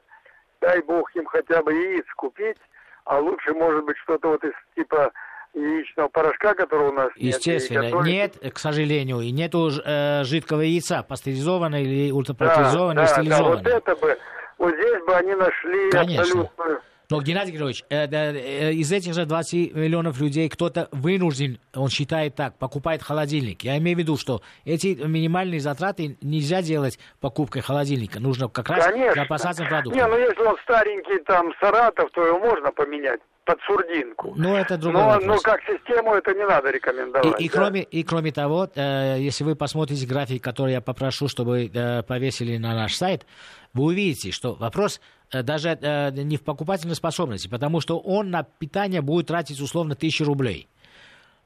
Дай 0.61 0.81
бог 0.81 1.13
им 1.15 1.25
хотя 1.25 1.63
бы 1.63 1.73
яиц 1.73 2.05
купить, 2.15 2.57
а 3.05 3.19
лучше, 3.19 3.53
может 3.53 3.85
быть, 3.85 3.97
что-то 3.97 4.29
вот 4.29 4.43
из 4.43 4.53
типа 4.75 5.11
яичного 5.53 6.07
порошка, 6.09 6.53
который 6.53 6.89
у 6.89 6.93
нас 6.93 7.09
Естественно, 7.15 7.81
нет. 7.81 7.93
Естественно, 7.93 8.43
нет, 8.43 8.53
к 8.53 8.59
сожалению, 8.59 9.21
и 9.21 9.31
нету 9.31 9.69
э, 9.83 10.23
жидкого 10.23 10.61
яйца, 10.61 11.03
пастеризованного 11.03 11.81
или 11.81 12.11
ультрапастеризованного, 12.11 13.07
да, 13.07 13.13
стерилизованного. 13.13 13.61
Да, 13.61 13.73
вот 13.73 13.83
это 13.83 13.95
бы, 13.95 14.17
вот 14.57 14.73
здесь 14.75 15.05
бы 15.05 15.15
они 15.15 15.35
нашли 15.35 15.91
Конечно. 15.91 16.21
абсолютную 16.21 16.81
Но, 17.09 17.21
Геннадий 17.21 17.51
Григорьевич, 17.51 17.83
э, 17.89 18.05
э, 18.05 18.73
из 18.73 18.91
этих 18.91 19.13
же 19.15 19.25
20 19.25 19.73
миллионов 19.73 20.19
людей 20.21 20.47
кто-то 20.47 20.89
вынужден, 20.91 21.59
он 21.73 21.89
считает 21.89 22.35
так, 22.35 22.57
покупает 22.57 23.01
холодильник. 23.01 23.63
Я 23.63 23.77
имею 23.79 23.97
в 23.97 23.99
виду, 23.99 24.17
что 24.17 24.41
эти 24.63 24.95
минимальные 25.03 25.59
затраты 25.59 26.17
нельзя 26.21 26.61
делать 26.61 26.99
покупкой 27.19 27.63
холодильника. 27.63 28.19
Нужно 28.19 28.47
как 28.47 28.69
раз 28.69 28.85
Конечно. 28.85 29.23
запасаться 29.23 29.65
продуктами. 29.65 30.01
Не, 30.01 30.07
ну 30.07 30.19
если 30.19 30.43
он 30.43 30.55
старенький, 30.63 31.23
там, 31.23 31.51
Саратов, 31.59 32.11
то 32.11 32.25
его 32.25 32.39
можно 32.39 32.71
поменять 32.71 33.19
под 33.49 33.59
сурдинку. 33.65 34.33
Ну, 34.37 34.55
это 34.55 34.77
другой 34.77 35.01
но, 35.01 35.07
вопрос. 35.07 35.25
но 35.25 35.37
как 35.39 35.61
систему 35.63 36.13
это 36.13 36.35
не 36.35 36.45
надо 36.45 36.69
рекомендовать. 36.69 37.41
И, 37.41 37.45
и, 37.45 37.49
да. 37.49 37.55
кроме, 37.55 37.81
и 37.81 38.03
кроме 38.03 38.31
того, 38.31 38.69
э, 38.75 39.15
если 39.19 39.43
вы 39.43 39.55
посмотрите 39.55 40.05
график, 40.05 40.43
который 40.43 40.73
я 40.73 40.81
попрошу, 40.81 41.27
чтобы 41.27 41.65
э, 41.65 42.03
повесили 42.03 42.57
на 42.57 42.75
наш 42.75 42.93
сайт, 42.93 43.25
вы 43.73 43.85
увидите, 43.85 44.31
что 44.31 44.53
вопрос 44.53 45.01
э, 45.33 45.41
даже 45.41 45.69
э, 45.81 46.11
не 46.11 46.37
в 46.37 46.43
покупательной 46.43 46.93
способности, 46.93 47.47
потому 47.47 47.81
что 47.81 47.97
он 47.97 48.29
на 48.29 48.43
питание 48.43 49.01
будет 49.01 49.25
тратить 49.25 49.59
условно 49.59 49.95
тысячу 49.95 50.25
рублей 50.25 50.67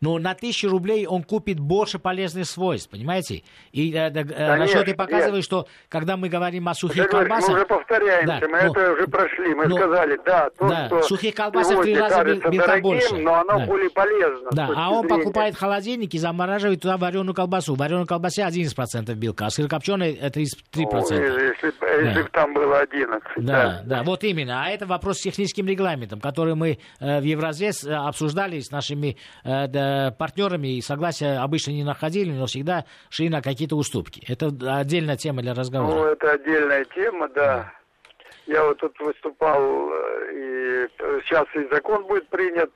но 0.04 0.20
на 0.20 0.34
тысячу 0.34 0.68
рублей 0.68 1.08
он 1.08 1.24
купит 1.24 1.62
больше 1.62 1.97
полезных 1.97 2.45
свойств, 2.45 2.89
понимаете? 2.89 3.43
И 3.72 3.93
э, 3.93 4.10
э, 4.10 4.56
расчеты 4.58 4.95
показывают, 4.95 5.36
нет. 5.36 5.45
что 5.45 5.66
когда 5.88 6.18
мы 6.18 6.28
говорим 6.28 6.68
о 6.68 6.74
сухих 6.74 7.08
Говоришь, 7.10 7.30
колбасах... 7.30 7.49
Мы 7.49 7.56
уже 7.56 7.66
повторяемся, 7.66 8.39
да, 8.41 8.47
мы 8.49 8.64
но, 8.64 8.72
это 8.72 8.91
уже 8.91 9.08
прошли, 9.08 9.56
мы 9.56 9.68
но, 9.68 9.78
сказали, 9.78 10.20
да, 10.26 10.49
то, 10.58 10.68
да, 10.68 10.88
что 10.88 11.01
сухих 11.04 11.34
колбасах 11.36 11.84
три 11.84 11.95
раза 11.95 12.22
белка 12.22 12.80
больше. 12.82 13.16
но 13.16 13.36
оно 13.36 13.60
да. 13.60 13.66
более 13.66 13.89
полезно. 13.91 14.49
Да, 14.51 14.70
а 14.76 14.91
он 14.91 15.08
зрения. 15.08 15.24
покупает 15.24 15.56
холодильник 15.56 16.14
и 16.14 16.18
замораживает 16.18 16.82
туда 16.82 16.97
вареную 16.97 17.34
колбасу. 17.34 17.76
В 17.76 17.78
вареной 17.78 18.06
колбасе 18.06 18.41
11% 18.41 19.14
белка, 19.14 19.45
а 19.45 19.49
сырокопченой 19.51 20.20
33%. 20.20 20.51
Ой, 20.84 21.49
если, 21.49 21.74
да. 21.80 21.88
если 21.88 22.22
бы 22.24 22.30
там 22.30 22.54
было 22.54 22.80
11. 22.80 23.24
Да, 23.38 23.43
да, 23.43 23.82
да, 23.86 24.04
вот 24.04 24.26
именно. 24.26 24.66
А 24.66 24.70
это 24.70 24.86
вопрос 24.86 25.20
с 25.20 25.22
техническим 25.22 25.66
регламентом, 25.66 26.20
который 26.20 26.56
мы 26.56 26.78
э, 26.99 27.22
в 27.22 27.24
Евразес 27.24 27.86
обсуждали 27.86 28.60
с 28.60 28.70
нашими 28.70 29.16
э, 29.45 29.68
да, 29.68 29.92
партнерами 30.17 30.77
и 30.77 30.81
согласия 30.81 31.41
обычно 31.41 31.71
не 31.71 31.83
находили, 31.83 32.31
но 32.31 32.45
всегда 32.45 32.85
шли 33.09 33.29
на 33.29 33.41
какие-то 33.41 33.75
уступки. 33.75 34.23
Это 34.27 34.51
отдельная 34.77 35.17
тема 35.17 35.41
для 35.41 35.53
разговора. 35.53 35.95
Ну, 35.95 36.05
это 36.05 36.31
отдельная 36.31 36.85
тема, 36.85 37.27
да. 37.29 37.71
Я 38.45 38.63
вот 38.65 38.77
тут 38.79 38.99
выступал, 38.99 39.89
и 40.31 40.87
сейчас 41.23 41.45
и 41.55 41.67
закон 41.71 42.05
будет 42.05 42.27
принят 42.27 42.71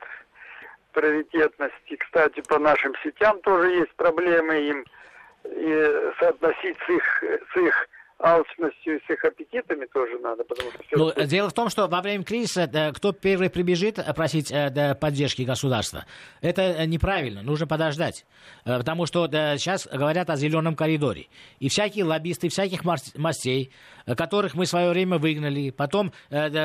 приоритетности. 0.92 1.96
Кстати, 1.96 2.42
по 2.48 2.58
нашим 2.58 2.94
сетям 3.02 3.40
тоже 3.42 3.70
есть 3.72 3.94
проблемы 3.96 4.54
им 4.54 4.84
и 5.44 6.10
соотносить 6.18 6.76
с 6.86 6.90
их, 6.90 7.24
с 7.52 7.56
их 7.56 7.88
алчностью 8.20 8.96
и 8.96 9.00
с 9.06 9.10
их 9.10 9.24
аппетитами 9.24 9.86
тоже 9.86 10.18
надо, 10.18 10.42
потому 10.44 10.70
что... 10.70 10.80
Ну, 10.92 11.26
дело 11.26 11.50
в 11.50 11.52
том, 11.52 11.68
что 11.68 11.86
во 11.86 12.00
время 12.02 12.24
кризиса 12.24 12.68
э, 12.72 12.92
кто 12.92 13.12
первый 13.12 13.48
прибежит 13.48 14.00
просить 14.16 14.50
э, 14.50 14.96
поддержки 14.96 15.42
государства? 15.42 16.04
Это 16.40 16.62
э, 16.62 16.86
неправильно, 16.86 17.42
нужно 17.42 17.66
подождать. 17.66 18.26
Потому 18.64 19.06
что 19.06 19.28
сейчас 19.28 19.86
говорят 19.86 20.30
о 20.30 20.36
зеленом 20.36 20.74
коридоре. 20.74 21.26
И 21.60 21.68
всякие 21.68 22.04
лоббисты 22.04 22.48
всяких 22.48 22.82
мастей, 22.84 23.72
которых 24.06 24.54
мы 24.54 24.64
в 24.64 24.68
свое 24.68 24.90
время 24.90 25.18
выгнали, 25.18 25.70
потом 25.70 26.12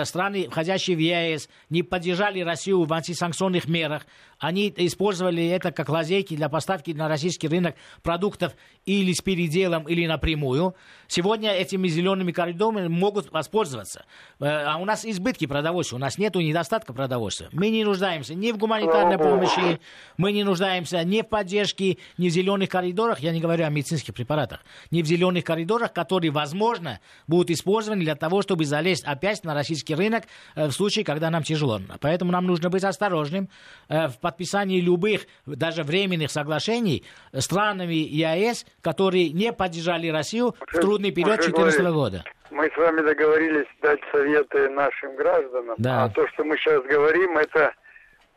страны, 0.04 0.48
входящие 0.50 0.98
в 0.98 1.00
ЕАЭС, 1.00 1.50
не 1.70 1.84
поддержали 1.84 2.42
Россию 2.42 2.84
в 2.84 2.94
антисанкционных 2.94 3.68
мерах, 3.68 4.06
они 4.44 4.74
использовали 4.76 5.48
это 5.48 5.72
как 5.72 5.88
лазейки 5.88 6.36
для 6.36 6.50
поставки 6.50 6.92
на 6.92 7.08
российский 7.08 7.48
рынок 7.48 7.76
продуктов 8.02 8.54
или 8.86 9.14
с 9.14 9.22
переделом, 9.22 9.88
или 9.88 10.06
напрямую. 10.06 10.76
Сегодня 11.08 11.52
этими 11.54 11.88
зелеными 11.88 12.34
коридорами 12.34 12.90
могут 12.90 13.32
воспользоваться. 13.32 14.04
А 14.42 14.78
у 14.80 14.86
нас 14.86 15.06
избытки 15.06 15.46
продовольствия, 15.46 15.96
у 15.96 16.00
нас 16.00 16.18
нет 16.18 16.36
недостатка 16.36 16.92
продовольствия. 16.92 17.48
Мы 17.54 17.70
не 17.70 17.86
нуждаемся 17.86 18.36
ни 18.36 18.52
в 18.52 18.58
гуманитарной 18.58 19.18
помощи, 19.18 19.80
мы 20.18 20.34
не 20.34 20.44
нуждаемся 20.44 21.02
ни 21.06 21.22
в 21.22 21.28
поддержке, 21.28 21.98
ни 22.18 22.28
в 22.28 22.32
зеленых 22.34 22.68
коридорах, 22.68 23.22
я 23.22 23.32
не 23.32 23.40
говорю 23.40 23.66
о 23.66 23.70
медицинских 23.70 24.14
препаратах, 24.14 24.60
ни 24.92 25.02
в 25.02 25.06
зеленых 25.06 25.46
коридорах, 25.46 25.94
которые, 25.94 26.32
возможно, 26.32 27.00
будут 27.28 27.50
использованы 27.50 28.04
для 28.04 28.16
того, 28.16 28.42
чтобы 28.42 28.66
залезть 28.66 29.06
опять 29.06 29.46
на 29.46 29.54
российский 29.54 29.96
рынок 29.96 30.26
в 30.56 30.72
случае, 30.72 31.06
когда 31.06 31.30
нам 31.30 31.44
тяжело. 31.44 31.80
Поэтому 32.02 32.34
нам 32.34 32.46
нужно 32.46 32.70
быть 32.70 32.84
осторожным 32.84 33.48
в 33.88 34.14
подписании 34.34 34.82
любых, 34.82 35.22
даже 35.46 35.84
временных 35.84 36.32
соглашений 36.32 37.06
странами 37.38 37.94
ЕАЭС, 37.94 38.66
которые 38.82 39.30
не 39.30 39.54
поддержали 39.54 40.08
Россию 40.08 40.56
в 40.68 40.80
трудный 40.80 41.12
период 41.12 41.38
2014 41.38 41.82
года. 41.94 42.24
Мы 42.50 42.70
с 42.70 42.78
вами 42.78 43.02
договорились 43.02 43.68
дать 43.82 44.00
советы 44.12 44.70
нашим 44.70 45.16
гражданам, 45.16 45.76
да. 45.78 46.04
а 46.04 46.10
то, 46.10 46.28
что 46.30 46.44
мы 46.44 46.58
сейчас 46.58 46.84
говорим, 46.84 47.38
это 47.38 47.74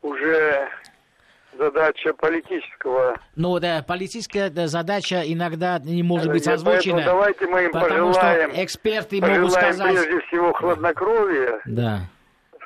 уже 0.02 0.68
задача 1.58 2.12
политического. 2.14 3.18
Ну 3.34 3.58
да, 3.58 3.84
политическая 3.86 4.50
задача 4.66 5.22
иногда 5.24 5.78
не 5.78 6.02
может 6.02 6.30
быть 6.30 6.46
озвучена. 6.46 6.96
Поэтому 6.96 7.18
давайте 7.18 7.46
мы 7.46 7.64
им 7.64 7.72
потому 7.72 8.12
пожелаем, 8.12 8.50
что 8.52 8.64
эксперты 8.64 9.20
пожелаем 9.20 9.42
могут 9.42 9.56
сказать... 9.56 9.94
прежде 9.94 10.20
всего 10.26 10.52
хладнокровия, 10.52 11.60
да. 11.64 12.00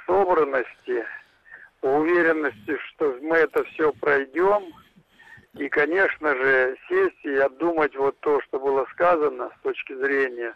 собранности, 0.07 1.05
уверенности, 1.83 2.77
что 2.89 3.17
мы 3.23 3.37
это 3.37 3.65
все 3.65 3.93
пройдем. 3.93 4.73
И, 5.55 5.69
конечно 5.69 6.35
же, 6.35 6.77
сесть 6.89 7.25
и 7.25 7.35
обдумать 7.37 7.97
вот 7.97 8.19
то, 8.21 8.41
что 8.43 8.61
было 8.61 8.87
сказано 8.93 9.51
с 9.59 9.63
точки 9.63 9.95
зрения 9.95 10.55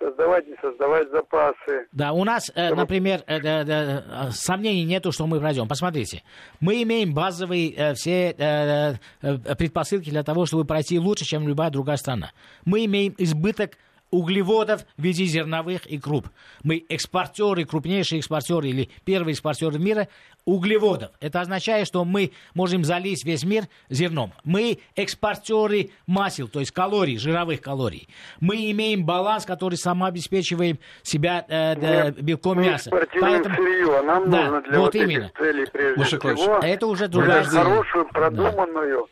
создавать, 0.00 0.46
не 0.48 0.56
создавать 0.60 1.10
запасы. 1.10 1.86
Да, 1.92 2.12
у 2.12 2.24
нас, 2.24 2.50
э, 2.54 2.74
например, 2.74 3.22
э, 3.26 3.38
э, 3.38 4.30
сомнений 4.30 4.84
нету, 4.84 5.12
что 5.12 5.26
мы 5.26 5.38
пройдем. 5.40 5.68
Посмотрите, 5.68 6.22
мы 6.60 6.82
имеем 6.82 7.12
базовые 7.12 7.72
э, 7.74 7.94
все 7.94 8.30
э, 8.30 8.94
э, 9.20 9.54
предпосылки 9.56 10.10
для 10.10 10.22
того, 10.22 10.46
чтобы 10.46 10.64
пройти 10.64 10.98
лучше, 10.98 11.24
чем 11.24 11.46
любая 11.46 11.70
другая 11.70 11.96
страна. 11.96 12.32
Мы 12.64 12.86
имеем 12.86 13.14
избыток 13.18 13.76
углеводов 14.10 14.84
в 14.96 15.02
виде 15.02 15.24
зерновых 15.24 15.86
и 15.86 15.98
круп. 15.98 16.28
Мы 16.62 16.84
экспортеры, 16.88 17.64
крупнейшие 17.64 18.18
экспортеры 18.18 18.68
или 18.68 18.90
первые 19.04 19.32
экспортеры 19.34 19.78
мира 19.78 20.08
углеводов. 20.44 21.10
Это 21.20 21.40
означает, 21.40 21.86
что 21.86 22.04
мы 22.04 22.32
можем 22.54 22.84
залить 22.84 23.24
весь 23.24 23.44
мир 23.44 23.64
зерном. 23.88 24.32
Мы 24.44 24.80
экспортеры 24.96 25.90
масел, 26.06 26.48
то 26.48 26.60
есть 26.60 26.72
калорий, 26.72 27.16
жировых 27.16 27.62
калорий. 27.62 28.08
Мы 28.40 28.70
имеем 28.70 29.04
баланс, 29.06 29.46
который 29.46 29.76
самообеспечиваем 29.76 30.78
себя 31.02 31.44
э, 31.48 31.74
э, 31.74 32.10
белком 32.12 32.58
мы 32.58 32.66
мяса. 32.66 32.90
Поэтому 32.90 33.56
сырье, 33.56 33.98
а 33.98 34.02
нам 34.02 34.30
да, 34.30 34.42
нужно 34.42 34.62
для 34.62 34.78
вот 34.78 34.90
вот 34.94 35.02
именно. 35.02 35.24
этих 35.26 35.38
целей 35.38 35.66
прежде 35.66 36.00
Маша 36.00 36.18
всего 36.18 36.58
Это 36.58 36.86
уже 36.86 37.08
другая 37.08 37.44
хорошую, 37.44 38.08
продуманную 38.08 39.08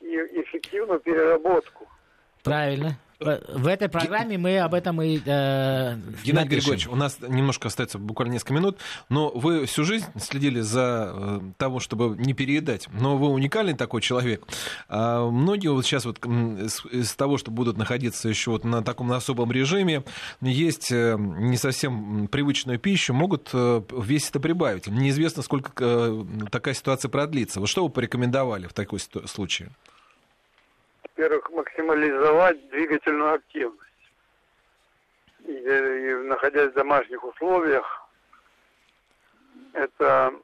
да. 0.00 0.06
и 0.06 0.42
эффективную 0.42 1.00
переработку. 1.00 1.88
Правильно. 2.42 2.98
В 3.18 3.66
этой 3.66 3.88
программе 3.88 4.36
мы 4.36 4.58
об 4.58 4.74
этом 4.74 5.00
и 5.00 5.16
э, 5.16 5.20
Геннадий 6.22 6.32
напишем. 6.32 6.48
Григорьевич, 6.48 6.86
у 6.88 6.96
нас 6.96 7.18
немножко 7.26 7.68
остается 7.68 7.98
буквально 7.98 8.34
несколько 8.34 8.52
минут, 8.52 8.78
но 9.08 9.30
вы 9.30 9.64
всю 9.64 9.84
жизнь 9.84 10.06
следили 10.20 10.60
за 10.60 11.12
э, 11.14 11.40
того, 11.56 11.80
чтобы 11.80 12.14
не 12.18 12.34
переедать. 12.34 12.88
Но 12.92 13.16
вы 13.16 13.28
уникальный 13.28 13.74
такой 13.74 14.02
человек. 14.02 14.44
А 14.88 15.30
многие 15.30 15.68
вот 15.68 15.86
сейчас 15.86 16.04
вот 16.04 16.24
из, 16.26 16.84
из 16.86 17.14
того, 17.14 17.38
что 17.38 17.50
будут 17.50 17.78
находиться 17.78 18.28
еще 18.28 18.50
вот 18.50 18.64
на 18.64 18.82
таком 18.82 19.10
особом 19.12 19.50
режиме, 19.50 20.02
есть 20.42 20.92
э, 20.92 21.16
не 21.18 21.56
совсем 21.56 22.28
привычную 22.28 22.78
пищу, 22.78 23.14
могут 23.14 23.48
э, 23.54 23.82
весь 23.92 24.28
это 24.28 24.40
прибавить. 24.40 24.88
Неизвестно, 24.88 25.42
сколько 25.42 25.72
э, 25.78 26.24
такая 26.50 26.74
ситуация 26.74 27.08
продлится. 27.08 27.60
Вот 27.60 27.68
что 27.70 27.82
вы 27.84 27.88
порекомендовали 27.88 28.66
в 28.66 28.74
такой 28.74 29.00
случае? 29.00 29.70
Во-первых, 31.16 31.50
максимализовать 31.50 32.68
двигательную 32.68 33.34
активность. 33.34 33.82
И, 35.46 35.52
и 35.52 36.14
находясь 36.24 36.70
в 36.72 36.74
домашних 36.74 37.24
условиях, 37.24 38.08
это 39.72 40.34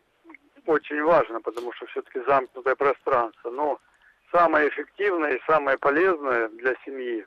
очень 0.66 1.02
важно, 1.02 1.40
потому 1.40 1.72
что 1.74 1.86
все-таки 1.86 2.20
замкнутое 2.26 2.74
пространство. 2.74 3.50
Но 3.50 3.80
самое 4.30 4.68
эффективное 4.68 5.34
и 5.34 5.42
самое 5.46 5.76
полезное 5.76 6.48
для 6.48 6.74
семьи 6.84 7.26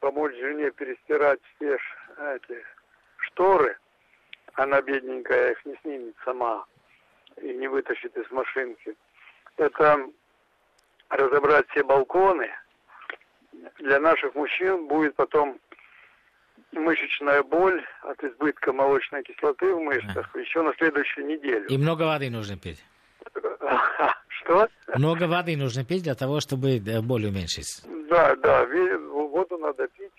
помочь 0.00 0.34
жене 0.34 0.70
перестирать 0.70 1.40
все 1.56 1.78
эти 2.34 2.64
шторы, 3.18 3.76
она 4.54 4.80
бедненькая 4.82 5.52
их 5.52 5.64
не 5.64 5.76
снимет 5.82 6.14
сама 6.24 6.66
и 7.40 7.52
не 7.54 7.66
вытащит 7.66 8.16
из 8.16 8.30
машинки. 8.30 8.96
Это 9.56 10.08
разобрать 11.16 11.66
все 11.70 11.84
балконы, 11.84 12.48
для 13.78 14.00
наших 14.00 14.34
мужчин 14.34 14.86
будет 14.88 15.14
потом 15.14 15.58
мышечная 16.72 17.42
боль 17.42 17.84
от 18.02 18.22
избытка 18.24 18.72
молочной 18.72 19.22
кислоты 19.22 19.74
в 19.74 19.80
мышцах 19.80 20.30
да. 20.32 20.40
еще 20.40 20.62
на 20.62 20.72
следующую 20.74 21.26
неделю. 21.26 21.66
И 21.68 21.76
много 21.76 22.02
воды 22.02 22.30
нужно 22.30 22.56
пить. 22.56 22.82
Что? 24.28 24.68
Много 24.96 25.28
воды 25.28 25.56
нужно 25.56 25.84
пить 25.84 26.02
для 26.02 26.14
того, 26.14 26.40
чтобы 26.40 26.80
боль 27.02 27.26
уменьшить. 27.26 27.82
Да, 28.08 28.34
да, 28.36 28.66
воду 29.32 29.58
надо 29.58 29.88
пить. 29.88 30.12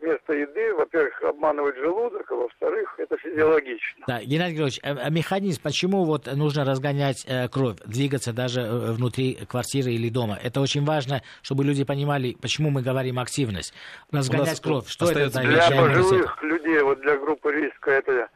Вместо 0.00 0.32
еды, 0.32 0.74
во-первых, 0.74 1.22
обманывает 1.22 1.76
желудок, 1.76 2.30
а 2.30 2.34
во-вторых, 2.34 2.94
это 2.98 3.16
физиологично. 3.18 4.04
Да, 4.06 4.22
Геннадий 4.22 4.54
Григорьевич, 4.54 4.80
а, 4.82 5.10
механизм, 5.10 5.62
почему 5.62 6.04
вот 6.04 6.26
нужно 6.26 6.64
разгонять 6.64 7.24
э, 7.26 7.48
кровь, 7.48 7.76
двигаться 7.84 8.32
даже 8.32 8.62
внутри 8.62 9.34
квартиры 9.46 9.92
или 9.92 10.08
дома? 10.08 10.38
Это 10.42 10.60
очень 10.60 10.84
важно, 10.84 11.22
чтобы 11.42 11.64
люди 11.64 11.84
понимали, 11.84 12.36
почему 12.40 12.70
мы 12.70 12.82
говорим 12.82 13.18
активность. 13.18 13.72
Разгонять 14.10 14.60
кровь, 14.60 14.88
что 14.88 15.10
это? 15.10 15.40
Для 15.40 15.70
пожилых 15.70 16.42
людей, 16.42 16.80
вот 16.82 17.00
для 17.00 17.16
группы 17.16 17.52
риска 17.52 17.90
это 17.92 18.28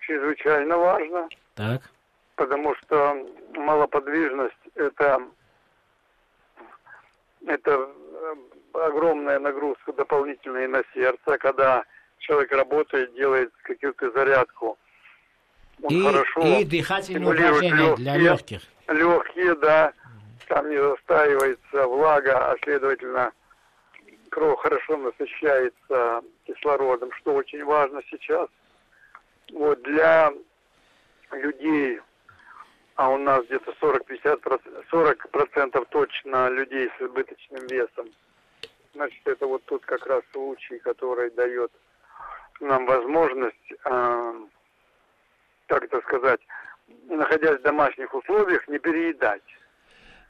чрезвычайно 0.00 0.76
важно. 0.76 1.28
Так. 1.54 1.82
Потому 2.36 2.74
что 2.76 3.26
малоподвижность 3.54 4.54
это 4.74 5.20
это 7.46 7.88
огромная 8.72 9.38
нагрузка 9.38 9.92
дополнительная 9.92 10.68
на 10.68 10.82
сердце, 10.94 11.38
когда 11.38 11.84
человек 12.18 12.52
работает, 12.52 13.14
делает 13.14 13.52
какую-то 13.62 14.10
зарядку. 14.10 14.78
Он 15.82 15.94
и, 15.94 16.02
хорошо 16.02 16.40
и 16.42 16.64
дыхательные 16.64 17.32
упражнения 17.32 17.96
для 17.96 18.16
легких. 18.16 18.60
Легкие, 18.88 19.54
да. 19.56 19.92
Там 20.48 20.70
не 20.70 20.78
застаивается 20.78 21.86
влага, 21.86 22.50
а 22.50 22.56
следовательно 22.62 23.32
кровь 24.30 24.58
хорошо 24.60 24.96
насыщается 24.96 26.22
кислородом, 26.46 27.12
что 27.12 27.34
очень 27.34 27.64
важно 27.64 28.02
сейчас. 28.10 28.48
Вот 29.52 29.82
для 29.82 30.32
людей, 31.32 32.00
а 32.96 33.10
у 33.10 33.18
нас 33.18 33.44
где-то 33.44 33.72
40-50%, 33.80 34.84
40% 34.90 35.86
точно 35.90 36.48
людей 36.48 36.90
с 36.98 37.02
избыточным 37.02 37.66
весом, 37.66 38.08
Значит, 38.94 39.26
это 39.26 39.46
вот 39.46 39.64
тут 39.66 39.84
как 39.84 40.06
раз 40.06 40.22
случай, 40.32 40.78
который 40.78 41.30
дает 41.30 41.70
нам 42.60 42.86
возможность, 42.86 43.72
э, 43.84 44.34
так 45.66 45.84
это 45.84 46.00
сказать, 46.00 46.40
находясь 47.08 47.60
в 47.60 47.62
домашних 47.62 48.12
условиях, 48.14 48.66
не 48.68 48.78
переедать. 48.78 49.42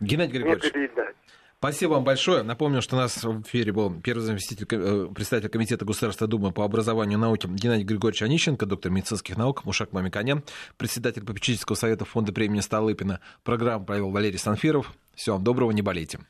Геннадий 0.01 0.35
Григорьевич, 0.35 0.65
не 0.65 0.71
переедать. 0.71 1.17
Спасибо 1.59 1.95
вам 1.95 2.05
большое. 2.05 2.45
Напомню, 2.45 2.81
что 2.83 2.95
у 2.95 3.01
нас 3.01 3.25
в 3.25 3.43
эфире 3.43 3.73
был 3.73 3.93
первый 4.01 4.21
заместитель 4.21 4.65
э, 4.71 5.09
председателя 5.13 5.49
Комитета 5.49 5.85
Государственной 5.85 6.29
Думы 6.29 6.53
по 6.53 6.65
образованию 6.65 7.19
и 7.19 7.21
науке 7.21 7.49
Геннадий 7.49 7.85
Григорьевич 7.85 8.23
Онищенко, 8.23 8.65
доктор 8.65 8.93
медицинских 8.93 9.37
наук, 9.37 9.65
Мушак 9.65 9.93
Мамиканян, 9.93 10.45
председатель 10.77 11.25
попечительского 11.25 11.75
совета 11.75 12.05
фонда 12.05 12.33
премии 12.33 12.61
Столыпина. 12.61 13.19
Программу 13.43 13.85
провел 13.85 14.11
Валерий 14.11 14.39
Санфиров. 14.39 14.93
Всего 15.17 15.35
вам 15.35 15.45
доброго, 15.45 15.73
не 15.73 15.83
болейте. 15.83 16.21